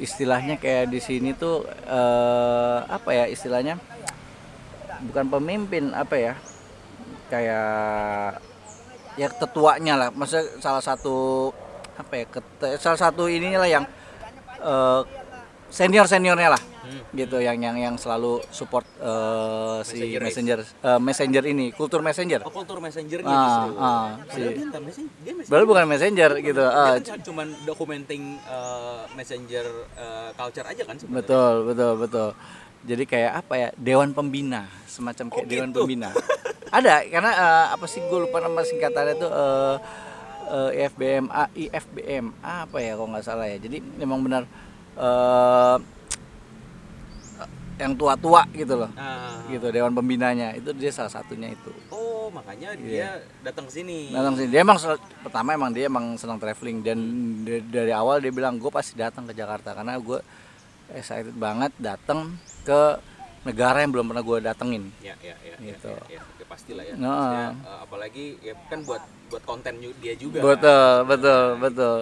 istilahnya 0.00 0.56
kayak 0.56 0.88
di 0.88 1.00
sini 1.00 1.36
tuh 1.36 1.66
eh, 1.84 2.78
apa 2.88 3.10
ya 3.12 3.24
istilahnya? 3.28 3.76
Bukan 5.08 5.26
pemimpin 5.28 5.92
apa 5.92 6.14
ya? 6.16 6.34
Kayak 7.28 8.40
ya 9.20 9.28
ketuanya 9.28 9.94
lah. 9.98 10.08
Maksudnya 10.12 10.60
salah 10.62 10.82
satu 10.84 11.50
apa 11.96 12.12
ya? 12.16 12.24
salah 12.80 13.00
satu 13.00 13.28
ininya 13.28 13.64
lah 13.64 13.70
yang 13.70 13.84
eh, 14.62 15.00
senior 15.72 16.04
seniornya 16.04 16.50
lah 16.52 16.62
Hmm. 16.82 16.98
gitu 17.14 17.38
yang 17.38 17.56
yang 17.56 17.78
yang 17.78 17.94
selalu 17.94 18.42
support 18.50 18.82
eh, 18.98 19.78
si 19.82 20.12
Messenger 20.12 20.20
messenger 20.20 20.58
eh, 20.82 20.98
messenger 20.98 21.44
ini 21.46 21.70
kultur 21.70 22.02
messenger 22.02 22.42
Oh, 22.42 22.50
kultur 22.50 22.78
messenger 22.78 23.22
Ah, 23.22 23.30
justru. 23.38 23.68
ah, 23.72 24.18
Padahal 24.18 24.28
si- 24.28 24.42
dia 24.42 24.66
dia 25.16 25.32
messenger. 25.32 25.62
Bukan 25.62 25.84
messenger 25.86 26.30
gitu 26.42 26.58
Dia 26.60 26.76
ah, 26.84 26.98
kan 26.98 27.20
cuman 27.22 27.46
documenting 27.62 28.22
uh, 28.44 29.06
messenger 29.14 29.62
uh, 29.94 30.34
culture 30.34 30.66
aja 30.66 30.82
kan 30.82 30.98
sebenarnya. 30.98 31.22
betul 31.22 31.54
betul 31.64 31.92
betul 31.96 32.28
jadi 32.82 33.04
kayak 33.06 33.32
apa 33.38 33.54
ya 33.54 33.68
dewan 33.78 34.10
pembina 34.10 34.66
semacam 34.84 35.30
kayak 35.30 35.38
Oh, 35.38 35.48
dewan 35.48 35.68
gitu. 35.70 35.78
pembina 35.80 36.10
ada 36.76 37.04
karena 37.04 37.30
eh, 37.30 37.66
apa 37.70 37.86
sih 37.86 38.02
gue 38.02 38.18
lupa 38.20 38.42
nama 38.42 38.60
singkatannya 38.60 39.14
tuh 39.16 39.30
eh, 39.30 39.76
eh, 40.50 40.70
IFBMA 40.82 41.42
IFBMA 41.54 42.32
apa 42.66 42.76
ya 42.76 42.98
kalau 42.98 43.08
nggak 43.08 43.22
salah 43.22 43.46
ya 43.46 43.56
jadi 43.56 43.78
memang 43.96 44.18
benar 44.20 44.44
eh, 44.94 45.76
yang 47.74 47.92
tua-tua 47.92 48.46
gitu 48.52 48.74
loh 48.76 48.90
Ah. 48.94 49.42
gitu 49.44 49.66
dewan 49.68 49.90
pembinanya 49.90 50.54
itu 50.54 50.70
dia 50.72 50.88
salah 50.88 51.10
satunya 51.10 51.50
itu 51.50 51.72
Oh, 51.90 52.30
makanya 52.30 52.78
dia 52.78 53.18
datang 53.42 53.66
ke 53.66 53.72
sini. 53.74 54.08
datang 54.08 54.34
sini 54.34 54.48
dia 54.48 54.60
emang 54.60 54.78
pertama 55.18 55.48
emang 55.50 55.70
dia 55.70 55.86
emang 55.86 56.14
senang 56.14 56.38
traveling 56.38 56.78
dan 56.80 56.98
da- 57.42 57.64
dari 57.64 57.90
awal 57.92 58.18
dia 58.18 58.30
bilang 58.30 58.54
gue 58.54 58.70
pasti 58.70 58.94
datang 58.94 59.26
ke 59.26 59.34
Jakarta 59.34 59.74
karena 59.74 59.98
gue 59.98 60.20
excited 60.92 61.34
banget 61.34 61.72
datang 61.76 62.36
ke 62.62 63.00
negara 63.42 63.82
yang 63.82 63.90
belum 63.90 64.06
pernah 64.06 64.22
gue 64.22 64.38
datengin 64.40 64.84
Ya, 65.00 65.18
ya, 65.18 65.34
ya, 65.42 65.56
ya, 65.58 65.74
Gitu. 65.74 65.90
ya, 65.90 66.06
ya, 66.08 66.20
ya, 66.22 66.44
pastilah 66.46 66.84
ya. 66.84 66.94
Nah. 66.94 67.10
Maksudnya, 67.10 67.48
uh, 67.64 67.78
apalagi 67.82 68.24
ya 68.38 68.54
kan 68.70 68.78
buat 68.84 69.02
buat 69.26 69.42
konten 69.42 69.72
dia 69.80 70.14
juga. 70.14 70.38
kan. 70.38 70.44
betul 70.46 70.92
betul 71.08 71.44
betul 71.58 71.98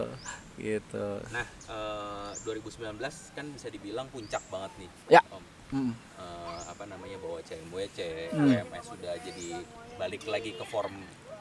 gitu 0.59 1.07
Nah, 1.33 1.47
uh, 1.65 2.20
2019 2.43 2.99
kan 3.31 3.47
bisa 3.49 3.69
dibilang 3.69 4.07
puncak 4.09 4.43
banget 4.47 4.73
nih. 4.79 4.91
Ya. 5.11 5.23
Om. 5.27 5.45
Hmm. 5.71 5.93
Uh, 6.15 6.61
apa 6.67 6.83
namanya 6.85 7.15
bawa 7.17 7.39
CMWC, 7.41 7.99
Hmm. 8.31 8.49
WMS 8.49 8.85
sudah 8.89 9.15
jadi 9.17 9.49
balik 9.97 10.27
lagi 10.27 10.51
ke 10.53 10.65
form 10.65 10.99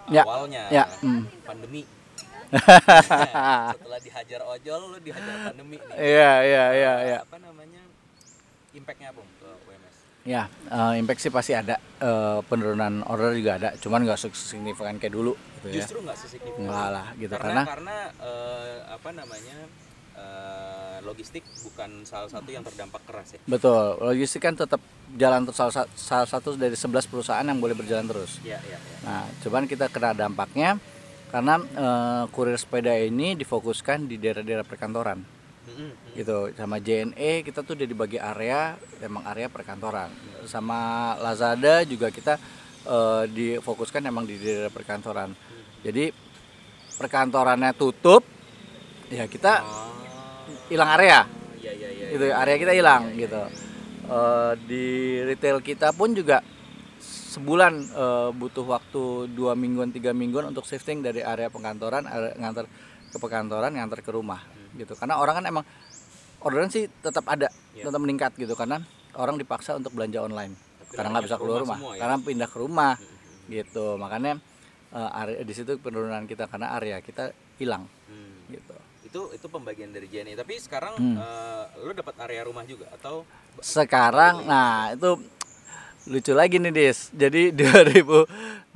Ya, 0.08 0.22
awalnya. 0.22 0.70
ya, 0.70 0.86
hmm. 1.00 1.26
Pandemi. 1.44 1.84
Nah, 2.50 3.70
setelah 3.72 4.00
dihajar 4.00 4.42
ojol, 4.44 4.82
lu 4.88 4.98
dihajar 5.00 5.36
pandemi 5.46 5.78
nih. 5.78 5.96
iya 5.96 6.32
iya 6.42 6.66
iya 6.74 6.94
iya 7.06 7.18
Apa 7.22 7.38
namanya? 7.38 7.78
Impactnya 8.72 9.10
apa 9.10 9.22
ke 9.22 9.50
WMS? 9.64 9.96
ya 10.26 10.44
eh, 10.68 10.94
impact 10.98 11.22
sih 11.22 11.30
pasti 11.30 11.54
ada 11.54 11.78
Eh, 12.00 12.40
penurunan 12.44 13.04
order 13.04 13.36
juga 13.36 13.56
ada 13.56 13.70
cuman 13.76 14.02
nggak 14.02 14.18
signifikan 14.32 14.96
kayak 14.96 15.12
dulu 15.12 15.36
gitu 15.60 15.68
ya 15.70 15.74
Justru 15.78 16.00
nggak 16.00 16.16
sesignifikan. 16.18 16.64
Nggak 16.64 16.88
lah, 16.90 17.08
gitu, 17.14 17.34
Karena 17.34 17.44
karena- 17.44 17.66
karena 17.68 17.98
eh, 18.18 18.76
apa 18.90 19.10
namanya? 19.12 19.58
Eh, 20.20 20.98
logistik 21.02 21.42
bukan 21.64 22.04
salah 22.04 22.28
satu 22.28 22.52
yang 22.52 22.62
terdampak 22.62 23.00
keras 23.08 23.34
ya. 23.34 23.40
betul 23.48 23.96
logistik 24.00 24.44
kan 24.44 24.54
tetap 24.54 24.84
jalan 25.16 25.42
terus 25.42 25.58
salah, 25.58 25.74
sa- 25.74 25.92
salah 25.96 26.28
satu 26.28 26.54
dari 26.54 26.76
11 26.76 27.08
perusahaan 27.08 27.42
yang 27.42 27.58
boleh 27.58 27.74
berjalan 27.74 28.06
terus 28.06 28.38
Iya, 28.44 28.60
iya, 28.62 28.78
iya. 28.78 28.98
Nah, 29.02 29.24
cuman 29.40 29.64
kita 29.64 29.88
kena 29.88 30.12
dampaknya 30.14 30.76
karena 31.30 31.56
eh, 31.62 32.24
kurir 32.30 32.58
sepeda 32.58 32.94
ini 32.94 33.34
difokuskan 33.34 34.06
di 34.06 34.18
daerah-daerah 34.18 34.66
perkantoran. 34.66 35.22
Mm-mm. 35.70 36.18
Gitu. 36.18 36.50
Sama 36.52 36.82
JNE 36.82 37.46
kita 37.46 37.62
tuh 37.62 37.78
udah 37.78 37.86
dibagi 37.86 38.18
area, 38.18 38.74
emang 39.00 39.22
area 39.24 39.46
perkantoran. 39.46 40.10
Sama 40.46 41.14
Lazada 41.18 41.86
juga 41.86 42.10
kita 42.10 42.42
eh, 42.84 43.24
difokuskan 43.30 44.02
emang 44.04 44.26
di 44.26 44.36
daerah 44.36 44.74
perkantoran. 44.74 45.38
Jadi 45.80 46.10
perkantorannya 46.98 47.72
tutup, 47.72 48.26
ya 49.08 49.24
kita 49.26 49.62
Oh, 49.62 49.99
hilang 50.70 50.90
area. 50.94 51.20
iya, 51.58 51.72
iya, 51.74 51.90
iya. 51.90 52.06
Gitu, 52.10 52.26
iya, 52.26 52.36
area 52.38 52.56
kita 52.56 52.74
hilang 52.74 53.02
iya, 53.10 53.12
iya. 53.12 53.22
gitu. 53.26 53.42
Eh, 54.10 54.54
di 54.66 54.86
retail 55.24 55.58
kita 55.60 55.92
pun 55.92 56.14
juga 56.14 56.42
sebulan 57.30 57.74
eh, 57.88 58.30
butuh 58.34 58.66
waktu 58.66 59.04
dua 59.30 59.54
mingguan 59.54 59.90
tiga 59.90 60.12
mingguan 60.12 60.48
untuk 60.48 60.66
shifting 60.66 61.00
dari 61.00 61.22
area 61.22 61.48
pengantoran 61.48 62.04
area- 62.04 62.34
ngantar 62.36 62.66
ke 63.06 63.18
perkantoran 63.18 63.70
ngantar 63.72 64.00
ke 64.00 64.10
rumah 64.10 64.42
gitu 64.76 64.94
karena 64.94 65.18
orang 65.18 65.38
kan 65.38 65.46
emang 65.48 65.66
orderan 66.40 66.70
sih 66.70 66.86
tetap 67.00 67.26
ada 67.26 67.50
tetap 67.86 68.00
meningkat 68.00 68.34
gitu 68.34 68.54
karena 68.54 68.82
orang 69.14 69.36
dipaksa 69.36 69.74
untuk 69.74 69.94
belanja 69.94 70.22
online 70.22 70.54
Tapi 70.54 70.94
karena 70.94 71.10
nggak 71.12 71.26
bisa 71.26 71.36
ke 71.36 71.42
keluar 71.42 71.60
rumah 71.62 71.66
rumah 71.66 71.78
semua 71.78 71.92
ya? 71.94 72.00
karena 72.02 72.16
pindah 72.20 72.50
ke 72.50 72.58
rumah 72.58 72.94
Mm-mm. 72.98 73.50
gitu 73.50 73.86
makanya 73.98 74.32
eh, 74.92 75.20
area 75.22 75.40
di 75.42 75.54
situ 75.54 75.72
penurunan 75.78 76.26
kita 76.26 76.46
karena 76.46 76.74
area 76.74 76.98
kita 77.00 77.30
hilang 77.58 77.86
Hmm. 78.10 78.50
gitu 78.50 78.74
Itu 79.10 79.22
itu 79.32 79.46
pembagian 79.46 79.90
dari 79.90 80.06
JNE. 80.06 80.34
Tapi 80.36 80.54
sekarang 80.56 80.94
Hmm. 80.96 81.18
eh, 81.18 81.64
lu 81.82 81.92
dapat 81.92 82.14
area 82.22 82.42
rumah 82.44 82.62
juga 82.64 82.86
atau 82.92 83.26
sekarang 83.60 84.46
nah 84.46 84.94
itu 84.94 85.18
lucu 86.08 86.32
lagi 86.32 86.56
nih 86.56 86.70
Dis. 86.70 87.10
Jadi 87.12 87.50
2020 87.58 88.72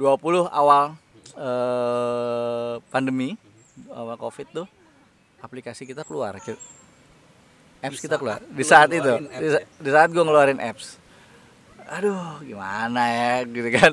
awal 0.50 0.98
eh, 1.34 2.74
pandemi 2.90 3.38
awal 3.90 4.18
covid 4.18 4.48
tuh 4.52 4.68
aplikasi 5.40 5.84
kita 5.84 6.02
keluar 6.02 6.34
apps 6.36 6.58
Di 7.94 8.02
kita 8.02 8.16
keluar. 8.16 8.40
Lu 8.40 8.54
di 8.54 8.64
saat 8.64 8.90
itu. 8.90 9.12
di, 9.20 9.48
sa- 9.50 9.66
di 9.78 9.90
saat 9.90 10.10
gue 10.10 10.24
ngeluarin 10.24 10.58
apps 10.58 10.98
aduh 11.90 12.40
gimana 12.46 13.02
ya? 13.10 13.34
Gitu 13.48 13.70
kan. 13.74 13.92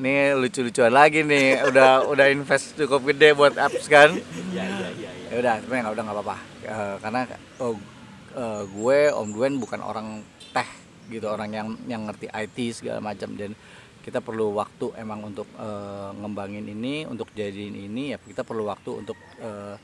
Ini 0.00 0.34
lucu-lucuan 0.38 0.92
lagi 0.94 1.22
nih. 1.22 1.66
Udah 1.68 2.08
udah 2.08 2.26
invest 2.30 2.74
cukup 2.74 3.12
gede 3.12 3.34
buat 3.36 3.54
apps 3.54 3.86
kan. 3.86 4.16
Ya 4.50 4.64
ya 4.66 4.88
ya 4.96 5.10
ya. 5.30 5.34
udah 5.38 5.54
sebenarnya 5.62 5.82
nggak 5.86 5.94
udah 5.94 6.04
nggak 6.04 6.16
apa-apa. 6.18 6.36
Eh, 6.66 6.94
karena 7.02 7.20
oh, 7.62 7.74
eh, 8.34 8.62
gue 8.66 8.98
Om 9.14 9.28
Duen 9.34 9.54
bukan 9.60 9.80
orang 9.82 10.22
teh 10.50 10.68
gitu 11.10 11.26
orang 11.26 11.50
yang 11.50 11.68
yang 11.86 12.06
ngerti 12.08 12.26
IT 12.30 12.56
segala 12.82 12.98
macam. 13.02 13.34
Dan 13.36 13.54
kita 14.00 14.24
perlu 14.24 14.56
waktu 14.56 14.96
emang 14.96 15.20
untuk 15.28 15.46
eh, 15.60 16.10
ngembangin 16.16 16.64
ini 16.64 17.04
untuk 17.04 17.28
jadiin 17.36 17.76
ini 17.76 18.16
ya 18.16 18.18
kita 18.18 18.42
perlu 18.42 18.64
waktu 18.64 19.04
untuk 19.04 19.16
eh, 19.38 19.76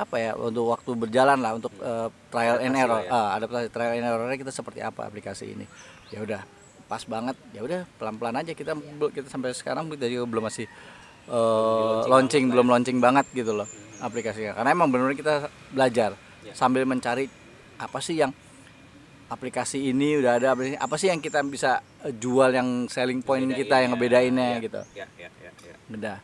apa 0.00 0.16
ya 0.16 0.32
untuk 0.32 0.72
waktu 0.72 0.90
berjalan 0.96 1.38
lah 1.38 1.52
untuk 1.54 1.70
eh, 1.76 2.08
trial 2.32 2.58
and 2.64 2.74
error. 2.74 3.04
ya. 3.04 3.10
Ah, 3.12 3.28
adaptasi 3.38 3.68
trial 3.68 3.94
and 3.94 4.06
errornya 4.06 4.38
kita 4.40 4.50
seperti 4.50 4.80
apa 4.82 5.06
aplikasi 5.06 5.54
ini 5.54 5.66
ya 6.10 6.20
udah 6.20 6.42
pas 6.86 7.02
banget. 7.04 7.36
Ya 7.50 7.60
udah 7.60 7.86
pelan-pelan 7.96 8.36
aja 8.36 8.50
kita 8.50 8.74
kita 9.08 9.26
sampai 9.26 9.50
sekarang 9.52 9.86
kita 9.88 10.06
juga 10.06 10.26
belum 10.26 10.44
masih 10.44 10.66
eh, 11.26 12.00
launching 12.04 12.50
belum 12.50 12.66
launching 12.66 12.98
banget 12.98 13.26
gitu 13.32 13.52
loh 13.52 13.68
aplikasinya. 13.98 14.54
Karena 14.54 14.70
emang 14.70 14.88
benar 14.88 15.12
kita 15.12 15.34
belajar 15.70 16.14
Ya. 16.40 16.56
sambil 16.56 16.82
mencari 16.82 17.28
apa 17.76 18.00
sih 18.00 18.16
yang 18.16 18.32
aplikasi 19.28 19.86
ini 19.86 20.16
udah 20.16 20.40
ada 20.40 20.48
aplikasi- 20.50 20.80
apa 20.80 20.96
sih 20.96 21.06
yang 21.06 21.20
kita 21.20 21.44
bisa 21.44 21.78
eh, 22.00 22.10
jual 22.12 22.48
yang 22.48 22.68
selling 22.86 23.20
point 23.20 23.44
Ngebedain 23.44 23.60
kita 23.60 23.76
yang 23.76 23.84
ya. 23.84 23.92
ngebedainnya 23.92 24.48
Ya, 24.50 24.58
gitu. 24.58 24.80
Ya 24.94 25.06
ya 25.16 25.28
ya 25.38 25.50
ya. 25.60 25.74
udah. 25.90 26.16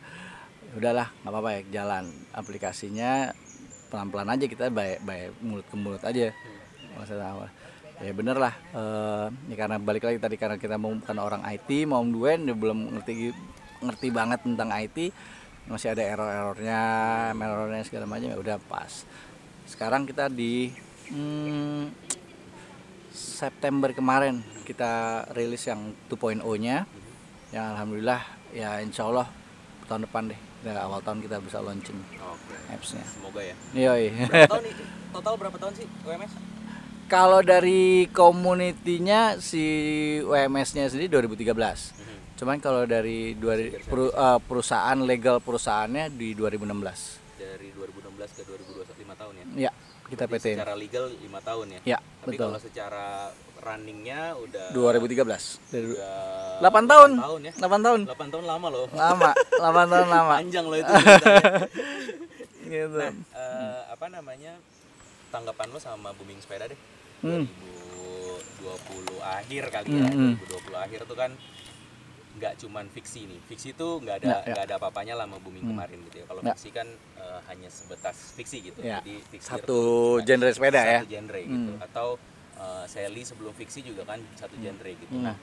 Udahlah 0.73 1.07
nggak 1.15 1.31
apa-apa 1.31 1.49
ya 1.53 1.61
jalan 1.71 2.03
aplikasinya 2.33 3.31
pelan-pelan 3.87 4.27
aja 4.27 4.45
kita 4.45 4.67
baik 4.67 4.99
baik 5.01 5.29
mulut 5.39 5.63
ke 5.63 5.75
mulut 5.75 6.01
aja. 6.01 6.33
Masalah 6.93 7.27
awal 7.31 7.49
ya 7.97 8.11
bener 8.13 8.37
lah 8.37 8.53
eh, 8.77 9.27
ya 9.49 9.55
karena 9.57 9.77
balik 9.81 10.05
lagi 10.05 10.21
tadi 10.21 10.35
karena 10.37 10.57
kita 10.61 10.77
mau 10.77 10.93
bukan 10.93 11.17
orang 11.17 11.41
IT 11.49 11.89
mau 11.89 12.05
duen 12.05 12.45
dia 12.45 12.53
belum 12.53 12.93
ngerti 12.97 13.33
ngerti 13.81 14.07
banget 14.13 14.45
tentang 14.45 14.69
IT 14.69 14.97
masih 15.67 15.91
ada 15.97 16.03
error-errornya 16.05 16.81
errornya 17.33 17.83
segala 17.83 18.05
macam 18.05 18.29
ya 18.29 18.37
udah 18.37 18.57
pas 18.69 19.03
sekarang 19.67 20.05
kita 20.07 20.29
di 20.29 20.71
hmm, 21.11 21.91
September 23.11 23.91
kemarin 23.91 24.45
kita 24.63 25.25
rilis 25.33 25.65
yang 25.65 25.91
2.0 26.07 26.39
nya 26.61 26.85
yang 27.49 27.75
alhamdulillah 27.75 28.21
ya 28.53 28.79
insya 28.79 29.09
Allah 29.09 29.27
tahun 29.87 30.05
depan 30.05 30.31
deh 30.31 30.39
ya, 30.63 30.83
awal 30.83 30.99
tahun 31.01 31.23
kita 31.23 31.41
bisa 31.41 31.63
launching 31.63 31.97
Oke. 32.19 32.55
appsnya 32.71 33.03
Semoga 33.07 33.41
ya. 33.41 33.55
Tahun 34.51 34.63
nih? 34.63 34.73
Total 35.15 35.33
berapa 35.39 35.57
tahun 35.57 35.73
sih 35.79 35.87
UMS? 36.03 36.56
Kalau 37.07 37.39
dari 37.39 38.11
community-nya 38.11 39.39
si 39.39 39.63
WMS-nya 40.21 40.91
sendiri 40.91 41.07
2013. 41.09 41.95
Mhm. 41.95 42.15
Cuman 42.35 42.57
kalau 42.59 42.83
dari 42.83 43.31
dua, 43.33 43.55
peru- 43.81 44.11
eh, 44.11 44.39
perusahaan 44.43 44.99
legal 44.99 45.39
perusahaannya 45.39 46.11
di 46.11 46.35
2016. 46.35 47.17
Dari 47.39 47.71
2016 47.71 48.29
ke 48.29 48.41
2021 48.43 48.91
5 48.99 49.15
tahun 49.15 49.33
ya. 49.33 49.45
Ya, 49.67 49.71
kita 50.05 50.27
PT. 50.27 50.45
Secara 50.59 50.75
legal 50.75 51.07
5 51.09 51.39
tahun 51.39 51.65
ya. 51.71 51.79
Ya, 51.95 51.99
Tapi 52.21 52.35
betul. 52.35 52.51
kalau 52.51 52.59
secara 52.59 53.07
runningnya 53.57 54.35
udah 54.37 54.65
2013. 54.69 55.43
Dari 55.71 55.87
udah 55.87 56.59
8 56.59 56.83
tahun. 56.85 57.11
tahun 57.17 57.39
ya. 57.41 57.53
8 57.55 57.81
tahun. 57.81 58.01
8 58.05 58.31
tahun 58.35 58.45
lama 58.45 58.67
loh. 58.67 58.85
Lama, 58.91 59.31
8 59.31 59.87
tahun 59.87 60.07
lama. 60.11 60.33
Panjang 60.43 60.65
loh 60.67 60.77
itu. 60.77 60.93
Gitu. 62.67 62.99
nah, 62.99 63.15
eh, 63.15 63.79
apa 63.95 64.11
namanya? 64.11 64.59
Tanggapan 65.27 65.67
lo 65.69 65.79
sama 65.79 66.11
booming 66.13 66.39
sepeda 66.39 66.65
deh. 66.65 66.79
Hmm. 67.19 67.45
2020 68.57 69.19
akhir 69.19 69.63
kali 69.69 69.87
ya. 69.91 70.07
Hmm, 70.07 70.33
hmm. 70.33 70.33
2020 70.39 70.75
akhir 70.77 70.99
tuh 71.03 71.17
kan 71.17 71.31
nggak 72.37 72.53
cuman 72.61 72.85
fiksi 72.87 73.25
nih 73.25 73.41
fiksi 73.49 73.73
itu 73.73 73.87
nggak 73.97 74.21
ada 74.21 74.29
Ya, 74.29 74.37
ya. 74.37 74.53
nggak 74.53 74.65
ada 74.69 74.75
apa-apanya 74.77 75.17
lah 75.17 75.25
sama 75.25 75.41
booming 75.41 75.65
Hmm. 75.65 75.73
kemarin 75.73 75.97
gitu 76.05 76.21
ya 76.21 76.25
kalau 76.29 76.41
Ya. 76.41 76.53
fiksi 76.53 76.69
kan 76.69 76.85
eh, 77.17 77.39
hanya 77.49 77.65
sebatas 77.67 78.13
fiksi 78.37 78.57
gitu 78.61 78.77
Ya. 78.79 79.01
jadi 79.01 79.25
fiksi 79.25 79.47
Satu 79.49 79.79
genre 80.21 80.53
sepeda 80.53 80.77
ya. 80.79 81.01
satu 81.01 81.09
genre 81.09 81.39
gitu 81.41 81.71
Hmm. 81.73 81.81
atau 81.81 82.07
eh, 82.53 82.85
Sally 82.85 83.21
sebelum 83.21 83.53
fiksi 83.53 83.81
juga 83.81 84.05
kan 84.05 84.21
satu 84.33 84.53
genre 84.55 84.85
gitu 84.91 85.09
Hmm. 85.11 85.25
nah 85.25 85.35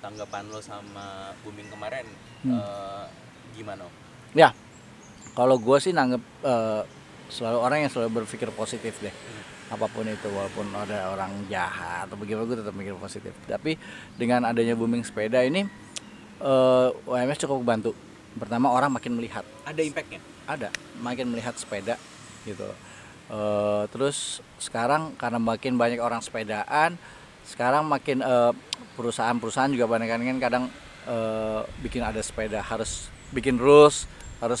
tanggapan 0.00 0.48
lo 0.48 0.58
sama 0.58 1.06
booming 1.44 1.68
kemarin 1.68 2.08
Hmm. 2.42 2.56
eh, 2.56 3.04
gimana 3.52 3.84
Ya, 4.32 4.56
kalau 5.36 5.60
gue 5.60 5.76
sih 5.78 5.92
nanggep 5.92 6.24
eh, 6.42 6.82
selalu 7.32 7.58
orang 7.64 7.78
yang 7.88 7.90
selalu 7.90 8.22
berpikir 8.22 8.52
positif 8.52 9.00
deh. 9.00 9.14
Apa 9.72 9.88
pun 9.88 10.04
itu, 10.04 10.28
walaupun 10.28 10.68
ada 10.76 11.08
orang 11.08 11.48
jahat 11.48 12.04
atau 12.04 12.20
bagaimana, 12.20 12.44
gue 12.44 12.60
tetap 12.60 12.76
mikir 12.76 12.92
positif. 13.00 13.32
Tapi 13.48 13.80
dengan 14.20 14.44
adanya 14.44 14.76
booming 14.76 15.00
sepeda 15.00 15.40
ini, 15.40 15.64
eh, 16.44 16.88
UMS 17.08 17.40
cukup 17.40 17.64
bantu. 17.64 17.96
Pertama 18.36 18.68
orang 18.68 18.92
makin 18.92 19.16
melihat, 19.16 19.48
ada 19.64 19.80
impactnya 19.80 20.20
ada, 20.46 20.68
makin 21.00 21.30
melihat 21.30 21.54
sepeda 21.56 21.96
gitu. 22.44 22.66
Eh, 23.32 23.82
terus 23.88 24.42
sekarang 24.58 25.14
karena 25.16 25.38
makin 25.38 25.78
banyak 25.78 26.02
orang 26.02 26.20
sepedaan, 26.20 26.98
sekarang 27.46 27.86
makin 27.86 28.20
eh, 28.20 28.52
perusahaan-perusahaan 28.98 29.72
juga 29.72 29.88
banyak 29.88 30.08
kan 30.10 30.38
kadang 30.42 30.64
eh, 31.08 31.60
bikin 31.80 32.02
ada 32.04 32.20
sepeda 32.20 32.60
harus 32.60 33.08
bikin 33.32 33.56
rules 33.56 34.04
harus 34.44 34.60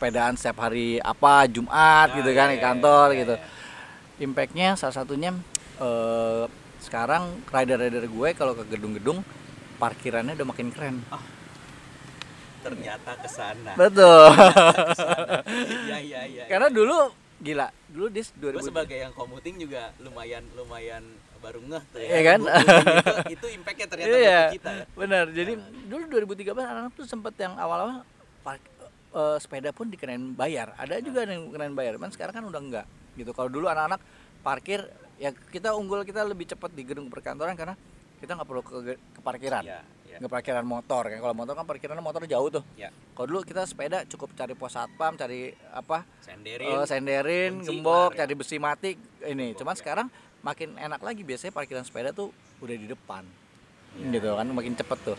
sepedaan 0.00 0.32
setiap 0.32 0.64
hari 0.64 0.96
apa 0.96 1.44
Jumat 1.44 2.08
Ah, 2.08 2.16
gitu 2.16 2.32
iya, 2.32 2.38
kan 2.40 2.48
iya, 2.48 2.54
di 2.56 2.58
kantor 2.58 3.06
iya, 3.12 3.18
gitu. 3.20 3.34
iya. 3.36 4.24
Impactnya 4.24 4.68
salah 4.72 4.96
satunya 4.96 5.36
eh, 5.76 6.44
sekarang 6.80 7.44
rider-rider 7.52 8.08
gue 8.08 8.28
kalau 8.32 8.56
ke 8.56 8.64
gedung-gedung 8.64 9.20
parkirannya 9.76 10.32
udah 10.32 10.48
makin 10.48 10.72
keren. 10.72 10.96
ternyata 12.60 13.16
ke 13.16 13.28
sana 13.28 13.72
Betul. 13.72 14.36
ya 15.88 15.96
ya 16.00 16.20
ya 16.28 16.44
Karena 16.44 16.68
dulu 16.68 17.08
gila, 17.40 17.68
dulu 17.88 18.06
dis 18.08 18.32
gue 18.36 18.52
2000 18.52 18.68
sebagai 18.68 18.96
yang 18.96 19.12
commuting 19.12 19.56
juga 19.60 19.92
lumayan 19.96 20.44
lumayan 20.52 21.00
baru 21.40 21.56
ngeh 21.64 21.84
tuh 21.88 22.00
ya. 22.04 22.08
Iya 22.08 22.20
kan? 22.20 22.40
Itu, 22.44 23.16
itu 23.32 23.46
impactnya 23.56 23.86
ternyata 23.88 24.12
Iya, 24.12 24.40
buat 24.44 24.56
kita 24.60 24.70
benar. 24.92 25.24
Jadi 25.32 25.52
dulu 25.88 26.02
2013 26.12 26.52
anak-anak 26.52 26.92
tuh 26.92 27.06
sempet 27.08 27.32
yang 27.40 27.56
awal-awal 27.56 28.04
park, 28.44 28.60
eh, 29.14 29.36
sepeda 29.42 29.70
pun 29.74 29.90
dikenain 29.90 30.34
bayar. 30.34 30.74
Ada 30.78 31.02
juga 31.02 31.26
yang 31.26 31.50
dikenain 31.50 31.74
bayar. 31.74 31.96
Cuman 31.98 32.10
sekarang 32.14 32.34
kan 32.34 32.44
udah 32.46 32.60
enggak 32.60 32.86
gitu. 33.18 33.30
Kalau 33.34 33.50
dulu 33.50 33.66
anak-anak 33.66 34.00
parkir 34.40 34.80
ya 35.20 35.34
kita 35.52 35.76
unggul 35.76 36.00
kita 36.06 36.24
lebih 36.24 36.48
cepat 36.48 36.72
di 36.72 36.80
gedung 36.80 37.12
perkantoran 37.12 37.52
karena 37.52 37.76
kita 38.20 38.36
nggak 38.36 38.48
perlu 38.48 38.62
ke, 38.64 38.76
ke 38.96 39.20
parkiran. 39.20 39.64
Iya, 39.64 39.80
iya. 40.08 40.16
Nggak 40.20 40.32
parkiran 40.32 40.64
motor 40.64 41.02
kan. 41.08 41.18
Kalau 41.20 41.34
motor 41.36 41.54
kan 41.56 41.64
parkirannya 41.64 42.04
motor 42.04 42.22
jauh 42.28 42.48
tuh. 42.52 42.64
Ya, 42.76 42.92
Kalau 43.16 43.26
dulu 43.28 43.40
kita 43.44 43.64
sepeda 43.64 44.04
cukup 44.08 44.32
cari 44.36 44.52
pos 44.52 44.76
satpam, 44.76 45.16
cari 45.16 45.52
apa? 45.72 46.04
senderin. 46.20 46.68
Eh, 46.68 46.84
senderin, 46.88 47.52
kunci, 47.60 47.68
gembok, 47.80 48.12
kelar 48.12 48.16
ya. 48.16 48.18
cari 48.24 48.34
besi 48.36 48.56
mati 48.60 48.90
ini. 49.24 49.52
Gembok, 49.52 49.58
Cuman 49.64 49.74
ya. 49.76 49.80
sekarang 49.80 50.06
makin 50.40 50.68
enak 50.76 51.00
lagi 51.04 51.20
biasanya 51.24 51.52
parkiran 51.52 51.84
sepeda 51.84 52.12
tuh 52.12 52.32
udah 52.60 52.76
di 52.76 52.88
depan. 52.88 53.24
Iya, 53.96 54.20
gitu 54.20 54.28
kan 54.36 54.46
makin 54.52 54.72
cepet 54.76 54.98
tuh. 55.02 55.18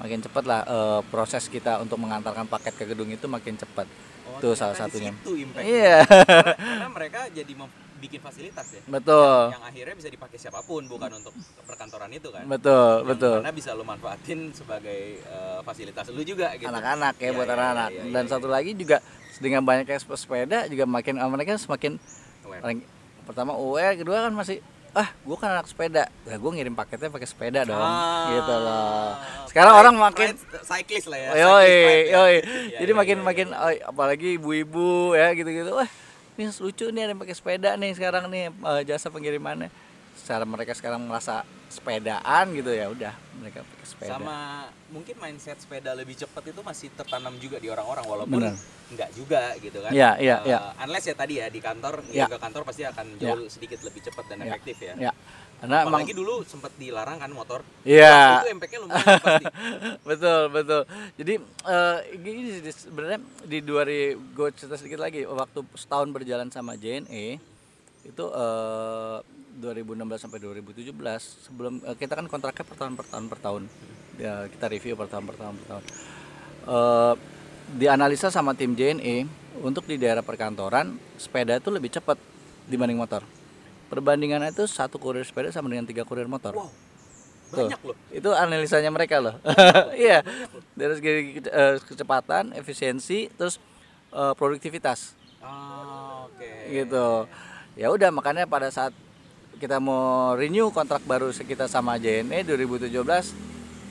Makin 0.00 0.18
cepet 0.24 0.44
lah 0.48 0.60
eh, 0.64 1.00
proses 1.12 1.44
kita 1.46 1.76
untuk 1.78 2.00
mengantarkan 2.00 2.48
paket 2.48 2.72
ke 2.72 2.84
gedung 2.88 3.12
itu 3.12 3.28
makin 3.28 3.54
cepet. 3.54 3.84
Oh, 4.24 4.40
Tuh 4.40 4.56
ternyata 4.56 4.60
salah 4.72 4.76
satunya. 4.88 5.12
Iya, 5.60 5.96
Karena, 6.08 6.56
karena 6.56 6.88
mereka 6.98 7.20
jadi 7.28 7.52
bikin 8.00 8.20
fasilitas 8.24 8.64
ya. 8.72 8.80
betul. 8.88 9.52
Yang 9.52 9.64
akhirnya 9.68 9.94
bisa 10.00 10.08
dipakai 10.08 10.38
siapa 10.40 10.64
pun 10.64 10.88
bukan 10.88 11.20
untuk 11.20 11.36
perkantoran 11.68 12.08
itu 12.08 12.32
kan. 12.32 12.48
Betul, 12.48 13.04
Yang 13.04 13.08
betul. 13.12 13.36
Mana 13.44 13.52
bisa 13.52 13.70
lu 13.76 13.84
manfaatin 13.84 14.40
sebagai 14.56 15.20
eh, 15.20 15.60
fasilitas 15.60 16.08
lu 16.08 16.24
juga 16.24 16.56
gitu. 16.56 16.64
Anak-anak 16.72 17.20
ya 17.20 17.28
Iya, 17.28 17.36
buat 17.36 17.44
iya, 17.44 17.54
anak-anak. 17.60 17.90
iya, 17.92 18.00
iya, 18.00 18.12
Dan 18.16 18.24
iya. 18.24 18.32
satu 18.32 18.48
lagi 18.48 18.72
juga 18.72 19.04
dengan 19.36 19.62
banyaknya 19.64 20.00
sepeda 20.00 20.58
juga 20.68 20.84
makin 20.88 21.16
mereka 21.28 21.60
semakin 21.60 22.00
Aware. 22.48 22.84
pertama 23.28 23.52
aware, 23.54 23.94
kedua 24.00 24.26
kan 24.28 24.32
masih 24.32 24.58
ah 24.90 25.08
gue 25.14 25.36
kan 25.38 25.54
anak 25.54 25.70
sepeda 25.70 26.10
nah 26.26 26.34
gue 26.34 26.50
ngirim 26.50 26.74
paketnya 26.74 27.08
pakai 27.08 27.28
sepeda 27.30 27.62
dong 27.62 27.78
Ah, 27.78 28.26
gitu 28.34 28.54
loh 28.54 29.10
sekarang 29.50 29.74
orang 29.74 29.94
makin 29.98 30.30
pride 30.38 30.62
cyclist 30.62 31.10
lah 31.10 31.18
ya. 31.18 31.30
Yoi, 31.34 31.66
pride 31.66 32.06
ya. 32.06 32.14
yoi. 32.14 32.36
Iya, 32.38 32.78
Jadi 32.86 32.92
iya, 32.94 33.00
makin 33.02 33.16
iya, 33.18 33.26
makin 33.26 33.48
iya. 33.50 33.82
apalagi 33.82 34.28
ibu-ibu 34.38 35.18
ya 35.18 35.34
gitu-gitu. 35.34 35.74
Wah, 35.74 35.90
ini 36.38 36.46
lucu 36.54 36.86
nih 36.94 37.02
ada 37.02 37.10
yang 37.10 37.18
pakai 37.18 37.34
sepeda 37.34 37.74
nih 37.74 37.90
sekarang 37.98 38.30
nih 38.30 38.54
eh, 38.54 38.82
jasa 38.86 39.10
pengirimannya. 39.10 39.66
Secara 40.14 40.46
mereka 40.46 40.78
sekarang 40.78 41.02
merasa 41.02 41.42
sepedaan 41.70 42.44
gitu 42.50 42.68
ya 42.68 42.86
udah 42.86 43.14
mereka 43.38 43.62
pakai 43.62 43.86
sepeda. 43.86 44.10
sama 44.12 44.36
mungkin 44.90 45.14
mindset 45.16 45.56
sepeda 45.56 45.94
lebih 45.94 46.12
cepat 46.14 46.42
itu 46.44 46.60
masih 46.60 46.90
tertanam 46.92 47.32
juga 47.38 47.56
di 47.56 47.66
orang-orang 47.66 48.04
walaupun 48.04 48.42
Benar. 48.42 48.54
nggak 48.90 49.10
juga 49.14 49.54
gitu 49.56 49.78
kan 49.78 49.90
Iya, 49.90 50.10
iya, 50.18 50.36
Eh, 50.40 50.50
iya. 50.50 50.58
unless 50.78 51.06
ya 51.06 51.14
tadi 51.14 51.38
ya 51.38 51.46
di 51.46 51.58
kantor 51.58 52.02
Iya. 52.04 52.26
ya 52.26 52.26
ke 52.26 52.36
kantor 52.36 52.62
pasti 52.64 52.82
akan 52.82 53.06
jauh 53.16 53.46
sedikit 53.46 53.78
lebih 53.80 54.02
cepat 54.02 54.24
dan 54.26 54.38
Iya. 54.40 54.48
efektif 54.50 54.76
ya 54.78 54.94
Ya. 55.00 55.12
Karena 55.60 55.84
emang 55.84 56.00
apalagi 56.00 56.16
dulu 56.16 56.40
sempat 56.42 56.72
dilarang 56.74 57.16
kan 57.16 57.30
motor 57.30 57.60
Iya. 57.80 58.42
itu 58.42 58.50
impactnya 58.50 58.78
lumayan 58.80 59.06
pasti 59.16 59.44
betul 60.10 60.40
betul 60.50 60.82
jadi 61.14 61.34
eh, 61.64 61.98
gini 62.16 62.40
sih, 62.58 62.72
sebenarnya 62.82 63.18
di 63.44 63.58
2000 63.60 64.34
gue 64.34 64.48
cerita 64.52 64.74
sedikit 64.74 64.98
lagi 64.98 65.22
waktu 65.22 65.62
setahun 65.74 66.10
berjalan 66.10 66.50
sama 66.50 66.74
JNE 66.74 67.38
itu 68.02 68.24
eh, 68.26 69.18
2016 69.58 70.22
sampai 70.22 70.38
2017 70.38 70.94
sebelum 71.50 71.82
eh, 71.82 71.96
kita 71.98 72.14
kan 72.14 72.26
kontraknya 72.30 72.62
per 72.62 72.76
tahun 72.78 72.94
per 72.94 73.06
tahun 73.10 73.24
per 73.26 73.38
tahun. 73.42 73.62
Ya, 74.20 74.46
kita 74.46 74.66
review 74.70 74.94
per 74.94 75.08
tahun 75.10 75.24
per 75.26 75.36
tahun 75.40 75.54
per 75.58 75.66
tahun. 75.66 75.84
Eh, 76.70 77.14
dianalisa 77.80 78.28
sama 78.30 78.54
tim 78.54 78.74
JNE 78.74 79.26
untuk 79.62 79.86
di 79.86 79.98
daerah 79.98 80.22
perkantoran 80.22 80.94
sepeda 81.18 81.58
itu 81.58 81.70
lebih 81.72 81.90
cepat 81.90 82.18
dibanding 82.70 82.98
motor. 82.98 83.26
Perbandingannya 83.90 84.54
itu 84.54 84.70
satu 84.70 85.02
kurir 85.02 85.26
sepeda 85.26 85.50
sama 85.50 85.66
dengan 85.66 85.86
tiga 85.86 86.06
kurir 86.06 86.30
motor. 86.30 86.54
Wow 86.54 86.70
Tuh. 87.50 87.66
banyak 87.66 87.80
loh. 87.82 87.96
Itu 88.14 88.30
analisanya 88.32 88.90
mereka 88.94 89.18
loh. 89.18 89.36
Iya 89.98 90.22
dari 90.78 90.92
segi 90.96 91.10
eh, 91.42 91.76
kecepatan 91.82 92.54
efisiensi 92.54 93.26
terus 93.34 93.58
eh, 94.14 94.34
produktivitas. 94.38 95.18
Ah, 95.42 96.30
oke. 96.30 96.50
Gitu. 96.70 97.08
Ya 97.74 97.90
udah 97.90 98.10
makanya 98.14 98.46
pada 98.46 98.70
saat 98.70 98.94
kita 99.60 99.76
mau 99.76 100.32
renew 100.32 100.72
kontrak 100.72 101.04
baru 101.04 101.28
kita 101.30 101.68
sama 101.68 102.00
JNE 102.00 102.48
2017 102.48 102.88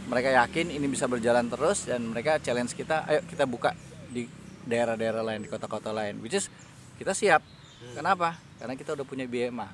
mereka 0.10 0.30
yakin 0.34 0.74
ini 0.74 0.90
bisa 0.90 1.06
berjalan 1.06 1.46
terus 1.46 1.86
dan 1.86 2.02
mereka 2.10 2.42
challenge 2.42 2.74
kita 2.74 3.06
ayo 3.06 3.22
kita 3.30 3.46
buka 3.46 3.78
di 4.10 4.26
daerah-daerah 4.66 5.22
lain 5.22 5.46
di 5.46 5.50
kota-kota 5.50 5.94
lain. 5.94 6.18
Which 6.22 6.34
is 6.34 6.50
kita 6.98 7.14
siap. 7.14 7.46
Kenapa? 7.94 8.38
Karena 8.58 8.74
kita 8.74 8.98
udah 8.98 9.06
punya 9.06 9.30
BMA 9.30 9.70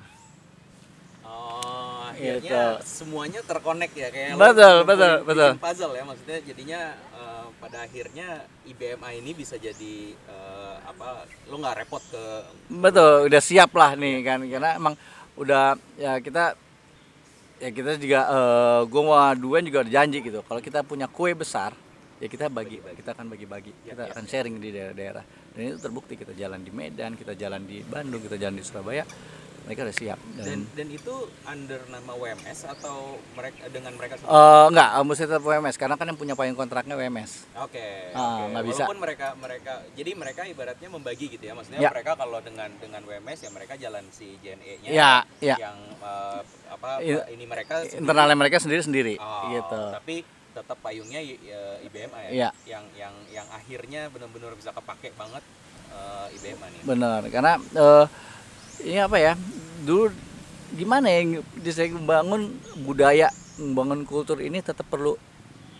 Oh, 1.26 2.06
Gitu. 2.14 2.46
akhirnya 2.46 2.78
semuanya 2.86 3.40
terkonek 3.42 3.90
ya 3.92 4.08
kayak 4.14 4.38
Betul, 4.38 4.86
betul, 4.86 5.12
betul. 5.26 5.50
puzzle 5.58 5.92
ya. 5.92 6.04
Maksudnya 6.06 6.38
jadinya 6.44 6.80
eh, 7.12 7.44
pada 7.58 7.78
akhirnya 7.82 8.28
IBMA 8.62 9.08
ini 9.18 9.34
bisa 9.34 9.58
jadi 9.58 10.14
eh, 10.14 10.74
apa 10.86 11.26
lo 11.50 11.56
nggak 11.58 11.76
repot 11.82 12.00
ke 12.06 12.24
Betul, 12.70 13.26
udah 13.26 13.42
siap 13.42 13.74
lah 13.74 13.98
nih 13.98 14.22
kan. 14.22 14.38
Karena 14.46 14.78
emang 14.78 14.94
udah 15.36 15.76
ya 16.00 16.18
kita 16.20 16.56
ya 17.56 17.68
kita 17.72 17.96
juga 17.96 18.20
eh 18.28 18.80
gue 18.88 19.02
mau 19.04 19.16
duluan 19.36 19.64
juga 19.64 19.84
udah 19.84 19.92
janji 19.92 20.20
gitu. 20.20 20.40
Kalau 20.44 20.60
kita 20.60 20.84
punya 20.84 21.08
kue 21.08 21.32
besar 21.36 21.72
ya 22.16 22.26
kita 22.32 22.48
bagi, 22.48 22.80
kita 22.80 23.12
akan 23.12 23.28
bagi-bagi, 23.28 23.72
Ya, 23.84 23.92
kita 23.92 24.02
ya, 24.08 24.12
akan 24.16 24.24
sharing 24.24 24.56
di 24.56 24.72
daerah-daerah. 24.72 25.24
Dan 25.52 25.60
itu 25.72 25.78
terbukti 25.80 26.16
kita 26.16 26.32
jalan 26.32 26.64
di 26.64 26.72
Medan, 26.72 27.12
kita 27.12 27.36
jalan 27.36 27.64
di 27.68 27.84
Bandung, 27.84 28.24
kita 28.24 28.40
jalan 28.40 28.56
di 28.56 28.64
Surabaya, 28.64 29.04
mereka 29.66 29.82
udah 29.82 29.96
siap. 29.96 30.18
dan 30.32 30.44
Dan 30.46 30.60
dan 30.72 30.88
itu 30.88 31.14
under 31.42 31.80
nama 31.86 32.12
WMS 32.12 32.58
atau 32.70 32.96
mereka 33.34 33.66
dengan 33.66 33.92
mereka 33.92 34.14
sendiri? 34.16 34.30
eh 34.32 34.64
enggak, 34.68 34.88
eh, 34.92 35.02
mesti 35.02 35.22
tetap 35.24 35.42
WMS 35.42 35.76
karena 35.76 35.94
kan 35.94 36.06
yang 36.06 36.14
punya 36.14 36.32
payung 36.32 36.54
kontraknya 36.54 36.94
WMS. 36.94 37.50
Oke. 37.58 38.14
Ah, 38.14 38.22
oke. 38.40 38.54
nggak 38.54 38.64
bisa. 38.64 38.82
Walaupun 38.84 39.00
mereka 39.00 39.28
mereka 39.34 39.72
jadi 39.92 40.10
mereka 40.14 40.40
ibaratnya 40.44 40.88
membagi 40.88 41.26
gitu 41.28 41.42
ya. 41.42 41.52
Maksudnya 41.52 41.80
Ya. 41.80 41.90
mereka 41.90 42.14
kalau 42.14 42.38
dengan 42.38 42.70
dengan 42.76 43.02
WMS 43.02 43.38
ya 43.40 43.50
mereka 43.50 43.74
jalan 43.74 44.06
si 44.08 44.38
JNE-nya 44.38 44.88
Ya, 44.88 45.12
ya. 45.40 45.56
yang 45.58 45.76
eh, 45.98 46.40
apa 46.68 47.02
ini 47.02 47.44
mereka 47.44 47.82
sendiri. 47.82 48.00
Internalnya 48.00 48.36
mereka 48.36 48.56
sendiri-sendiri 48.56 49.14
Oh, 49.16 49.50
gitu. 49.50 49.82
Tapi 49.92 50.16
tetap 50.52 50.78
payungnya 50.80 51.18
I- 51.18 51.42
eh, 51.42 51.84
IBMA 51.84 52.18
ya. 52.22 52.30
Iya. 52.30 52.48
Yang 52.64 52.84
yang 52.96 53.14
yang 53.34 53.46
akhirnya 53.50 54.08
benar-benar 54.08 54.54
bisa 54.54 54.70
kepake 54.70 55.10
banget 55.12 55.42
eh, 55.88 56.26
IBMA 56.32 56.66
nih. 56.68 56.80
Benar, 56.84 57.20
karena 57.26 57.52
eh, 57.58 58.06
ini 58.82 58.98
apa 59.00 59.16
ya? 59.16 59.32
Dulu 59.86 60.10
gimana 60.74 61.08
ya 61.08 61.40
bisa 61.62 61.86
membangun 61.88 62.52
budaya, 62.82 63.30
membangun 63.56 64.02
kultur 64.04 64.42
ini 64.42 64.60
tetap 64.60 64.84
perlu 64.90 65.16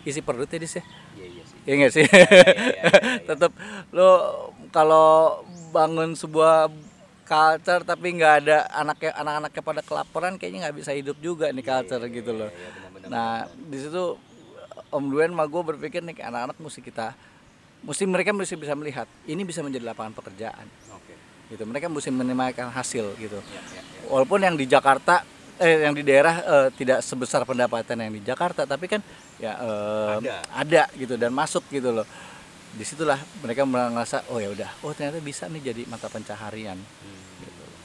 isi 0.07 0.23
perut 0.23 0.47
ya 0.47 0.59
Dis 0.61 0.79
ya. 0.79 0.83
Iya 1.17 1.25
iya 1.27 1.43
sih. 1.43 1.57
Iya 1.67 1.73
nggak 1.75 1.93
sih? 1.93 2.05
iya, 2.07 2.27
iya, 2.31 2.51
iya. 2.79 3.25
tetap 3.29 3.51
lo 3.91 4.11
kalau 4.71 5.43
bangun 5.75 6.15
sebuah 6.15 6.71
culture 7.27 7.83
tapi 7.83 8.15
nggak 8.15 8.33
ada 8.47 8.57
anaknya 8.71 9.11
anak-anaknya 9.19 9.61
pada 9.61 9.81
kelaparan 9.83 10.39
kayaknya 10.39 10.69
nggak 10.69 10.77
bisa 10.79 10.95
hidup 10.95 11.19
juga 11.19 11.51
nih 11.51 11.65
culture 11.65 12.03
gitu 12.07 12.31
loh. 12.31 12.49
Iya, 12.49 12.69
benar-benar. 12.71 13.07
Nah, 13.11 13.35
di 13.51 13.77
situ 13.83 14.15
Om 14.87 15.05
Duen 15.11 15.35
sama 15.35 15.43
gue 15.51 15.61
berpikir 15.75 15.99
nih 15.99 16.23
anak-anak 16.23 16.55
mesti 16.55 16.79
kita 16.79 17.11
mesti 17.83 18.03
mereka 18.09 18.33
mesti 18.33 18.55
bisa 18.57 18.73
melihat 18.73 19.05
ini 19.29 19.45
bisa 19.45 19.61
menjadi 19.61 19.85
lapangan 19.93 20.15
pekerjaan 20.17 20.65
Oke. 20.95 21.06
Gitu 21.47 21.63
mereka 21.63 21.87
mesti 21.87 22.09
minimalkan 22.09 22.67
hasil 22.67 23.15
gitu 23.15 23.39
Ya, 23.47 23.61
ya, 23.63 23.79
ya. 23.79 23.81
walaupun 24.07 24.39
yang 24.39 24.55
di 24.55 24.65
Jakarta 24.65 25.23
eh 25.57 25.81
yang 25.81 25.91
di 25.91 26.03
daerah 26.03 26.35
eh, 26.37 26.67
tidak 26.71 27.01
sebesar 27.01 27.41
pendapatan 27.41 27.97
yang 27.97 28.13
di 28.13 28.21
Jakarta 28.21 28.63
tapi 28.63 28.85
kan 28.85 29.01
ya 29.37 29.55
eh, 29.55 30.13
Ada. 30.19 30.35
ada 30.53 30.83
gitu 30.93 31.15
dan 31.15 31.31
masuk 31.31 31.65
gitu 31.67 31.89
loh 31.91 32.05
di 32.69 32.83
situlah 32.83 33.17
mereka 33.39 33.63
merasa 33.63 34.21
oh 34.27 34.37
ya 34.37 34.47
udah 34.47 34.69
oh 34.81 34.91
ternyata 34.91 35.17
bisa 35.17 35.47
nih 35.47 35.63
jadi 35.65 35.81
mata 35.85 36.07
pencaharian 36.07 36.77
Hmm. 36.77 37.15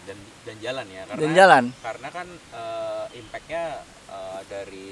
Dan 0.03 0.19
dan 0.43 0.57
jalan 0.59 0.87
ya 0.89 1.03
karena 1.07 1.21
dan 1.23 1.31
jalan 1.33 1.65
karena 1.79 2.09
kan 2.11 2.27
eh, 2.29 3.05
impactnya 3.15 3.63
eh, 4.11 4.41
dari 4.51 4.87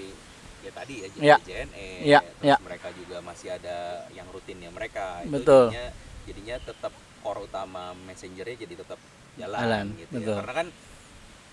ya 0.61 0.71
tadi 0.71 0.95
ya 0.97 1.09
Ya. 1.19 1.37
JNE 1.39 1.89
Ya, 2.01 2.21
terus 2.23 2.47
ya. 2.47 2.57
mereka 2.63 2.89
juga 2.95 3.17
masih 3.21 3.49
ada 3.51 3.77
yang 4.11 4.25
rutinnya 4.31 4.71
mereka 4.71 5.21
Betul. 5.27 5.69
jadinya 5.69 5.87
jadinya 6.25 6.57
tetap 6.63 6.93
core 7.21 7.41
utama 7.45 7.93
messengernya 8.05 8.57
jadi 8.59 8.75
tetap 8.81 8.99
jalan, 9.37 9.61
Jalan, 9.61 9.87
gitu 9.97 10.13
betul. 10.17 10.33
ya 10.33 10.39
karena 10.43 10.55
kan 10.55 10.69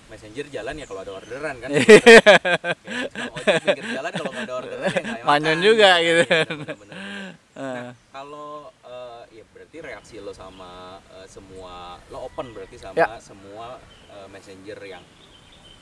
messenger 0.08 0.46
jalan 0.48 0.74
ya 0.74 0.86
kalau 0.88 1.02
ada 1.04 1.14
orderan 1.14 1.56
kan. 1.60 1.68
Kayak 3.44 3.60
pinggir 3.60 3.86
jalan 3.92 4.12
kalau 4.14 4.32
nggak 4.32 4.46
ada 4.48 4.56
orderan 4.56 4.92
ya 4.96 5.24
Manyon 5.24 5.60
juga 5.60 5.90
gitu. 6.00 6.22
Iya, 6.24 6.44
bener-bener. 6.48 6.96
Eh, 6.96 7.36
Nah, 7.58 7.90
kalau 8.14 8.70
eh, 8.86 9.24
ya 9.34 9.44
berarti 9.50 9.78
reaksi 9.82 10.22
lo 10.22 10.30
sama 10.30 11.02
eh, 11.12 11.26
semua 11.26 11.98
lo 12.08 12.24
open 12.24 12.54
berarti 12.54 12.78
sama 12.78 12.96
Ya. 12.96 13.18
semua 13.18 13.82
eh, 14.08 14.28
messenger 14.30 14.78
yang 14.80 15.04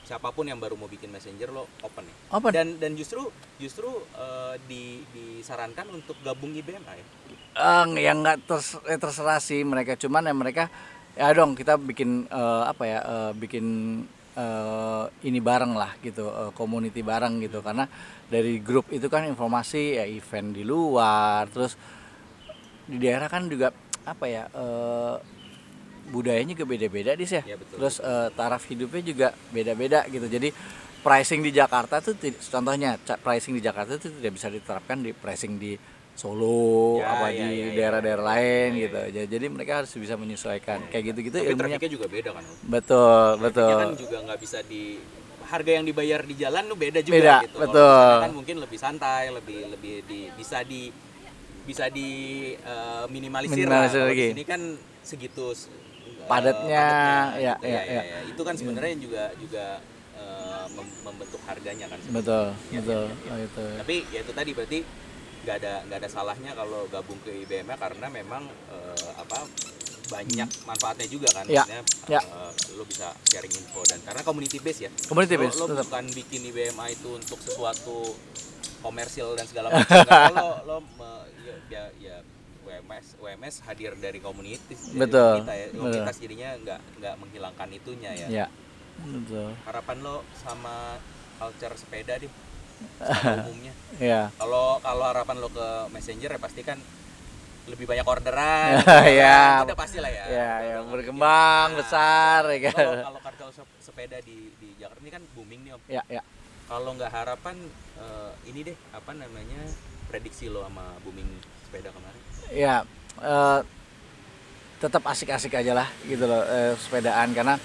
siapa 0.05 0.29
pun 0.29 0.45
yang 0.45 0.61
baru 0.61 0.77
mau 0.77 0.85
bikin 0.85 1.09
messenger 1.09 1.49
lo 1.49 1.65
open 1.81 2.05
ya. 2.05 2.15
apa 2.29 2.47
Dan 2.53 2.77
dan 2.77 2.93
justru 2.93 3.25
justru 3.57 3.89
eh, 4.13 4.55
di 4.69 5.01
disarankan 5.11 5.89
untuk 5.91 6.15
gabung 6.21 6.53
IBMA 6.53 6.93
ya. 6.93 7.05
Eh, 7.55 7.85
yang 7.99 8.21
nggak 8.21 8.45
ters- 8.45 8.83
eh, 8.85 8.99
terserah 9.01 9.41
sih 9.41 9.65
mereka 9.65 9.97
cuman 9.97 10.29
ya 10.29 10.35
mereka 10.37 10.63
ya 11.17 11.33
dong 11.33 11.57
kita 11.57 11.75
bikin 11.81 12.29
eh, 12.29 12.63
apa 12.69 12.83
ya 12.85 12.99
eh, 13.01 13.31
bikin 13.33 13.65
eh, 14.37 15.03
ini 15.25 15.39
bareng 15.41 15.73
lah 15.73 15.97
gitu 15.99 16.29
eh, 16.29 16.51
community 16.53 17.01
bareng 17.01 17.41
gitu 17.41 17.65
karena 17.65 17.89
dari 18.29 18.61
grup 18.61 18.91
itu 18.93 19.09
kan 19.09 19.25
informasi 19.25 19.97
ya 19.97 20.05
event 20.05 20.53
di 20.53 20.61
luar 20.61 21.49
terus 21.49 21.73
di 22.85 23.01
daerah 23.01 23.25
kan 23.25 23.49
juga 23.49 23.73
apa 24.05 24.25
ya 24.29 24.45
eh, 24.53 25.15
budayanya 26.09 26.53
juga 26.53 26.65
beda-beda 26.69 27.11
dis 27.17 27.33
ya 27.33 27.41
Ya, 27.43 27.57
betul, 27.57 27.75
terus 27.81 27.97
eh, 27.99 28.29
taraf 28.37 28.63
hidupnya 28.69 29.01
juga 29.01 29.27
beda-beda 29.49 30.05
gitu 30.07 30.25
jadi 30.29 30.49
pricing 31.01 31.41
di 31.45 31.51
Jakarta 31.53 32.01
tuh 32.01 32.17
contohnya 32.49 32.97
pricing 32.97 33.53
di 33.57 33.61
Jakarta 33.61 33.97
itu 33.97 34.09
tidak 34.09 34.31
bisa 34.33 34.47
diterapkan 34.49 35.01
di 35.05 35.13
pricing 35.13 35.57
di 35.61 35.73
Solo 36.15 37.03
Ya, 37.03 37.11
apa 37.11 37.27
ya, 37.27 37.43
di 37.43 37.49
ya, 37.59 37.65
ya, 37.67 37.75
daerah-daerah 37.75 38.23
ya, 38.23 38.29
lain 38.31 38.69
ya, 38.71 38.81
gitu 38.87 38.99
Ja- 39.11 39.27
jadi 39.35 39.45
mereka 39.51 39.71
harus 39.83 39.91
bisa 39.93 40.15
menyesuaikan 40.15 40.87
kayak 40.87 41.11
gitu-gitu 41.11 41.37
Tapi 41.43 41.51
ilmunya 41.51 41.79
juga 41.91 42.07
beda 42.07 42.29
kan. 42.31 42.45
betul 42.63 43.27
Trafiknya 43.35 43.43
betul 43.43 43.67
kan 43.75 43.89
juga 43.99 44.17
nggak 44.23 44.39
bisa 44.39 44.59
di 44.63 44.83
harga 45.45 45.71
yang 45.77 45.85
dibayar 45.85 46.19
di 46.25 46.35
jalan 46.39 46.63
tuh 46.71 46.77
beda 46.79 46.99
juga 47.05 47.15
Beda, 47.19 47.35
gitu. 47.45 47.57
Kalau 47.59 47.65
betul. 47.69 47.99
sana 48.01 48.15
kan 48.25 48.31
mungkin 48.33 48.55
lebih 48.63 48.79
santai, 48.81 49.23
lebih 49.29 49.59
lebih 49.77 49.95
di 50.09 50.19
bisa 50.33 50.57
di 50.65 50.89
bisa 51.67 51.85
di 51.91 52.09
eh, 52.57 53.05
minimalisir, 53.13 53.67
lah. 53.67 53.85
Minimalisir 53.85 54.01
Kalau 54.01 54.09
lagi. 54.09 54.25
di 54.25 54.31
sini 54.33 54.43
kan 54.47 54.61
segitu 55.05 55.45
padatnya, 56.25 56.85
ya, 57.37 57.53
gitu, 57.57 57.65
ya, 57.69 57.81
ya, 57.81 57.81
ya. 57.85 58.01
ya. 58.03 58.19
Itu 58.25 58.41
kan 58.41 58.55
sebenarnya 58.57 58.95
juga 58.97 59.23
juga 59.37 59.65
eh, 60.15 60.65
mem- 60.73 60.99
membentuk 61.05 61.41
harganya 61.45 61.85
kan. 61.89 61.99
sebenarnya. 62.01 62.19
betul 62.19 62.45
Ya, 62.71 62.79
betul 62.81 63.03
ya, 63.05 63.15
ya. 63.15 63.31
Oh, 63.33 63.39
itu 63.39 63.65
Tapi 63.79 63.95
ya 64.09 64.19
itu 64.21 64.31
tadi 64.33 64.51
berarti 64.51 64.79
nggak 65.45 65.55
ada 65.61 65.73
nggak 65.85 65.99
ada 66.01 66.09
salahnya 66.09 66.51
kalau 66.57 66.89
gabung 66.89 67.21
ke 67.21 67.31
IBM 67.45 67.69
karena 67.77 68.07
memang 68.09 68.43
eh, 68.49 69.09
apa 69.13 69.45
banyak 70.05 70.49
manfaatnya 70.65 71.05
juga 71.05 71.29
kan 71.33 71.45
Ya, 71.45 71.65
Maksudnya, 71.65 71.81
ya. 72.09 72.21
eh, 72.21 72.51
lo 72.77 72.83
bisa 72.85 73.09
sharing 73.25 73.53
info 73.53 73.81
dan 73.85 74.01
karena 74.01 74.21
community 74.21 74.57
base 74.57 74.85
ya 74.85 74.91
community 75.05 75.37
lo, 75.37 75.45
base 75.45 75.57
lo 75.57 75.65
tetap 75.69 75.85
bukan 75.85 76.05
bikin 76.13 76.41
IBMA 76.49 76.85
itu 76.89 77.09
untuk 77.13 77.37
sesuatu 77.41 78.13
komersil 78.81 79.33
dan 79.33 79.45
segala 79.45 79.69
macam 79.73 80.33
lo 80.33 80.49
lo 80.65 80.75
me- 80.81 81.25
ya, 81.41 81.55
ya, 81.69 81.83
ya 81.97 82.15
WMS 82.75 83.07
WMS 83.17 83.55
hadir 83.63 83.95
dari 83.95 84.19
komunitas 84.19 84.91
Betul, 84.91 85.43
kita 85.43 85.53
ya. 85.53 85.65
Betul. 85.71 85.79
komunitas 85.79 86.15
jadinya 86.19 86.49
nggak 86.59 86.79
nggak 86.99 87.13
menghilangkan 87.21 87.69
itunya 87.71 88.11
ya. 88.15 88.27
Ya 88.43 88.47
betul. 88.95 89.51
Harapan 89.63 89.97
lo 89.99 90.15
sama 90.35 90.99
culture 91.35 91.75
sepeda 91.75 92.15
deh 92.15 92.31
umumnya. 93.47 93.73
Ya. 93.97 94.27
Kalau 94.35 94.79
kalau 94.79 95.05
harapan 95.07 95.35
lo 95.39 95.47
ke 95.47 95.67
messenger 95.91 96.35
ya 96.35 96.39
pasti 96.39 96.61
kan 96.61 96.79
lebih 97.65 97.87
banyak 97.87 98.05
orderan. 98.05 98.77
Ya. 99.19 99.63
udah 99.63 99.77
pasti 99.77 99.97
lah 100.03 100.11
ya. 100.11 100.25
ya 100.29 100.51
udah 100.83 100.91
berkembang 100.91 101.69
Nah, 101.73 101.77
besar 101.79 102.41
ya 102.51 102.69
kalau 102.71 102.93
kan. 103.15 103.31
kalau 103.35 103.51
sepeda 103.79 104.19
di 104.21 104.51
di 104.59 104.75
Jakarta 104.77 105.01
ini 105.01 105.11
kan 105.11 105.23
booming 105.33 105.61
nih 105.65 105.71
om. 105.73 105.81
Ya 105.87 106.03
ya. 106.07 106.21
Kalau 106.65 106.97
nggak 106.97 107.11
harapan 107.13 107.55
eh, 107.99 108.31
ini 108.49 108.65
deh 108.65 108.77
apa 108.91 109.11
namanya 109.13 109.61
prediksi 110.05 110.49
lo 110.49 110.65
sama 110.65 110.93
booming 111.01 111.25
sepeda 111.65 111.89
kemarin 111.89 112.21
ya 112.51 112.85
eh, 113.21 113.59
tetap 114.75 115.01
asik-asik 115.07 115.55
aja 115.55 115.73
lah 115.73 115.87
gitu 116.05 116.25
loh 116.25 116.43
eh, 116.45 116.73
sepedaan. 116.77 117.31
Karena 117.31 117.55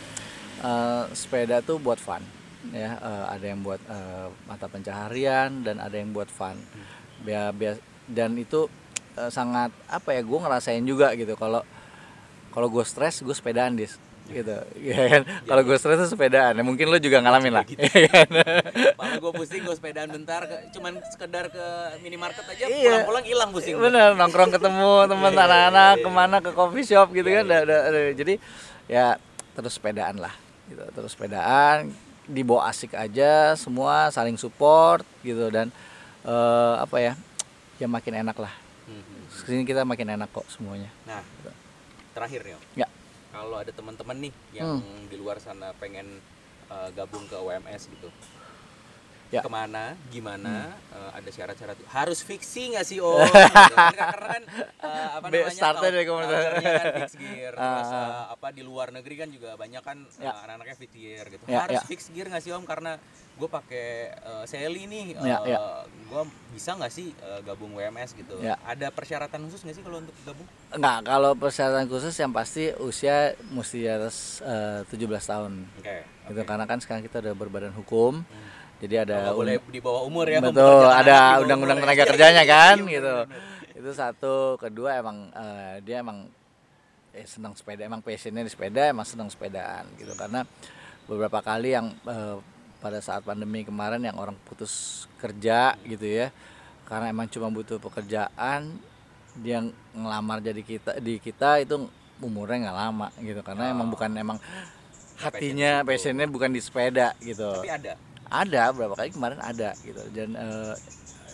eh, 0.62 1.02
sepeda 1.12 1.60
tuh 1.60 1.76
buat 1.76 1.98
fun 1.98 2.22
ya. 2.70 2.96
Eh, 2.96 3.24
ada 3.34 3.44
yang 3.44 3.60
buat 3.60 3.80
eh, 3.82 4.26
mata 4.46 4.66
pencaharian 4.66 5.64
dan 5.64 5.82
ada 5.82 5.96
yang 5.96 6.12
buat 6.12 6.30
fun. 6.30 6.56
Bia- 7.20 7.52
bia- 7.52 7.80
dan 8.08 8.32
itu 8.34 8.66
eh, 9.18 9.28
sangat 9.28 9.74
apa 9.86 10.16
ya 10.16 10.22
gue 10.22 10.38
ngerasain 10.38 10.84
juga 10.84 11.12
gitu. 11.18 11.34
Kalau 11.36 11.60
kalau 12.50 12.66
gue 12.66 12.82
stres 12.82 13.22
gue 13.22 13.34
sepedaan 13.34 13.78
dis 13.78 13.94
gitu 14.32 14.56
ya 14.78 14.98
kan 15.08 15.22
kalau 15.42 15.62
gue 15.62 15.76
stres 15.76 15.98
tuh 15.98 16.10
sepedaan 16.10 16.54
ya 16.54 16.62
mungkin 16.62 16.86
lo 16.86 16.96
juga 16.96 17.18
ngalamin 17.18 17.52
lah 17.52 17.64
Gitu. 17.66 17.82
Iya 17.82 18.08
kan? 18.08 18.28
Malah 18.94 19.18
gue 19.18 19.32
pusing 19.34 19.60
gue 19.60 19.74
sepedaan 19.74 20.08
bentar 20.08 20.42
ke, 20.42 20.56
cuman 20.72 20.92
sekedar 21.06 21.50
ke 21.50 21.64
minimarket 22.00 22.46
aja 22.46 22.64
Iya. 22.64 22.82
pulang-pulang 23.04 23.24
hilang 23.24 23.50
pusing 23.50 23.74
bener 23.76 24.14
nongkrong 24.14 24.50
ketemu 24.50 24.90
teman 25.06 25.20
Iya, 25.26 25.34
iya, 25.34 25.46
anak-anak 25.46 25.92
iya, 25.92 26.02
ke 26.02 26.10
mana 26.10 26.36
ke 26.38 26.50
coffee 26.50 26.86
shop 26.86 27.08
gitu 27.10 27.26
Iya, 27.26 27.42
kan 27.42 27.46
iya. 27.46 28.12
Jadi 28.14 28.34
ya 28.86 29.06
terus 29.52 29.74
sepedaan 29.74 30.16
lah 30.16 30.34
gitu 30.66 30.82
terus 30.90 31.10
sepedaan 31.12 31.90
dibawa 32.24 32.70
asik 32.70 32.94
aja 32.94 33.54
semua 33.54 34.08
saling 34.08 34.38
support 34.38 35.02
gitu 35.20 35.50
dan 35.50 35.74
eh, 36.22 36.74
apa 36.78 36.96
ya 36.96 37.12
ya 37.76 37.86
makin 37.86 38.14
enak 38.16 38.38
lah 38.38 38.54
Mhm. 38.86 39.46
sini 39.46 39.62
kita 39.62 39.82
makin 39.82 40.14
enak 40.14 40.30
kok 40.30 40.46
semuanya 40.46 40.90
Nah, 41.06 41.22
terakhir 42.10 42.42
nih. 42.42 42.54
Ya. 42.76 42.86
Kalau 43.30 43.56
ada 43.62 43.70
teman-teman 43.70 44.16
nih 44.28 44.32
yang 44.58 44.82
di 45.06 45.16
luar 45.16 45.38
sana 45.38 45.70
pengen 45.78 46.18
uh, 46.66 46.90
gabung 46.94 47.22
ke 47.30 47.38
WMS 47.38 47.86
gitu. 47.90 48.10
Ya. 49.30 49.40
Ke 49.40 49.48
mana, 49.48 49.94
gimana, 50.10 50.74
uh, 50.90 51.14
ada 51.14 51.30
syarat-syarat 51.30 51.78
harus 51.86 52.18
fiksi 52.18 52.74
nggak 52.74 52.82
sih 52.82 52.98
om? 52.98 53.22
Gitu 53.22 53.74
kan, 53.78 53.94
karena 53.94 54.26
kan 54.28 54.42
uh, 54.80 55.08
apa 55.16 55.26
namanya 55.30 55.54
startnya 55.54 55.78
tau- 55.80 55.94
dari 55.94 56.04
komunitas. 56.04 56.34
culture-nya 56.34 56.72
kan 56.74 56.86
fix 56.98 57.10
gear, 57.14 57.52
terus 57.62 57.86
Ah, 57.86 57.94
uh, 57.94 58.24
apa 58.34 58.46
di 58.50 58.62
luar 58.62 58.90
negeri 58.90 59.14
kan 59.16 59.28
juga 59.28 59.54
banyak 59.54 59.82
kan 59.82 59.98
uh, 60.02 60.18
Ya. 60.18 60.34
anak-anaknya 60.36 60.76
fix 60.76 60.90
gear 60.92 61.24
gitu. 61.28 61.42
Ya, 61.46 61.62
harus 61.62 61.78
ya. 61.78 61.86
fix 61.86 62.00
gear 62.10 62.26
nggak 62.26 62.42
sih 62.42 62.50
om? 62.50 62.66
Karena 62.66 62.98
gue 63.32 63.48
pakai 63.48 63.88
uh, 64.20 64.44
Sally 64.44 64.82
nih, 64.84 65.14
Ya, 65.16 65.38
ya. 65.40 65.58
gue 65.86 66.22
bisa 66.50 66.74
nggak 66.74 66.90
sih 66.90 67.14
uh, 67.20 67.38
gabung 67.40 67.70
WMS 67.72 68.10
gitu? 68.12 68.34
Ya. 68.42 68.58
Ada 68.62 68.90
persyaratan 68.90 69.46
khusus 69.46 69.62
nggak 69.62 69.76
sih 69.78 69.84
kalau 69.86 70.02
untuk 70.02 70.16
gabung? 70.26 70.46
Enggak, 70.70 70.98
kalau 71.06 71.30
persyaratan 71.34 71.86
khusus 71.86 72.14
yang 72.14 72.30
pasti 72.30 72.74
usia 72.76 73.38
mesti 73.46 73.78
di 73.78 73.86
atas 73.86 74.38
eh, 74.40 74.82
17 74.86 75.06
tahun 75.24 75.52
Oke. 75.78 75.98
gitu 76.26 76.42
karena 76.44 76.62
kan 76.62 76.78
sekarang 76.78 77.02
kita 77.02 77.18
udah 77.20 77.32
berbadan 77.32 77.70
hukum 77.72 78.22
jadi 78.80 79.04
ada 79.04 79.16
Nggak 79.28 79.36
boleh 79.36 79.54
di 79.68 79.80
bawah 79.80 80.02
umur 80.02 80.24
ya. 80.24 80.40
betul 80.40 80.88
ada 80.88 81.38
undang-undang 81.38 81.78
ya. 81.78 81.82
tenaga 81.84 82.04
kerjanya 82.06 82.44
kan 82.44 82.76
iya, 82.80 82.92
gitu 82.96 83.16
itu 83.76 83.90
satu 83.92 84.34
kedua 84.56 84.96
emang 84.96 85.28
eh, 85.30 85.74
dia 85.80 86.00
emang 86.00 86.28
eh, 87.12 87.24
senang 87.24 87.52
sepeda 87.52 87.84
emang 87.84 88.00
passionnya 88.00 88.40
di 88.40 88.48
sepeda 88.48 88.88
emang 88.88 89.04
senang 89.04 89.28
sepedaan 89.28 89.84
gitu 89.96 90.12
karena 90.14 90.44
beberapa 91.04 91.40
kali 91.40 91.72
yang 91.72 91.92
eh, 92.04 92.36
pada 92.76 92.98
saat 92.98 93.20
pandemi 93.20 93.60
kemarin 93.60 94.00
yang 94.00 94.16
orang 94.16 94.36
putus 94.42 95.04
kerja 95.16 95.76
gitu 95.82 96.04
ya 96.04 96.32
karena 96.84 97.08
emang 97.08 97.28
cuma 97.28 97.48
butuh 97.48 97.76
pekerjaan 97.76 98.80
dia 99.36 99.62
ngelamar 99.92 100.40
jadi 100.40 100.58
kita 100.58 100.98
di 100.98 101.16
kita 101.16 101.60
itu 101.60 101.86
umurnya 102.18 102.68
nggak 102.68 102.78
lama 102.78 103.08
gitu 103.16 103.40
karena 103.40 103.70
emang 103.70 103.88
Oh. 103.88 103.92
bukan 103.92 104.10
emang 104.14 104.38
hatinya 105.16 105.80
passionnya 105.82 106.24
bukan 106.26 106.48
di 106.48 106.58
sepeda 106.58 107.12
gitu 107.20 107.48
Tapi 107.54 107.68
ada. 107.70 107.94
Ada 108.30 108.70
beberapa 108.70 108.94
kali 108.96 109.10
kemarin 109.10 109.42
ada 109.42 109.74
gitu 109.82 110.00
dan 110.14 110.34
eh, 110.34 110.74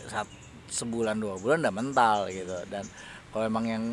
saat 0.08 0.28
sebulan 0.66 1.16
dua 1.16 1.36
bulan 1.38 1.62
udah 1.62 1.74
mental 1.74 2.26
gitu 2.28 2.56
dan 2.66 2.82
kalau 3.30 3.44
emang 3.46 3.64
yang 3.68 3.84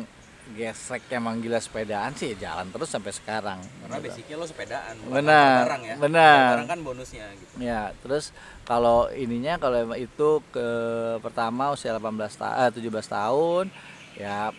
gesrek 0.52 1.08
emang 1.08 1.40
gila 1.40 1.56
sepedaan 1.56 2.12
sih 2.12 2.36
ya 2.36 2.52
jalan 2.52 2.68
terus 2.68 2.92
sampai 2.92 3.16
sekarang 3.16 3.64
Karena 3.80 3.96
basicnya 3.96 4.36
lo 4.36 4.44
sepedaan, 4.44 4.92
Benar, 5.08 5.64
barang 5.64 5.82
ya. 5.88 5.96
benar. 5.96 6.48
Barang 6.52 6.68
kan 6.68 6.80
bonusnya 6.84 7.24
gitu. 7.32 7.52
Ya, 7.64 7.96
terus 8.04 8.28
kalau 8.68 9.08
ininya 9.08 9.56
kalau 9.56 9.88
itu 9.96 10.44
ke 10.52 10.68
pertama 11.24 11.72
usia 11.72 11.96
18 11.96 12.12
tahun, 12.36 12.76
17 12.76 12.84
tahun, 13.08 13.64
ya 14.20 14.52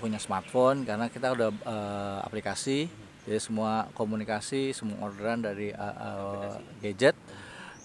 punya 0.00 0.16
smartphone 0.16 0.88
karena 0.88 1.12
kita 1.12 1.36
udah 1.36 1.52
eh, 1.52 2.18
aplikasi, 2.24 2.88
jadi 3.28 3.36
semua 3.36 3.92
komunikasi, 3.92 4.72
semua 4.72 5.04
orderan 5.04 5.44
dari 5.44 5.68
eh, 5.68 5.96
eh, 6.00 6.52
gadget, 6.80 7.16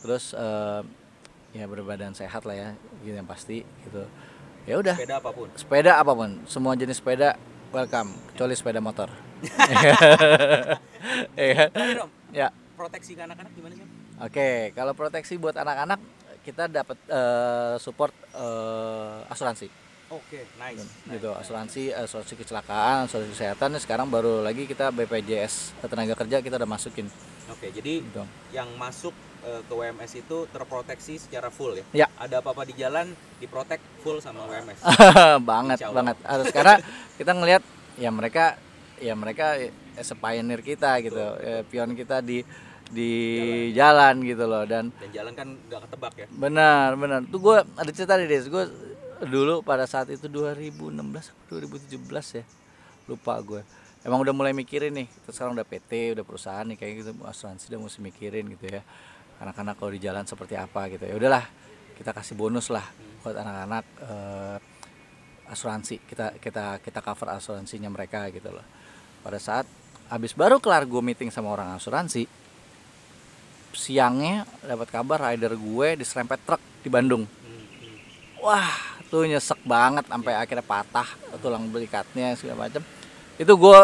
terus 0.02 0.34
eh, 0.34 0.82
ya 1.52 1.66
berbadan 1.68 2.12
sehat 2.12 2.43
lah 2.43 2.56
ya, 2.56 2.70
gitu 3.02 3.16
yang 3.16 3.30
pasti 3.30 3.62
gitu. 3.86 4.04
Ya 4.70 4.78
udah, 4.78 4.93
Sepeda 4.93 5.18
apa 5.18 5.30
pun. 5.34 5.49
sepeda 5.58 5.91
apa 5.97 6.12
pun, 6.14 6.30
semua 6.45 6.78
jenis 6.78 7.02
sepeda 7.02 7.34
welcome, 7.74 8.14
kecuali 8.34 8.54
sepeda 8.54 8.78
motor. 8.78 9.10
Rom, 11.97 12.10
ya. 12.30 12.49
proteksi 12.78 13.18
ke 13.18 13.22
anak-anak 13.26 13.52
gimana 13.58 13.74
sih? 13.74 13.86
Oke, 14.22 14.70
kalau 14.78 14.93
proteksi 14.93 15.34
buat 15.38 15.58
anak-anak 15.58 15.97
kita 16.45 16.70
dapat 16.70 16.97
eh, 17.10 17.76
support 17.82 18.14
eh, 18.34 19.34
asuransi, 19.34 19.66
Oke, 20.14 20.45
nice. 20.62 20.86
gitu. 21.10 21.34
Asuransi, 21.34 21.89
asuransi 21.89 22.34
kecelakaan, 22.38 23.10
asuransi 23.10 23.34
kesehatan. 23.34 23.78
Sekarang 23.82 24.14
baru 24.14 24.45
lagi 24.45 24.70
kita 24.70 24.93
BPJS 24.93 25.74
tenaga 25.89 26.14
kerja 26.14 26.38
kita 26.38 26.62
udah 26.62 26.70
masukin, 26.70 27.10
Oke, 27.49 27.74
jadi 27.74 28.06
gitu. 28.06 28.22
yang 28.54 28.70
masuk 28.78 29.14
eh, 29.46 29.62
ke 29.66 29.74
WMS 29.74 30.12
itu 30.22 30.38
terproteksi 30.50 31.18
secara 31.18 31.50
full 31.50 31.78
ya? 31.78 32.06
Ya. 32.06 32.08
Ada 32.18 32.39
apa-apa 32.42 32.66
di 32.66 32.74
jalan 32.78 33.12
diprotek 33.42 33.82
full 34.02 34.22
sama 34.22 34.46
WMS. 34.48 34.82
banget, 35.52 35.80
banget. 35.89 36.18
Harus 36.26 36.48
karena 36.50 36.76
kita 37.18 37.32
ngelihat 37.34 37.64
ya 38.00 38.10
mereka, 38.10 38.58
ya 39.02 39.14
mereka 39.14 39.58
as 39.98 40.10
a 40.12 40.18
pioneer 40.18 40.62
kita 40.64 40.98
gitu, 41.04 41.20
eh, 41.42 41.62
pion 41.68 41.92
kita 41.94 42.22
di 42.22 42.46
di 42.92 43.12
jalan 43.72 44.20
gitu 44.28 44.44
loh 44.46 44.68
dan 44.68 44.92
Dan 45.00 45.10
jalan 45.16 45.34
kan 45.34 45.48
nggak 45.56 45.82
ketebak 45.88 46.14
ya? 46.20 46.28
Benar, 46.28 47.00
benar. 47.00 47.20
Tuh 47.32 47.39
gue 47.39 47.58
ada 47.64 47.92
cerita 47.96 48.20
nih, 48.20 48.28
Des. 48.28 48.46
Gue 48.52 48.68
dulu 49.24 49.64
pada 49.64 49.88
saat 49.88 50.12
itu 50.12 50.28
2016 50.28 50.92
atau 51.32 51.56
2017 51.56 52.39
ya. 52.42 52.44
Lupa 53.08 53.39
gue. 53.39 53.64
Emang 54.04 54.20
udah 54.20 54.34
mulai 54.36 54.52
mikirin 54.52 54.92
nih. 54.92 55.08
Kita 55.08 55.32
sekarang 55.32 55.56
udah 55.56 55.68
PT, 55.68 56.20
udah 56.20 56.26
perusahaan 56.28 56.66
nih 56.68 56.78
kayak 56.78 56.94
gitu 57.00 57.12
asuransi 57.24 57.72
udah 57.72 57.80
mesti 57.80 58.00
mikirin 58.04 58.46
gitu 58.60 58.66
ya. 58.68 58.82
Anak-anak 59.42 59.76
kalau 59.82 59.92
di 59.92 60.02
jalan 60.02 60.24
seperti 60.30 60.54
apa 60.54 60.86
gitu. 60.94 61.10
Ya 61.10 61.18
udahlah, 61.18 61.46
kita 61.98 62.14
kasih 62.14 62.38
bonus 62.38 62.70
lah 62.70 62.86
buat 63.26 63.34
anak-anak 63.34 63.86
eh, 64.06 64.58
asuransi. 65.50 66.06
Kita 66.06 66.38
kita 66.38 66.80
kita 66.80 67.00
cover 67.02 67.34
asuransinya 67.34 67.89
mereka 67.89 68.30
gitu 68.30 68.54
loh. 68.54 68.66
Pada 69.22 69.42
saat 69.42 69.66
habis 70.08 70.38
baru 70.38 70.62
kelar 70.62 70.86
gue 70.86 71.02
meeting 71.02 71.34
sama 71.34 71.54
orang 71.54 71.74
asuransi, 71.74 72.26
siangnya 73.74 74.46
dapat 74.64 74.92
kabar 74.92 75.32
rider 75.32 75.58
gue 75.58 75.88
diserempet 76.00 76.39
truk 76.46 76.62
di 76.84 76.89
Bandung. 76.92 77.24
Wah, 78.42 78.74
tuh 79.14 79.30
nyesek 79.30 79.62
banget 79.64 80.10
sampai 80.10 80.34
akhirnya 80.34 80.66
patah 80.66 81.06
tulang 81.39 81.70
belikatnya 81.70 82.34
segala 82.34 82.68
macam. 82.68 82.82
Itu 83.38 83.54
gue 83.54 83.80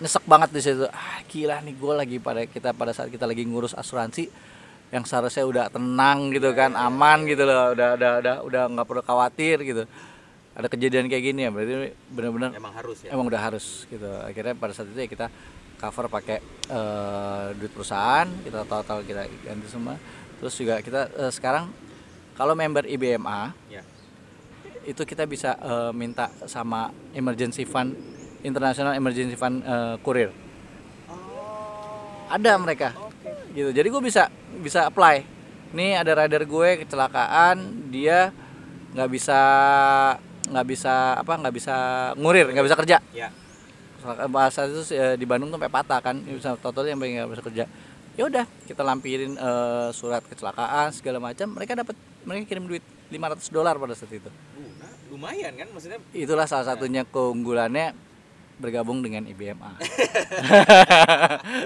nyesek 0.00 0.24
banget 0.24 0.50
di 0.54 0.60
situ. 0.64 0.86
Ah, 0.88 1.20
gila 1.28 1.60
nih 1.60 1.74
gue 1.76 1.92
lagi 1.92 2.16
pada 2.16 2.42
kita 2.48 2.72
pada 2.72 2.96
saat 2.96 3.12
kita 3.12 3.28
lagi 3.28 3.44
ngurus 3.44 3.76
asuransi 3.76 4.32
yang 4.88 5.04
seharusnya 5.04 5.44
udah 5.44 5.64
tenang 5.68 6.32
gitu 6.32 6.48
kan, 6.52 6.72
aman 6.72 7.24
gitu 7.24 7.44
loh, 7.44 7.76
udah 7.76 7.94
udah 7.94 8.12
udah 8.20 8.34
udah 8.42 8.62
nggak 8.72 8.86
perlu 8.86 9.02
khawatir 9.02 9.60
gitu. 9.62 9.84
Ada 10.52 10.66
kejadian 10.66 11.06
kayak 11.06 11.24
gini 11.24 11.40
ya, 11.44 11.50
berarti 11.52 11.94
benar-benar 12.10 12.50
Emang 12.50 12.74
harus 12.74 12.98
ya? 13.04 13.14
emang 13.14 13.26
udah 13.26 13.38
harus 13.38 13.86
gitu 13.86 14.10
akhirnya 14.18 14.58
pada 14.58 14.74
saat 14.74 14.90
itu 14.90 14.98
ya 14.98 15.06
kita 15.06 15.26
cover 15.78 16.10
pakai 16.10 16.42
eh, 16.66 17.46
duit 17.54 17.70
perusahaan 17.70 18.26
kita 18.42 18.66
total 18.66 19.06
kita 19.06 19.22
ganti 19.46 19.68
semua 19.70 19.94
terus 20.42 20.58
juga 20.58 20.82
kita 20.82 21.14
eh, 21.14 21.30
sekarang 21.30 21.70
kalau 22.34 22.58
member 22.58 22.82
IBMA 22.84 23.54
Ya. 23.70 23.86
itu 24.82 24.98
kita 25.06 25.30
bisa 25.30 25.54
eh, 25.54 25.92
minta 25.94 26.26
sama 26.50 26.90
emergency 27.14 27.62
fund 27.62 27.94
international 28.42 28.98
emergency 28.98 29.38
fund 29.38 29.62
eh, 29.62 29.94
kurir 30.02 30.34
Oh, 31.06 32.26
ada 32.28 32.58
mereka. 32.58 32.98
Gitu. 33.52 33.70
Jadi 33.70 33.88
gue 33.88 34.02
bisa 34.02 34.32
bisa 34.60 34.88
apply. 34.88 35.24
Nih 35.76 36.00
ada 36.00 36.24
rider 36.24 36.48
gue 36.48 36.84
kecelakaan 36.84 37.88
dia 37.92 38.32
nggak 38.96 39.10
bisa 39.12 39.40
nggak 40.48 40.66
bisa 40.66 41.20
apa 41.20 41.32
nggak 41.36 41.54
bisa 41.54 41.74
ngurir 42.16 42.46
nggak 42.52 42.66
bisa 42.66 42.78
kerja. 42.78 42.98
Ya. 43.12 43.28
bahasa 44.30 44.64
itu 44.64 44.94
eh, 44.94 45.18
di 45.18 45.26
Bandung 45.28 45.52
tuh 45.52 45.60
sampai 45.60 45.74
patah 45.74 46.00
kan 46.00 46.16
bisa 46.22 46.56
totalnya 46.56 46.96
sampai 46.96 47.08
nggak 47.18 47.30
bisa 47.34 47.44
kerja. 47.44 47.64
Ya 48.18 48.22
udah 48.24 48.44
kita 48.64 48.82
lampirin 48.82 49.36
eh, 49.36 49.88
surat 49.92 50.24
kecelakaan 50.24 50.94
segala 50.96 51.20
macam 51.20 51.52
mereka 51.52 51.76
dapat 51.76 51.94
mereka 52.24 52.44
kirim 52.48 52.64
duit 52.64 52.84
500 53.12 53.52
dolar 53.52 53.74
pada 53.76 53.94
saat 53.96 54.12
itu. 54.12 54.28
Uh, 54.28 54.68
lumayan 55.12 55.52
kan 55.56 55.68
maksudnya? 55.72 56.00
Itulah 56.12 56.44
salah 56.44 56.68
satunya 56.68 57.08
keunggulannya 57.08 58.07
bergabung 58.58 58.98
dengan 59.00 59.22
IBMA 59.24 59.70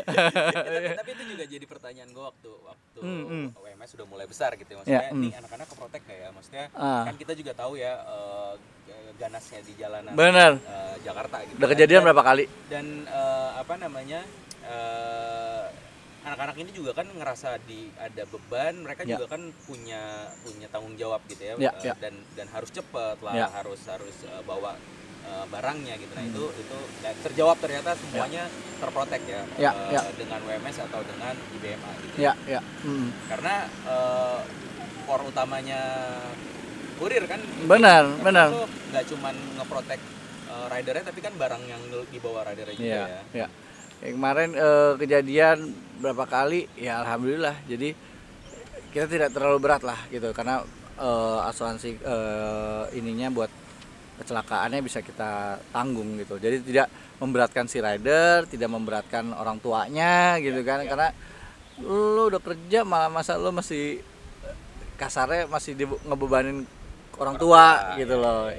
tapi, 0.06 0.88
tapi 0.94 1.10
itu 1.10 1.24
juga 1.26 1.44
jadi 1.46 1.64
pertanyaan 1.64 2.08
gue 2.08 2.24
waktu 2.24 2.50
waktu 2.62 2.80
Hmm, 3.02 3.24
hmm. 3.26 3.46
WMS 3.58 3.90
sudah 3.90 4.06
mulai 4.06 4.24
besar 4.24 4.54
gitu 4.54 4.68
ya 4.68 4.76
maksudnya 4.78 5.00
Ya, 5.00 5.10
hmm. 5.10 5.20
nih 5.20 5.32
anak-anak 5.34 5.66
keprotek 5.66 6.02
kayak 6.04 6.30
maksudnya 6.30 6.70
Ah. 6.72 7.02
kan 7.02 7.16
kita 7.16 7.32
juga 7.34 7.50
tahu 7.52 7.74
ya 7.74 7.98
eh, 7.98 8.52
ganasnya 9.14 9.58
di 9.60 9.72
jalanan 9.74 10.12
Bener. 10.12 10.52
eh, 10.56 10.96
Jakarta 11.00 11.42
gitu 11.42 11.56
udah 11.56 11.66
kan. 11.66 11.72
kejadian 11.74 11.98
Dan- 11.98 12.06
berapa 12.06 12.22
kali 12.22 12.44
dan 12.68 12.86
eh, 13.04 13.50
apa 13.56 13.74
namanya 13.76 14.20
anak-anak 16.22 16.54
ini 16.56 16.70
juga 16.70 16.94
kan 16.94 17.10
ngerasa 17.10 17.58
di 17.60 17.90
ada 17.98 18.22
beban 18.24 18.78
mereka 18.78 19.02
Ya. 19.02 19.18
juga 19.18 19.26
kan 19.28 19.42
punya 19.66 19.98
punya 20.38 20.70
tanggung 20.70 20.94
jawab 20.94 21.18
gitu 21.26 21.42
ya, 21.42 21.54
Ya, 21.58 21.72
Eh, 21.74 21.82
ya. 21.82 21.94
dan 21.98 22.14
dan 22.32 22.46
harus 22.48 22.70
cepet 22.70 23.18
lah 23.18 23.34
Ya. 23.34 23.46
harus 23.50 23.82
harus 23.84 24.14
bawa 24.42 24.78
eh, 25.22 25.44
barangnya 25.46 25.94
gitu 25.96 26.12
nah 26.12 26.22
Hmm. 26.22 26.30
itu 26.30 26.44
itu 26.56 26.78
terjawab 27.22 27.56
ternyata 27.58 27.94
semuanya 27.94 28.42
terprotek 28.78 29.22
ya, 29.24 29.42
Ya, 29.56 29.70
eh, 29.70 29.94
ya. 29.94 30.00
dengan 30.14 30.40
WMS 30.42 30.76
atau 30.82 31.00
dengan 31.02 31.34
IBMA 31.54 31.90
gitu 32.00 32.14
ya 32.18 32.32
ya 32.44 32.60
Mm. 32.82 33.08
karena 33.28 33.54
eh, 33.86 34.38
core 35.02 35.24
utamanya 35.26 35.80
kurir 36.96 37.24
kan 37.26 37.40
benar 37.66 38.04
Karena 38.06 38.22
benar 38.22 38.48
nggak 38.90 39.04
cuman 39.08 39.34
ngeprotek 39.56 40.00
eh, 40.46 40.66
ridernya 40.68 41.04
tapi 41.04 41.20
kan 41.20 41.34
barang 41.34 41.62
yang 41.64 41.82
dibawa 42.08 42.44
ridernya 42.44 42.74
juga 42.74 42.86
Iya, 42.86 43.02
ya 43.02 43.20
ya. 43.34 43.46
Kayak 43.98 44.12
kemarin 44.12 44.50
eh, 44.52 44.92
kejadian 44.98 45.58
berapa 45.98 46.26
kali, 46.26 46.66
ya 46.74 46.98
alhamdulillah. 46.98 47.54
Jadi 47.64 47.94
kita 48.90 49.06
tidak 49.06 49.30
terlalu 49.30 49.62
berat 49.62 49.86
lah 49.86 49.94
gitu, 50.10 50.34
karena 50.34 50.66
eh, 50.98 51.38
asuransi 51.46 52.02
eh, 52.02 52.84
ininya 52.92 53.30
buat 53.30 53.46
kecelakaannya 54.20 54.80
bisa 54.84 55.00
kita 55.00 55.62
tanggung 55.72 56.20
gitu. 56.20 56.36
Jadi 56.36 56.60
tidak 56.66 56.88
memberatkan 57.22 57.70
si 57.70 57.78
rider, 57.78 58.44
tidak 58.50 58.68
memberatkan 58.68 59.32
orang 59.32 59.62
tuanya 59.62 60.36
gitu 60.42 60.60
kan, 60.66 60.84
karena 60.84 61.14
lu 61.80 62.28
udah 62.28 62.42
kerja 62.42 62.84
malah 62.84 63.08
masa 63.08 63.40
lu 63.40 63.48
masih 63.54 64.04
kasarnya 65.00 65.48
masih 65.48 65.72
di, 65.74 65.84
ngebebanin 65.88 66.68
orang 67.18 67.36
tua 67.40 67.96
gitu 67.98 68.14
loh. 68.18 68.52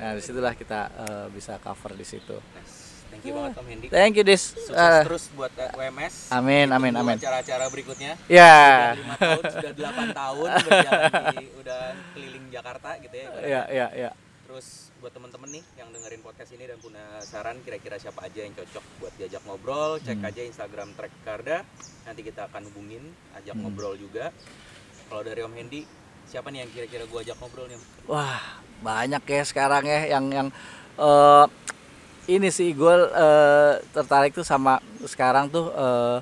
Nah 0.00 0.16
di 0.16 0.22
situlah 0.22 0.54
kita 0.54 0.80
eh, 0.92 1.26
bisa 1.32 1.56
cover 1.58 1.96
di 1.96 2.06
situ. 2.06 2.36
Nice. 2.36 2.80
Thank 3.10 3.26
you 3.26 3.34
banget 3.34 3.52
Om 3.58 3.66
Hendy. 3.66 3.86
Thank 3.90 4.14
you 4.16 4.24
Dis. 4.24 4.54
Sukses 4.54 4.78
Ah, 4.78 5.02
terus 5.02 5.26
buat 5.34 5.50
eh, 5.58 5.68
WMS. 5.74 6.30
Amin, 6.30 6.70
amin, 6.70 6.94
amin. 6.94 7.18
Acara-acara 7.18 7.66
berikutnya. 7.68 8.14
Ya, 8.30 8.94
Sudah 8.94 9.18
5 9.18 9.18
tahun, 9.18 9.42
sudah 9.50 9.72
8 9.74 10.20
tahun 10.22 10.48
berjalan 10.62 11.12
di, 11.34 11.46
udah 11.58 11.82
keliling 12.14 12.46
Jakarta 12.54 12.88
gitu 13.02 13.16
ya. 13.18 13.28
ya, 13.42 13.62
ya, 13.66 13.86
ya. 13.92 14.10
Terus 14.46 14.89
buat 15.00 15.10
teman-teman 15.10 15.48
nih 15.50 15.64
yang 15.74 15.88
dengerin 15.90 16.20
podcast 16.20 16.52
ini 16.52 16.64
dan 16.64 16.76
punya 16.76 17.00
saran 17.24 17.56
kira-kira 17.60 17.96
siapa 17.96 18.20
aja 18.22 18.44
yang 18.44 18.52
cocok 18.52 18.84
buat 19.00 19.12
diajak 19.16 19.40
ngobrol, 19.42 19.96
cek 19.98 20.12
Hmm. 20.14 20.28
aja 20.28 20.40
Instagram 20.44 20.92
Trek 20.92 21.12
Karda. 21.24 21.64
Nanti 22.04 22.20
kita 22.20 22.44
akan 22.46 22.68
hubungin, 22.68 23.00
ajak 23.32 23.56
Hmm. 23.56 23.64
ngobrol 23.64 23.96
juga. 23.96 24.28
Kalau 25.08 25.24
dari 25.24 25.40
Om 25.40 25.56
Hendy, 25.56 25.88
siapa 26.24 26.52
nih 26.52 26.62
yang 26.62 26.70
kira-kira 26.70 27.04
gua 27.06 27.24
ajak 27.24 27.36
ngobrol 27.40 27.66
nih? 27.66 27.80
Wah, 28.06 28.44
banyak 28.80 29.22
ya 29.22 29.42
sekarang 29.42 29.84
ya 29.84 30.00
yang 30.06 30.24
yang 30.28 30.48
eh, 30.96 31.46
ini 32.28 32.52
sih 32.52 32.70
gue 32.70 32.94
eh, 33.10 33.74
tertarik 33.90 34.30
tuh 34.30 34.44
sama 34.44 34.76
sekarang 35.02 35.48
tuh 35.48 35.72
eh, 35.72 36.18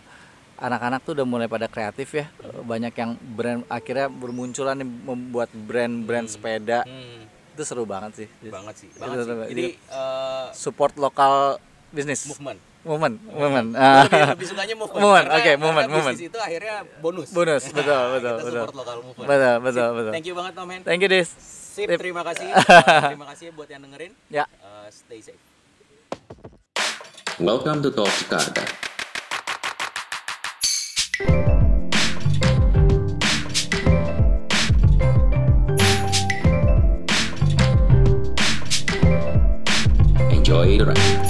anak-anak 0.56 1.02
tuh 1.02 1.14
udah 1.14 1.26
mulai 1.26 1.46
pada 1.46 1.66
kreatif 1.66 2.14
ya. 2.14 2.30
Eh, 2.38 2.62
Banyak 2.62 2.94
yang 2.94 3.10
brand 3.18 3.66
akhirnya 3.66 4.06
bermunculan 4.06 4.74
nih 4.76 4.86
membuat 4.86 5.50
brand-brand 5.50 6.24
Hmm. 6.24 6.32
sepeda. 6.32 6.78
Hmm, 6.84 7.17
Itu 7.58 7.66
seru 7.66 7.82
banget 7.82 8.14
sih. 8.14 8.28
banget 8.46 8.74
sih, 8.78 8.86
Itu 8.86 9.02
banget 9.02 9.18
sih. 9.18 9.26
seru. 9.26 9.42
Jadi 9.50 9.66
eh, 9.74 10.46
Support 10.54 10.94
lokal 10.94 11.58
bisnis. 11.90 12.30
movement. 12.30 12.62
Movement, 12.86 13.18
movement. 13.34 13.68
Ah. 13.74 14.06
lebih, 14.06 14.22
lebih 14.38 14.46
sukanya 14.46 14.74
movement. 14.78 15.02
Movement, 15.02 15.26
oke, 15.26 15.42
karena 15.42 15.58
movement, 15.58 15.88
movement. 15.90 16.16
itu 16.22 16.38
akhirnya 16.38 16.74
bonus. 17.02 17.28
Bonus, 17.34 17.62
betul, 17.74 17.98
betul, 18.14 18.30
kita 18.30 18.46
betul. 18.46 18.62
support 18.62 18.76
lokal 18.78 18.96
movement. 19.02 19.26
Betul, 19.26 19.54
betul, 19.58 19.82
Sip. 19.82 19.96
betul. 19.98 20.12
Thank 20.14 20.26
you 20.30 20.34
banget 20.38 20.52
Om 20.54 20.68
Hen. 20.70 20.80
Thank 20.86 21.00
you, 21.02 21.10
Dis. 21.10 21.28
Sip, 21.74 21.88
Sip. 21.90 21.98
terima 21.98 22.22
kasih. 22.22 22.46
Uh, 22.46 23.10
terima 23.10 23.26
kasih 23.34 23.50
buat 23.50 23.66
yang 23.66 23.82
dengerin. 23.82 24.14
Ya. 24.30 24.46
Uh, 24.62 24.86
stay 24.94 25.18
safe. 25.18 25.42
Welcome 27.42 27.82
to 27.82 27.90
Talk 27.90 28.14
Jakarta. 28.14 28.62
Enjoy 40.48 40.78
the 40.78 40.86
ride. 40.86 41.27